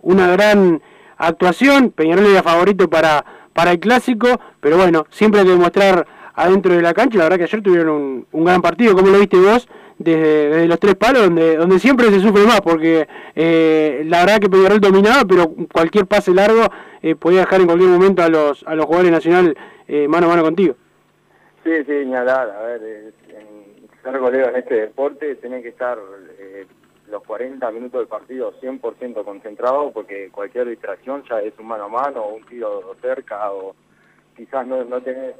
una 0.00 0.28
gran 0.32 0.82
actuación, 1.16 1.90
Peñarol 1.90 2.26
era 2.26 2.42
favorito 2.42 2.88
para 2.88 3.24
para 3.58 3.72
el 3.72 3.80
clásico, 3.80 4.40
pero 4.60 4.76
bueno, 4.76 5.04
siempre 5.10 5.40
hay 5.40 5.46
que 5.46 5.50
demostrar 5.50 6.06
adentro 6.32 6.76
de 6.76 6.80
la 6.80 6.94
cancha. 6.94 7.18
La 7.18 7.24
verdad 7.24 7.38
que 7.38 7.42
ayer 7.42 7.60
tuvieron 7.60 8.24
un, 8.30 8.44
gran 8.44 8.62
partido, 8.62 8.94
como 8.94 9.08
lo 9.08 9.18
viste 9.18 9.36
vos, 9.36 9.68
desde, 9.98 10.68
los 10.68 10.78
tres 10.78 10.94
palos, 10.94 11.24
donde, 11.24 11.56
donde 11.56 11.80
siempre 11.80 12.08
se 12.10 12.20
sufre 12.20 12.44
más, 12.44 12.60
porque 12.60 13.08
eh, 13.34 14.04
la 14.06 14.20
verdad 14.20 14.38
que 14.38 14.48
Peñarol 14.48 14.78
dominaba, 14.78 15.24
pero 15.24 15.52
cualquier 15.72 16.06
pase 16.06 16.32
largo 16.32 16.68
eh, 17.02 17.16
podía 17.16 17.40
dejar 17.40 17.60
en 17.60 17.66
cualquier 17.66 17.90
momento 17.90 18.22
a 18.22 18.28
los, 18.28 18.62
a 18.64 18.76
los 18.76 18.86
jugadores 18.86 19.10
nacional 19.10 19.56
eh, 19.88 20.06
mano 20.06 20.26
a 20.26 20.28
mano 20.28 20.44
contigo. 20.44 20.76
Sí, 21.64 21.72
sí, 21.78 21.84
señalar, 21.84 22.50
a 22.50 22.62
ver, 22.62 22.80
en 23.27 23.27
ser 24.10 24.20
golero 24.20 24.48
en 24.48 24.56
este 24.56 24.74
deporte 24.74 25.36
tienen 25.36 25.62
que 25.62 25.68
estar 25.68 25.98
los 27.08 27.22
40 27.24 27.70
minutos 27.70 28.00
del 28.00 28.08
partido 28.08 28.52
100% 28.60 29.24
concentrado 29.24 29.90
porque 29.92 30.30
cualquier 30.30 30.68
distracción 30.68 31.24
ya 31.28 31.40
es 31.40 31.58
un 31.58 31.66
mano 31.66 31.84
a 31.84 31.88
mano 31.88 32.22
o 32.22 32.34
un 32.34 32.44
tiro 32.44 32.94
cerca 33.00 33.50
o 33.50 33.74
quizás 34.36 34.66
no, 34.66 34.84
no 34.84 35.00
tenés 35.00 35.34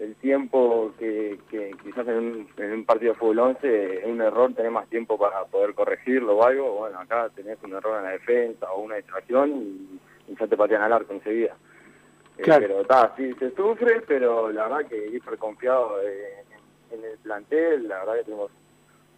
el 0.00 0.14
tiempo 0.16 0.92
que, 0.98 1.38
quizás 1.82 2.06
en 2.06 2.46
un, 2.58 2.84
partido 2.84 3.12
de 3.12 3.18
fútbol 3.18 3.38
11 3.40 4.04
en 4.04 4.10
un 4.12 4.20
error 4.20 4.54
tenés 4.54 4.70
más 4.70 4.88
tiempo 4.88 5.18
para 5.18 5.44
poder 5.44 5.74
corregirlo 5.74 6.36
o 6.36 6.44
algo, 6.44 6.72
bueno, 6.76 7.00
acá 7.00 7.28
tenés 7.34 7.58
un 7.64 7.74
error 7.74 7.98
en 7.98 8.04
la 8.04 8.10
defensa 8.10 8.70
o 8.70 8.82
una 8.82 8.96
distracción 8.96 9.50
y, 9.50 10.00
ya 10.38 10.46
te 10.46 10.56
patean 10.56 10.82
al 10.82 10.92
arco 10.92 11.14
enseguida. 11.14 11.56
Eh, 12.36 12.42
pero 12.44 12.82
está, 12.82 13.14
sí 13.16 13.32
se 13.38 13.50
sufre, 13.56 14.02
pero 14.06 14.52
la 14.52 14.68
verdad 14.68 14.88
que 14.88 15.08
hiper 15.08 15.38
confiado 15.38 16.00
eh, 16.02 16.44
en 16.90 17.04
el 17.04 17.18
plantel, 17.18 17.88
la 17.88 17.98
verdad 18.00 18.14
que 18.16 18.24
tenemos 18.24 18.50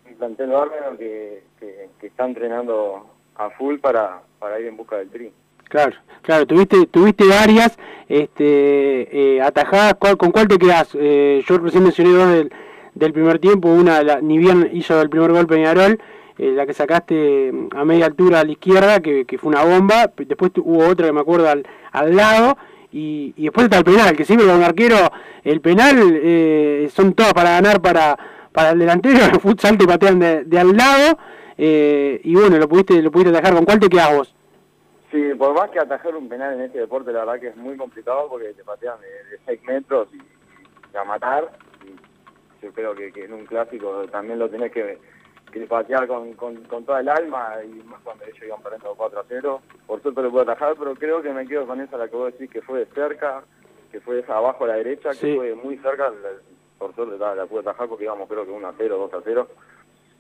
un 0.08 0.14
plantel 0.16 0.50
bárbaro 0.50 0.98
que, 0.98 1.42
que, 1.58 2.06
está 2.06 2.24
entrenando 2.24 3.06
a 3.36 3.50
full 3.50 3.78
para, 3.78 4.22
para 4.38 4.58
ir 4.60 4.66
en 4.66 4.76
busca 4.76 4.96
del 4.96 5.10
tri. 5.10 5.32
Claro, 5.68 5.96
claro, 6.22 6.46
tuviste, 6.46 6.86
tuviste 6.86 7.26
varias 7.26 7.78
este, 8.08 9.36
eh, 9.36 9.40
atajadas, 9.40 9.94
¿con 9.94 10.32
cuál 10.32 10.48
te 10.48 10.58
quedas? 10.58 10.90
Eh, 10.94 11.44
yo 11.46 11.58
recién 11.58 11.84
mencioné 11.84 12.10
dos 12.10 12.28
del, 12.28 12.52
del 12.94 13.12
primer 13.12 13.38
tiempo, 13.38 13.68
una 13.68 14.02
ni 14.20 14.38
bien 14.38 14.68
hizo 14.72 15.00
el 15.00 15.08
primer 15.08 15.30
gol 15.30 15.46
Peñarol, 15.46 16.00
eh, 16.38 16.52
la 16.52 16.66
que 16.66 16.74
sacaste 16.74 17.52
a 17.76 17.84
media 17.84 18.06
altura 18.06 18.40
a 18.40 18.44
la 18.44 18.50
izquierda, 18.50 19.00
que, 19.00 19.24
que 19.26 19.38
fue 19.38 19.50
una 19.50 19.62
bomba, 19.62 20.10
después 20.16 20.50
hubo 20.56 20.88
otra 20.88 21.06
que 21.06 21.12
me 21.12 21.20
acuerdo 21.20 21.48
al, 21.48 21.66
al 21.92 22.16
lado, 22.16 22.56
y, 22.92 23.34
y 23.36 23.44
después 23.44 23.64
está 23.64 23.78
el 23.78 23.84
penal, 23.84 24.16
que 24.16 24.24
siempre 24.24 24.46
con 24.46 24.56
un 24.56 24.64
arquero, 24.64 24.96
el 25.44 25.60
penal 25.60 25.96
eh, 26.22 26.88
son 26.92 27.14
todas 27.14 27.32
para 27.32 27.50
ganar 27.50 27.80
para 27.80 28.16
para 28.52 28.70
el 28.70 28.78
delantero, 28.78 29.24
el 29.24 29.40
futsal 29.40 29.78
te 29.78 29.86
patean 29.86 30.18
de, 30.18 30.58
al 30.58 30.76
lado, 30.76 31.18
eh, 31.56 32.20
y 32.24 32.34
bueno, 32.34 32.58
lo 32.58 32.68
pudiste, 32.68 33.00
lo 33.02 33.10
pudiste 33.10 33.30
atajar. 33.30 33.54
¿Con 33.54 33.64
cuál 33.64 33.80
te 33.80 33.88
quedas 33.88 34.16
vos? 34.16 34.34
Sí, 35.10 35.34
por 35.36 35.54
más 35.54 35.70
que 35.70 35.80
atajar 35.80 36.14
un 36.14 36.28
penal 36.28 36.54
en 36.54 36.62
este 36.62 36.78
deporte, 36.78 37.12
la 37.12 37.24
verdad 37.24 37.40
que 37.40 37.48
es 37.48 37.56
muy 37.56 37.76
complicado 37.76 38.28
porque 38.28 38.52
te 38.52 38.62
patean 38.62 39.00
de, 39.00 39.38
6 39.44 39.60
metros 39.64 40.08
y, 40.12 40.96
a 40.96 41.04
matar. 41.04 41.50
Y 41.84 42.64
yo 42.64 42.72
creo 42.72 42.94
que, 42.94 43.12
en 43.16 43.32
un 43.32 43.46
clásico 43.46 44.06
también 44.10 44.38
lo 44.38 44.48
tenés 44.48 44.72
que, 44.72 44.98
patear 45.68 46.06
con, 46.06 46.32
con, 46.34 46.84
toda 46.84 47.00
el 47.00 47.08
alma 47.08 47.54
y 47.64 47.82
más 47.84 48.00
cuando 48.02 48.24
ellos 48.24 48.42
iban 48.42 48.62
perdiendo 48.62 48.94
4 48.96 49.20
a 49.20 49.24
0. 49.28 49.60
Por 49.86 50.02
suerte 50.02 50.22
lo 50.22 50.30
puedo 50.30 50.42
atajar, 50.42 50.74
pero 50.78 50.94
creo 50.94 51.22
que 51.22 51.32
me 51.32 51.46
quedo 51.46 51.66
con 51.66 51.80
esa 51.80 51.96
la 51.96 52.08
que 52.08 52.16
vos 52.16 52.32
decís 52.32 52.50
que 52.50 52.62
fue 52.62 52.80
de 52.80 52.86
cerca, 52.86 53.42
que 53.90 54.00
fue 54.00 54.20
esa 54.20 54.36
abajo 54.36 54.64
a 54.64 54.68
la 54.68 54.76
derecha, 54.76 55.10
que 55.10 55.36
fue 55.36 55.54
muy 55.54 55.76
cerca, 55.78 56.12
por 56.78 56.94
suerte 56.94 57.18
la, 57.18 57.34
la 57.34 57.46
pude 57.46 57.60
atajar 57.60 57.88
porque 57.88 58.04
íbamos 58.04 58.28
creo 58.28 58.44
que 58.44 58.52
1 58.52 58.68
a 58.68 58.74
0, 58.76 59.08
2 59.10 59.14
a 59.14 59.24
0 59.24 59.48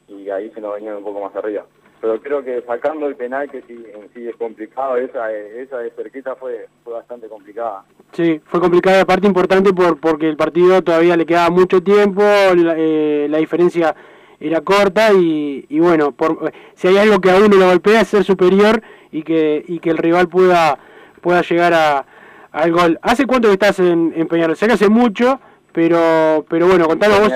y 0.08 0.28
ahí 0.30 0.50
se 0.50 0.60
nos 0.60 0.74
venía 0.74 0.96
un 0.96 1.04
poco 1.04 1.20
más 1.20 1.34
arriba. 1.36 1.64
Pero 2.00 2.20
creo 2.20 2.42
que 2.42 2.62
sacando 2.62 3.06
el 3.06 3.14
penal 3.14 3.50
que 3.50 3.60
sí, 3.62 3.84
en 3.94 4.10
sí 4.14 4.26
es 4.26 4.34
complicado, 4.36 4.96
esa, 4.96 5.30
esa 5.32 5.78
de 5.78 5.90
cerquita 5.90 6.34
fue, 6.34 6.66
fue 6.82 6.94
bastante 6.94 7.28
complicada. 7.28 7.84
Sí, 8.12 8.40
fue 8.46 8.58
complicada, 8.58 9.04
parte 9.04 9.26
importante 9.26 9.72
por, 9.72 10.00
porque 10.00 10.28
el 10.28 10.36
partido 10.36 10.82
todavía 10.82 11.16
le 11.16 11.26
quedaba 11.26 11.50
mucho 11.50 11.82
tiempo, 11.82 12.22
la, 12.22 12.74
eh, 12.76 13.28
diferencia 13.38 13.94
era 14.40 14.62
corta 14.62 15.12
y, 15.12 15.66
y 15.68 15.78
bueno, 15.80 16.12
por, 16.12 16.52
si 16.74 16.88
hay 16.88 16.96
algo 16.96 17.20
que 17.20 17.30
a 17.30 17.36
uno 17.36 17.56
lo 17.56 17.68
golpea 17.68 18.00
es 18.00 18.08
ser 18.08 18.24
superior 18.24 18.82
y 19.12 19.22
que, 19.22 19.62
y 19.68 19.78
que 19.78 19.90
el 19.90 19.98
rival 19.98 20.28
pueda, 20.28 20.78
pueda 21.20 21.42
llegar 21.42 21.74
a, 21.74 22.06
al 22.52 22.72
gol. 22.72 22.98
¿Hace 23.02 23.26
cuánto 23.26 23.48
que 23.48 23.54
estás 23.54 23.78
en, 23.78 24.12
en 24.16 24.26
Peñarol? 24.26 24.56
Sé 24.56 24.66
que 24.66 24.72
hace 24.72 24.88
mucho, 24.88 25.40
pero, 25.72 26.44
pero 26.48 26.66
bueno, 26.66 26.86
contame 26.86 27.18
vos. 27.18 27.32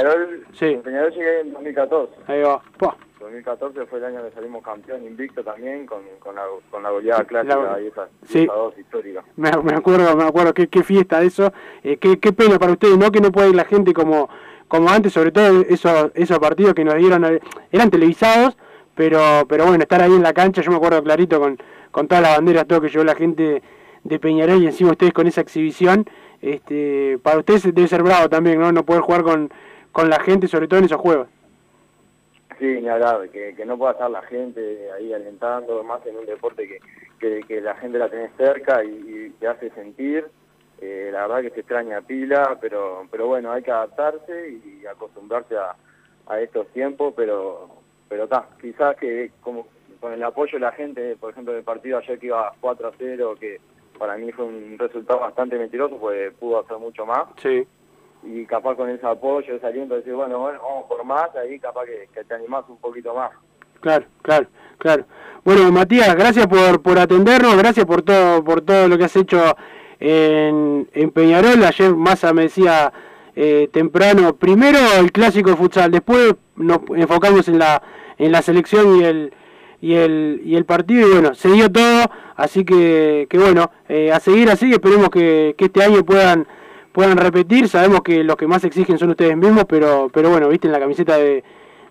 Sí. 0.53 0.81
Peñarol 0.83 1.13
llegué 1.13 1.41
en 1.41 1.53
2014. 1.53 2.13
Ahí 2.27 2.41
va. 2.43 2.63
2014 3.21 3.87
fue 3.87 3.99
el 4.01 4.05
año 4.05 4.23
que 4.23 4.33
salimos 4.33 4.63
campeón 4.63 5.05
invicto 5.05 5.43
también 5.43 5.87
con, 5.87 6.03
con, 6.19 6.35
la, 6.35 6.43
con 6.71 6.83
la 6.83 6.91
goleada 6.91 7.25
clásica 7.25 7.81
y 7.81 7.87
esa, 7.87 8.09
sí. 8.27 8.45
dos 8.45 8.77
histórica. 8.79 9.25
Me, 9.37 9.51
me, 9.63 9.73
acuerdo, 9.75 10.15
me 10.15 10.25
acuerdo, 10.25 10.53
qué, 10.53 10.69
qué 10.69 10.83
fiesta 10.83 11.23
eso. 11.23 11.51
Eh, 11.83 11.97
qué, 11.97 12.21
qué 12.21 12.33
pena 12.33 12.59
para 12.59 12.73
ustedes, 12.73 12.99
¿no? 12.99 13.11
Que 13.11 13.21
no 13.21 13.33
puede 13.33 13.49
ir 13.49 13.57
la 13.57 13.65
gente 13.65 13.95
como, 13.95 14.29
como 14.69 14.89
antes, 14.89 15.13
sobre 15.13 15.31
todo 15.31 15.63
esos, 15.69 16.11
esos 16.15 16.39
partidos 16.39 16.75
que 16.75 16.85
nos 16.85 16.95
dieron, 16.97 17.25
eh, 17.25 17.41
eran 17.71 17.91
televisados, 17.91 18.57
pero, 18.95 19.21
pero 19.49 19.67
bueno, 19.67 19.83
estar 19.83 20.03
ahí 20.03 20.13
en 20.13 20.23
la 20.23 20.33
cancha, 20.33 20.63
yo 20.63 20.71
me 20.71 20.77
acuerdo 20.77 21.03
clarito 21.03 21.41
con, 21.41 21.59
con 21.91 22.09
todas 22.09 22.23
las 22.23 22.37
banderas, 22.37 22.67
todo 22.67 22.81
que 22.81 22.89
llevó 22.89 23.05
la 23.05 23.15
gente 23.15 23.63
de 24.05 24.19
Peñarol 24.19 24.63
y 24.63 24.67
encima 24.67 24.93
ustedes 24.93 25.13
con 25.13 25.27
esa 25.27 25.41
exhibición, 25.41 26.07
este, 26.41 27.19
para 27.23 27.39
ustedes 27.39 27.63
debe 27.75 27.89
ser 27.89 28.03
bravo 28.03 28.29
también, 28.29 28.61
¿no? 28.61 28.71
No 28.71 28.85
poder 28.85 29.03
jugar 29.03 29.23
con, 29.23 29.51
con 29.93 30.11
la 30.11 30.21
gente, 30.21 30.47
sobre 30.47 30.69
todo 30.69 30.79
en 30.79 30.87
esos 30.87 31.01
juegos. 31.01 31.29
Sí, 32.59 32.67
ni 32.67 32.89
hablar, 32.89 33.29
que, 33.31 33.65
no 33.67 33.77
pueda 33.77 33.93
estar 33.93 34.11
la 34.11 34.23
gente 34.23 34.91
ahí 34.93 35.13
alentando, 35.13 35.83
más 35.83 36.05
en 36.07 36.17
un 36.17 36.27
deporte 36.27 36.69
que, 37.19 37.41
que, 37.49 37.61
la 37.61 37.75
gente 37.77 37.99
la 37.99 38.09
tenés 38.09 38.31
cerca 38.37 38.85
y 38.85 39.33
te 39.41 39.49
hace 39.49 39.71
sentir. 39.71 40.27
Eh, 40.81 41.11
la 41.13 41.27
verdad 41.27 41.43
que 41.43 41.51
se 41.51 41.61
extraña 41.61 42.01
pila, 42.03 42.59
pero 42.61 43.07
pero 43.11 43.27
bueno, 43.27 43.53
hay 43.53 43.63
que 43.63 43.71
adaptarse 43.71 44.51
y 44.51 44.85
acostumbrarse 44.87 45.57
a, 45.57 45.75
a 46.27 46.41
estos 46.41 46.67
tiempos, 46.69 47.15
pero 47.17 47.71
pero 48.09 48.25
está, 48.25 48.49
quizás 48.61 48.97
que 48.97 49.31
como 49.41 49.67
con 50.01 50.13
el 50.13 50.23
apoyo 50.23 50.53
de 50.53 50.61
la 50.61 50.73
gente, 50.73 51.17
por 51.17 51.31
ejemplo, 51.31 51.53
en 51.53 51.61
el 51.61 51.65
partido 51.65 51.99
ayer 51.99 52.19
que 52.19 52.27
iba 52.27 52.53
4 52.61 52.89
a 52.89 52.93
0, 52.99 53.37
que 53.41 53.61
para 53.99 54.17
mí 54.17 54.31
fue 54.33 54.45
un 54.45 54.77
resultado 54.79 55.21
bastante 55.21 55.57
mentiroso, 55.57 55.97
pues 55.97 56.33
pudo 56.35 56.61
hacer 56.61 56.77
mucho 56.77 57.07
más. 57.07 57.25
Sí. 57.43 57.67
Y 58.23 58.45
capaz 58.47 58.75
con 58.77 58.91
ese 58.91 59.07
apoyo, 59.07 59.55
ese 59.55 59.67
aliento, 59.67 59.95
decir, 59.95 60.15
bueno, 60.15 60.39
bueno, 60.39 60.59
vamos 60.63 60.85
por 60.89 61.05
más, 61.05 61.35
ahí 61.37 61.59
capaz 61.59 61.87
que, 61.87 62.09
que 62.13 62.25
te 62.25 62.35
animás 62.35 62.65
un 62.69 62.77
poquito 62.79 63.15
más. 63.15 63.31
Claro, 63.81 64.07
claro, 64.23 64.47
claro. 64.79 65.05
Bueno, 65.45 65.71
Matías, 65.73 66.15
gracias 66.15 66.47
por, 66.47 66.83
por 66.83 66.99
atendernos, 66.99 67.57
gracias 67.57 67.85
por 67.85 68.03
todo, 68.03 68.43
por 68.43 68.63
todo 68.63 68.89
lo 68.89 68.97
que 68.97 69.05
has 69.05 69.17
hecho 69.17 69.57
en, 70.05 70.87
en 70.93 71.11
Peñarol. 71.11 71.65
Ayer 71.65 71.95
Massa 71.95 72.33
me 72.33 72.43
decía 72.43 72.93
eh, 73.35 73.69
temprano, 73.73 74.37
primero 74.37 74.79
el 75.01 75.11
clásico 75.11 75.57
futsal, 75.57 75.91
después 75.91 76.35
nos 76.57 76.81
enfocamos 76.95 77.49
en 77.49 77.59
la, 77.59 77.83
en 78.19 78.31
la 78.31 78.43
selección 78.43 79.01
y 79.01 79.05
el, 79.05 79.33
y 79.81 79.95
el, 79.95 80.41
y 80.45 80.57
el 80.57 80.65
partido 80.65 81.09
y 81.09 81.13
bueno, 81.13 81.35
se 81.35 81.49
dio 81.51 81.71
todo, 81.71 82.05
así 82.37 82.65
que, 82.65 83.27
que 83.29 83.39
bueno, 83.39 83.71
eh, 83.89 84.13
a 84.13 84.21
seguir 84.21 84.51
así, 84.51 84.71
esperemos 84.71 85.09
que, 85.09 85.55
que 85.57 85.65
este 85.65 85.83
año 85.83 86.05
puedan 86.05 86.47
puedan 86.93 87.17
repetir, 87.17 87.69
sabemos 87.69 88.03
que 88.03 88.23
los 88.23 88.37
que 88.37 88.47
más 88.47 88.63
exigen 88.63 88.99
son 88.99 89.11
ustedes 89.11 89.37
mismos, 89.37 89.65
pero, 89.69 90.09
pero 90.13 90.31
bueno, 90.31 90.49
viste 90.49 90.69
en 90.69 90.73
la 90.73 90.79
camiseta 90.79 91.19
de, 91.19 91.43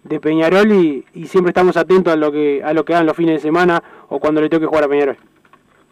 de 0.05 0.19
Peñarol 0.21 0.71
y, 0.71 1.03
y 1.13 1.27
siempre 1.27 1.49
estamos 1.49 1.75
atentos 1.75 2.13
a 2.13 2.15
lo 2.15 2.31
que 2.31 2.61
a 2.63 2.71
lo 2.71 2.85
que 2.85 2.93
hagan 2.93 3.07
los 3.07 3.17
fines 3.17 3.35
de 3.35 3.41
semana 3.41 3.83
o 4.07 4.19
cuando 4.19 4.39
le 4.39 4.47
toque 4.47 4.65
jugar 4.65 4.85
a 4.85 4.87
Peñarol. 4.87 5.17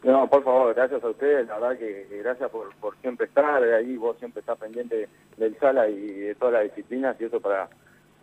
No, 0.04 0.28
por 0.28 0.44
favor, 0.44 0.74
gracias 0.74 1.04
a 1.04 1.10
ustedes, 1.10 1.48
la 1.48 1.60
verdad 1.60 1.78
que, 1.78 2.08
gracias 2.24 2.50
por, 2.50 2.72
siempre 3.02 3.28
estar 3.28 3.64
ahí, 3.64 3.96
vos 3.98 4.18
siempre 4.18 4.40
estás 4.40 4.58
pendiente 4.58 5.08
del 5.38 5.58
sala 5.60 5.88
y 5.88 6.08
de 6.08 6.36
todas 6.36 6.56
las 6.56 6.64
disciplinas 6.64 7.16
y 7.20 7.26
eso 7.26 7.40
para, 7.40 7.70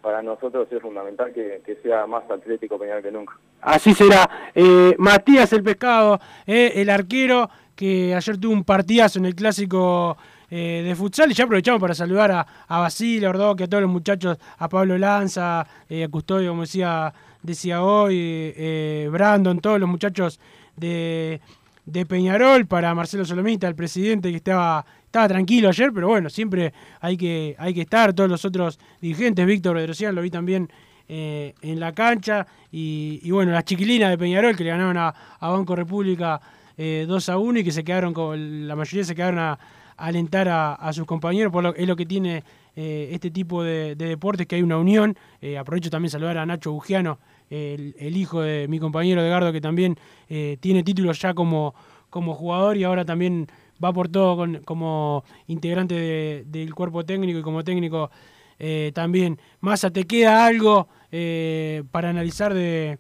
para 0.03 0.20
nosotros 0.20 0.66
es 0.72 0.83
fundamental 0.83 1.33
que, 1.33 1.79
sea 1.81 2.07
más 2.09 2.29
atlético 2.29 2.79
Peñarol 2.79 3.03
que 3.03 3.12
nunca. 3.12 3.35
Así 3.61 3.95
será. 3.95 4.29
Eh, 4.55 4.97
Matías 4.99 5.53
el 5.53 5.62
Pescado, 5.62 6.18
eh, 6.47 6.72
el 6.76 6.91
arquero 6.91 7.49
que 7.76 8.12
ayer 8.12 8.39
tuvo 8.39 8.55
un 8.55 8.64
partidazo 8.64 9.20
en 9.20 9.26
el 9.26 9.37
clásico 9.37 10.16
eh, 10.51 10.83
de 10.85 10.97
futsal 10.97 11.31
y 11.31 11.35
ya 11.35 11.45
aprovechamos 11.45 11.81
para 11.81 11.95
saludar 11.95 12.33
a, 12.33 12.47
a 12.66 12.81
Basilio, 12.81 13.31
a 13.31 13.57
que 13.57 13.64
a 13.64 13.68
todos 13.68 13.83
los 13.83 13.91
muchachos, 13.91 14.37
a 14.59 14.68
Pablo 14.68 14.99
Lanza, 14.99 15.61
a 15.61 15.66
Custodio, 16.11 16.51
como 16.51 16.62
decía, 16.62 17.14
decía 17.41 17.85
hoy, 17.85 19.07
Brandon, 19.12 19.61
todos 19.61 19.79
los 19.79 19.89
muchachos 19.89 20.41
de, 20.79 21.41
de 21.89 22.05
Peñarol, 22.05 22.66
para 22.66 22.95
Marcelo 22.95 23.24
Solomita, 23.24 23.66
el 23.66 23.74
presidente 23.74 24.30
que 24.30 24.36
estaba, 24.36 24.84
estaba 25.07 25.26
tranquilo 25.26 25.70
ayer, 25.70 25.91
pero 25.93 26.09
bueno, 26.09 26.28
siempre 26.28 26.74
hay 27.01 27.16
que, 27.16 27.57
hay 27.59 27.72
que 27.72 27.80
estar, 27.80 28.12
todos 28.12 28.28
los 28.28 28.45
otros 28.45 28.78
dirigentes, 29.01 29.47
Víctor 29.47 29.76
Redrosian 29.76 30.14
lo 30.14 30.20
vi 30.20 30.30
también 30.30 30.68
eh, 31.09 31.55
en 31.62 31.80
la 31.80 31.93
cancha, 31.93 32.47
y, 32.70 33.20
y, 33.22 33.30
bueno, 33.30 33.53
las 33.53 33.64
chiquilinas 33.64 34.11
de 34.11 34.18
Peñarol 34.18 34.55
que 34.55 34.64
le 34.64 34.70
ganaron 34.70 34.99
a, 34.99 35.14
Banco 35.41 35.74
República 35.74 36.41
eh, 36.76 37.07
2 37.09 37.28
a 37.30 37.39
1 37.39 37.61
y 37.61 37.64
que 37.64 37.72
se 37.72 37.82
quedaron, 37.82 38.12
con, 38.12 38.68
la 38.68 38.76
mayoría 38.76 39.05
se 39.05 39.14
quedaron 39.14 39.39
a 39.39 39.59
alentar 39.97 40.49
a, 40.49 40.74
a 40.74 40.93
sus 40.93 41.07
compañeros, 41.07 41.51
por 41.51 41.62
lo, 41.62 41.74
es 41.74 41.89
lo 41.89 41.97
que 41.97 42.05
tiene 42.05 42.45
eh, 42.80 43.09
este 43.12 43.32
tipo 43.32 43.64
de, 43.64 43.97
de, 43.97 44.07
deportes, 44.07 44.47
que 44.47 44.55
hay 44.55 44.62
una 44.62 44.78
unión. 44.78 45.16
Eh, 45.41 45.59
aprovecho 45.59 45.91
también 45.91 46.11
saludar 46.11 46.39
a 46.39 46.47
Nacho 46.47 46.70
Bugiano, 46.70 47.18
el, 47.51 48.16
hijo 48.16 48.42
de 48.42 48.66
mi 48.68 48.78
compañero 48.78 49.22
Edgardo, 49.22 49.53
que 49.53 49.61
también 49.61 49.96
eh, 50.28 50.57
tiene 50.61 50.82
títulos 50.82 51.20
ya 51.20 51.34
como, 51.34 51.74
como 52.11 52.34
jugador 52.34 52.76
y 52.76 52.84
ahora 52.84 53.05
también 53.05 53.46
va 53.82 53.92
por 53.92 54.09
todo 54.09 54.46
como 54.64 55.24
integrante 55.46 55.94
de, 55.94 56.44
del 56.46 56.74
cuerpo 56.74 57.05
técnico 57.05 57.38
y 57.38 57.42
como 57.42 57.64
técnico 57.64 58.11
eh, 58.59 58.92
también. 58.94 59.38
Massa, 59.61 59.90
¿te 59.90 60.05
queda 60.05 60.46
algo 60.46 60.88
eh, 61.12 61.84
para 61.90 62.11
analizar 62.11 62.55
de 62.55 62.99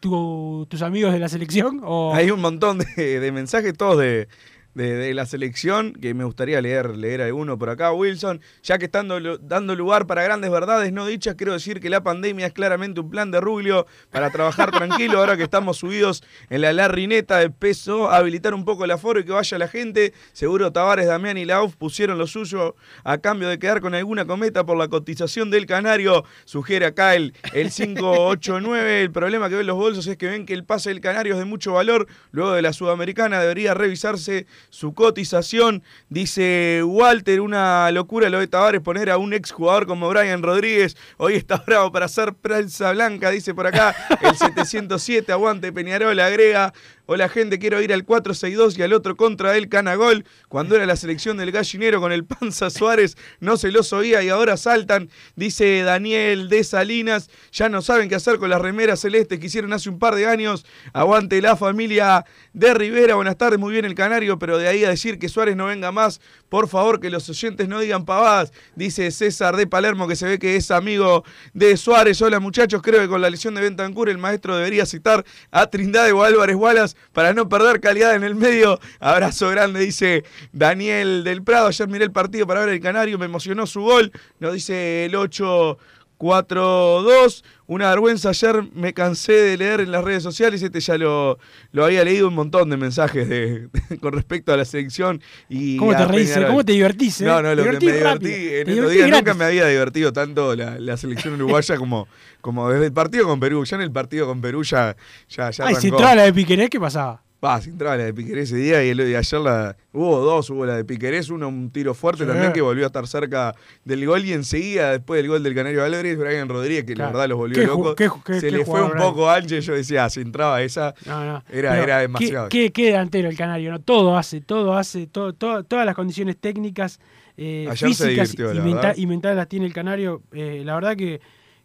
tu, 0.00 0.66
tus 0.70 0.82
amigos 0.82 1.12
de 1.12 1.18
la 1.18 1.28
selección? 1.28 1.82
Hay 2.12 2.30
un 2.30 2.40
montón 2.40 2.78
de, 2.78 3.20
de 3.20 3.32
mensajes, 3.32 3.76
todos 3.76 3.98
de 3.98 4.28
de, 4.74 4.96
de, 4.96 5.14
la 5.14 5.26
selección, 5.26 5.92
que 5.92 6.14
me 6.14 6.24
gustaría 6.24 6.60
leer, 6.60 6.96
leer 6.96 7.22
alguno 7.22 7.58
por 7.58 7.70
acá, 7.70 7.92
Wilson. 7.92 8.40
Ya 8.62 8.78
que 8.78 8.86
estando 8.86 9.20
dando 9.38 9.74
lugar 9.74 10.06
para 10.06 10.22
grandes 10.22 10.50
verdades 10.50 10.92
no 10.92 11.06
dichas, 11.06 11.34
quiero 11.34 11.52
decir 11.52 11.80
que 11.80 11.90
la 11.90 12.02
pandemia 12.02 12.46
es 12.46 12.52
claramente 12.52 13.00
un 13.00 13.10
plan 13.10 13.30
de 13.30 13.40
Rubio 13.40 13.86
para 14.10 14.30
trabajar 14.30 14.70
tranquilo, 14.72 15.18
ahora 15.18 15.36
que 15.36 15.42
estamos 15.42 15.78
subidos 15.78 16.22
en 16.50 16.62
la 16.62 16.72
larrineta 16.72 17.38
de 17.38 17.50
peso, 17.50 18.10
habilitar 18.10 18.54
un 18.54 18.64
poco 18.64 18.84
el 18.84 18.90
aforo 18.90 19.20
y 19.20 19.24
que 19.24 19.32
vaya 19.32 19.58
la 19.58 19.68
gente. 19.68 20.12
Seguro 20.32 20.72
Tavares, 20.72 21.06
Damián 21.06 21.36
y 21.36 21.44
Lauf 21.44 21.76
pusieron 21.76 22.18
lo 22.18 22.26
suyo 22.26 22.74
a 23.04 23.18
cambio 23.18 23.48
de 23.48 23.58
quedar 23.58 23.80
con 23.80 23.94
alguna 23.94 24.24
cometa 24.24 24.64
por 24.64 24.76
la 24.76 24.88
cotización 24.88 25.50
del 25.50 25.66
canario. 25.66 26.24
Sugiere 26.44 26.86
acá 26.86 27.14
el, 27.14 27.34
el 27.52 27.70
589. 27.70 29.02
El 29.02 29.10
problema 29.10 29.48
que 29.48 29.56
ven 29.56 29.66
los 29.66 29.76
bolsos 29.76 30.06
es 30.06 30.16
que 30.16 30.26
ven 30.26 30.46
que 30.46 30.54
el 30.54 30.64
pase 30.64 30.90
del 30.90 31.00
canario 31.00 31.34
es 31.34 31.38
de 31.38 31.44
mucho 31.44 31.72
valor. 31.72 32.06
Luego 32.30 32.52
de 32.52 32.62
la 32.62 32.72
sudamericana 32.72 33.40
debería 33.40 33.74
revisarse 33.74 34.46
su 34.70 34.94
cotización. 34.94 35.82
Dice 36.08 36.82
Walter, 36.84 37.40
una 37.40 37.90
locura 37.90 38.28
lo 38.28 38.38
de 38.38 38.46
Tavares 38.46 38.80
poner 38.80 39.10
a 39.10 39.18
un 39.18 39.32
exjugador 39.32 39.86
como 39.86 40.08
Brian 40.08 40.42
Rodríguez. 40.42 40.96
Hoy 41.16 41.34
está 41.34 41.56
bravo 41.66 41.92
para 41.92 42.06
hacer 42.06 42.34
prensa 42.34 42.92
blanca, 42.92 43.30
dice 43.30 43.54
por 43.54 43.66
acá. 43.66 43.94
El 44.20 44.36
707, 44.36 45.32
aguante 45.32 45.72
Peñarol, 45.72 46.18
agrega. 46.20 46.72
Hola 47.06 47.28
gente, 47.28 47.58
quiero 47.58 47.82
ir 47.82 47.92
al 47.92 48.04
462 48.04 48.78
y 48.78 48.82
al 48.82 48.92
otro 48.92 49.16
contra 49.16 49.56
el 49.56 49.68
Canagol. 49.68 50.24
Cuando 50.48 50.76
era 50.76 50.86
la 50.86 50.94
selección 50.94 51.36
del 51.36 51.50
gallinero 51.50 52.00
con 52.00 52.12
el 52.12 52.24
Panza 52.24 52.70
Suárez, 52.70 53.16
no 53.40 53.56
se 53.56 53.72
los 53.72 53.92
oía 53.92 54.22
y 54.22 54.28
ahora 54.28 54.56
saltan. 54.56 55.10
Dice 55.34 55.82
Daniel 55.82 56.48
de 56.48 56.62
Salinas, 56.62 57.28
ya 57.50 57.68
no 57.68 57.82
saben 57.82 58.08
qué 58.08 58.14
hacer 58.14 58.38
con 58.38 58.50
las 58.50 58.62
remeras 58.62 59.00
celestes 59.00 59.40
que 59.40 59.46
hicieron 59.46 59.72
hace 59.72 59.90
un 59.90 59.98
par 59.98 60.14
de 60.14 60.28
años. 60.28 60.64
Aguante 60.92 61.42
la 61.42 61.56
familia 61.56 62.24
de 62.52 62.72
Rivera. 62.72 63.16
Buenas 63.16 63.36
tardes, 63.36 63.58
muy 63.58 63.72
bien 63.72 63.84
el 63.84 63.96
Canario, 63.96 64.38
pero 64.38 64.56
de 64.56 64.68
ahí 64.68 64.84
a 64.84 64.90
decir 64.90 65.18
que 65.18 65.28
Suárez 65.28 65.56
no 65.56 65.66
venga 65.66 65.90
más, 65.90 66.20
por 66.48 66.68
favor 66.68 67.00
que 67.00 67.10
los 67.10 67.28
oyentes 67.28 67.66
no 67.66 67.80
digan 67.80 68.04
pavadas. 68.04 68.52
Dice 68.76 69.10
César 69.10 69.56
de 69.56 69.66
Palermo 69.66 70.06
que 70.06 70.14
se 70.14 70.26
ve 70.26 70.38
que 70.38 70.54
es 70.54 70.70
amigo 70.70 71.24
de 71.52 71.76
Suárez. 71.76 72.22
Hola 72.22 72.38
muchachos, 72.38 72.80
creo 72.80 73.00
que 73.00 73.08
con 73.08 73.20
la 73.20 73.28
lesión 73.28 73.56
de 73.56 73.60
Bentancur 73.60 74.08
el 74.08 74.18
maestro 74.18 74.56
debería 74.56 74.86
citar 74.86 75.24
a 75.50 75.66
Trindade 75.66 76.12
o 76.12 76.22
Álvarez 76.22 76.54
Wallace 76.54 76.91
para 77.12 77.32
no 77.32 77.48
perder 77.48 77.80
calidad 77.80 78.14
en 78.14 78.24
el 78.24 78.34
medio. 78.34 78.78
Abrazo 79.00 79.48
grande, 79.50 79.80
dice 79.80 80.24
Daniel 80.52 81.24
del 81.24 81.42
Prado. 81.42 81.68
Ayer 81.68 81.88
miré 81.88 82.04
el 82.04 82.12
partido 82.12 82.46
para 82.46 82.60
ver 82.60 82.70
el 82.70 82.80
Canario, 82.80 83.18
me 83.18 83.26
emocionó 83.26 83.66
su 83.66 83.82
gol. 83.82 84.12
Nos 84.38 84.52
dice 84.52 85.06
el 85.06 85.14
8. 85.14 85.78
4-2. 86.22 87.42
Una 87.66 87.90
vergüenza, 87.90 88.28
ayer 88.28 88.62
me 88.74 88.94
cansé 88.94 89.32
de 89.32 89.56
leer 89.56 89.80
en 89.80 89.90
las 89.90 90.04
redes 90.04 90.22
sociales, 90.22 90.62
este 90.62 90.78
ya 90.78 90.96
lo, 90.96 91.38
lo 91.72 91.84
había 91.84 92.04
leído 92.04 92.28
un 92.28 92.34
montón 92.34 92.70
de 92.70 92.76
mensajes 92.76 93.28
de, 93.28 93.68
de 93.88 93.98
con 94.00 94.12
respecto 94.12 94.52
a 94.52 94.56
la 94.56 94.64
selección. 94.64 95.20
Y 95.48 95.76
¿Cómo 95.78 95.96
te 95.96 96.06
reís? 96.06 96.32
¿Cómo 96.46 96.64
te 96.64 96.72
divertís? 96.72 97.20
Eh? 97.22 97.24
No, 97.24 97.42
no, 97.42 97.54
lo 97.54 97.64
que 97.64 97.72
me 97.72 97.92
divertí 97.92 98.32
en 98.32 98.68
estos 98.68 98.90
días 98.92 99.10
nunca 99.10 99.34
me 99.34 99.44
había 99.46 99.66
divertido 99.66 100.12
tanto 100.12 100.54
la, 100.54 100.78
la 100.78 100.96
selección 100.96 101.34
uruguaya 101.34 101.76
como, 101.76 102.06
como 102.40 102.70
desde 102.70 102.86
el 102.86 102.92
partido 102.92 103.26
con 103.26 103.40
Perú. 103.40 103.64
Ya 103.64 103.76
en 103.76 103.82
el 103.82 103.92
partido 103.92 104.26
con 104.26 104.40
Perú 104.40 104.62
ya, 104.62 104.96
ya, 105.28 105.50
ya 105.50 105.66
Ay, 105.66 105.74
si 105.74 105.88
entraba 105.88 106.14
la 106.14 106.22
de 106.22 106.32
Piquerés, 106.32 106.70
¿qué 106.70 106.78
pasaba? 106.78 107.22
Va, 107.44 107.60
si 107.60 107.70
entraba 107.70 107.96
la 107.96 108.04
de 108.04 108.14
Piquerés 108.14 108.52
ese 108.52 108.56
día 108.56 108.84
y, 108.84 108.90
el, 108.90 109.00
y, 109.00 109.16
ayer 109.16 109.40
la, 109.40 109.76
hubo 109.92 110.20
dos, 110.20 110.48
hubo 110.50 110.64
la 110.64 110.76
de 110.76 110.84
Piquerés, 110.84 111.28
uno 111.28 111.48
un 111.48 111.70
tiro 111.70 111.92
fuerte 111.92 112.22
sí. 112.22 112.30
también 112.30 112.52
que 112.52 112.60
volvió 112.60 112.84
a 112.84 112.86
estar 112.86 113.04
cerca 113.08 113.52
del 113.84 114.06
gol 114.06 114.24
y 114.24 114.32
enseguida 114.32 114.92
después 114.92 115.18
del 115.18 115.28
gol 115.28 115.42
del 115.42 115.52
Canario 115.52 115.82
Álvarez, 115.82 116.16
Brian 116.16 116.48
Rodríguez, 116.48 116.84
que 116.84 116.94
claro. 116.94 117.10
la 117.10 117.18
verdad 117.18 117.28
los 117.30 117.38
volvió 117.38 117.66
locos. 117.66 117.96
Se 118.38 118.48
le 118.48 118.64
fue 118.64 118.80
un 118.80 118.92
poco 118.92 119.28
Ángel, 119.28 119.60
yo 119.60 119.74
decía, 119.74 120.08
si 120.08 120.20
entraba 120.20 120.62
esa, 120.62 120.94
no, 121.04 121.24
no. 121.24 121.44
Era, 121.50 121.82
era 121.82 121.98
demasiado. 121.98 122.48
Qué, 122.48 122.70
qué, 122.70 122.86
delantero 122.86 123.28
el 123.28 123.36
Canario, 123.36 123.72
¿no? 123.72 123.80
Todo 123.80 124.16
hace, 124.16 124.40
todo 124.40 124.74
hace, 124.74 125.08
todo, 125.08 125.32
todo 125.32 125.64
todas 125.64 125.84
las 125.84 125.96
condiciones 125.96 126.36
técnicas, 126.36 127.00
eh, 127.36 127.68
físicas 127.74 128.34
y, 128.34 128.60
menta 128.60 128.92
y, 128.96 129.06
mentales 129.06 129.36
las 129.36 129.48
tiene 129.48 129.66
el 129.66 129.72
Canario. 129.72 130.22
Eh, 130.32 130.62
la 130.64 130.76
verdad 130.76 130.96
que, 130.96 131.20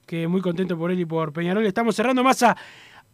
que 0.08 0.28
muy 0.28 0.42
contento 0.42 0.76
por 0.76 0.90
él 0.90 1.00
y 1.00 1.06
por 1.06 1.32
Peñarol. 1.32 1.64
Estamos 1.68 1.96
cerrando 1.96 2.24
más 2.24 2.44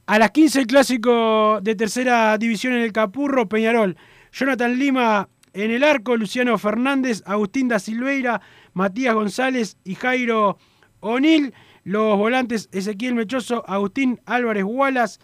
a 0.06 0.20
las 0.20 0.32
15 0.32 0.60
el 0.60 0.68
clásico 0.68 1.60
de 1.62 1.76
tercera 1.76 2.38
división 2.38 2.74
en 2.74 2.82
el 2.82 2.92
Capurro, 2.92 3.48
Peñarol. 3.48 3.98
Jonathan 4.32 4.78
Lima 4.78 5.30
En 5.54 5.70
el 5.70 5.84
arco, 5.84 6.18
Luciano 6.18 6.58
Fernández, 6.58 7.22
Agustín 7.28 7.68
da 7.68 7.78
Silveira, 7.78 8.42
Matías 8.74 9.14
González 9.14 9.78
y 9.84 9.94
Jairo 9.96 10.58
O'Neill. 11.00 11.54
Los 11.84 12.18
volantes 12.18 12.70
Ezequiel 12.72 13.14
Mechoso, 13.14 13.64
Agustín 13.68 14.20
Álvarez 14.26 14.64
Wallace, 14.66 15.20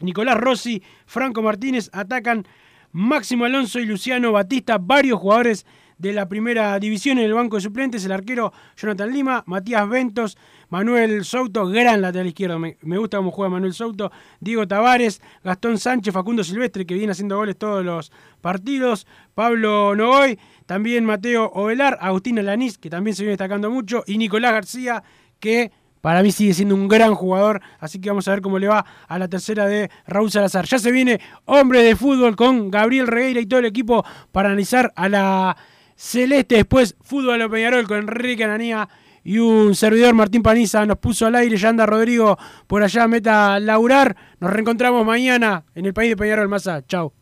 Nicolás 0.00 0.38
Rossi, 0.38 0.82
Franco 1.06 1.42
Martínez 1.42 1.90
atacan 1.92 2.46
Máximo 2.92 3.44
Alonso 3.44 3.78
y 3.78 3.86
Luciano 3.86 4.32
Batista, 4.32 4.78
varios 4.78 5.18
jugadores 5.20 5.66
de 5.98 6.12
la 6.12 6.28
primera 6.28 6.78
división 6.78 7.18
en 7.18 7.26
el 7.26 7.34
banco 7.34 7.56
de 7.56 7.62
suplentes, 7.62 8.04
el 8.04 8.12
arquero 8.12 8.52
Jonathan 8.76 9.12
Lima, 9.12 9.44
Matías 9.46 9.88
Ventos, 9.88 10.38
Manuel 10.72 11.22
Souto, 11.26 11.66
gran 11.66 12.00
lateral 12.00 12.28
izquierdo, 12.28 12.58
me, 12.58 12.76
gusta 12.96 13.18
cómo 13.18 13.30
juega 13.30 13.50
Manuel 13.50 13.74
Souto, 13.74 14.10
Diego 14.40 14.66
Tavares, 14.66 15.20
Gastón 15.44 15.76
Sánchez, 15.76 16.14
Facundo 16.14 16.42
Silvestre, 16.42 16.86
que 16.86 16.94
viene 16.94 17.12
haciendo 17.12 17.36
goles 17.36 17.58
todos 17.58 17.84
los 17.84 18.10
partidos, 18.40 19.06
Pablo 19.34 19.94
Nogoy, 19.94 20.38
también 20.64 21.04
Mateo 21.04 21.50
Ovelar, 21.52 21.98
Agustín 22.00 22.38
Alanís, 22.38 22.78
que 22.78 22.88
también 22.88 23.14
se 23.14 23.22
viene 23.22 23.32
destacando 23.32 23.70
mucho, 23.70 24.02
y 24.06 24.16
Nicolás 24.16 24.52
García, 24.52 25.02
que 25.40 25.72
para 26.00 26.22
mí 26.22 26.32
sigue 26.32 26.54
siendo 26.54 26.74
un 26.74 26.88
gran 26.88 27.14
jugador, 27.14 27.60
así 27.78 28.00
que 28.00 28.08
vamos 28.08 28.26
a 28.26 28.30
ver 28.30 28.40
cómo 28.40 28.58
le 28.58 28.68
va 28.68 28.86
a 29.06 29.18
la 29.18 29.28
tercera 29.28 29.66
de 29.66 29.90
Raúl 30.06 30.30
Salazar. 30.30 30.64
Ya 30.64 30.78
se 30.78 30.90
viene 30.90 31.20
hombre 31.44 31.82
de 31.82 31.96
fútbol 31.96 32.34
con 32.34 32.70
Gabriel 32.70 33.08
Regueira 33.08 33.42
y 33.42 33.46
todo 33.46 33.60
el 33.60 33.66
equipo 33.66 34.06
para 34.32 34.48
analizar 34.48 34.90
a 34.96 35.10
la 35.10 35.54
Celeste. 35.96 36.54
Después 36.54 36.96
fútbol 37.02 37.42
a 37.42 37.48
Peñarol 37.50 37.86
con 37.86 37.98
Enrique 37.98 38.42
Ananía 38.42 38.88
y 39.24 39.38
un 39.38 39.74
servidor 39.74 40.14
Martín 40.14 40.42
Paniza 40.42 40.84
nos 40.86 40.98
puso 40.98 41.26
al 41.26 41.36
aire. 41.36 41.56
Ya 41.56 41.68
anda 41.68 41.86
Rodrigo 41.86 42.38
por 42.66 42.82
allá, 42.82 43.06
meta 43.08 43.54
a 43.54 43.60
laurar. 43.60 44.16
Nos 44.40 44.52
reencontramos 44.52 45.04
mañana 45.06 45.64
en 45.74 45.86
el 45.86 45.94
país 45.94 46.10
de 46.10 46.16
Peñarol 46.16 46.48
Masa. 46.48 46.84
Chau. 46.86 47.12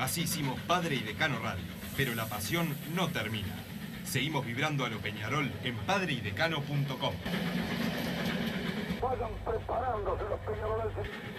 Así 0.00 0.22
hicimos 0.22 0.58
Padre 0.66 0.96
y 0.96 1.00
Decano 1.00 1.38
Radio, 1.42 1.64
pero 1.96 2.14
la 2.14 2.26
pasión 2.26 2.74
no 2.94 3.08
termina. 3.08 3.54
Seguimos 4.04 4.44
vibrando 4.44 4.84
a 4.84 4.90
lo 4.90 4.98
Peñarol 4.98 5.50
en 5.64 5.76
padreidecano.com. 5.86 7.14
Vayan 9.00 9.30
preparándose 9.44 10.22
los 10.28 10.40
peñaroles. 10.40 11.31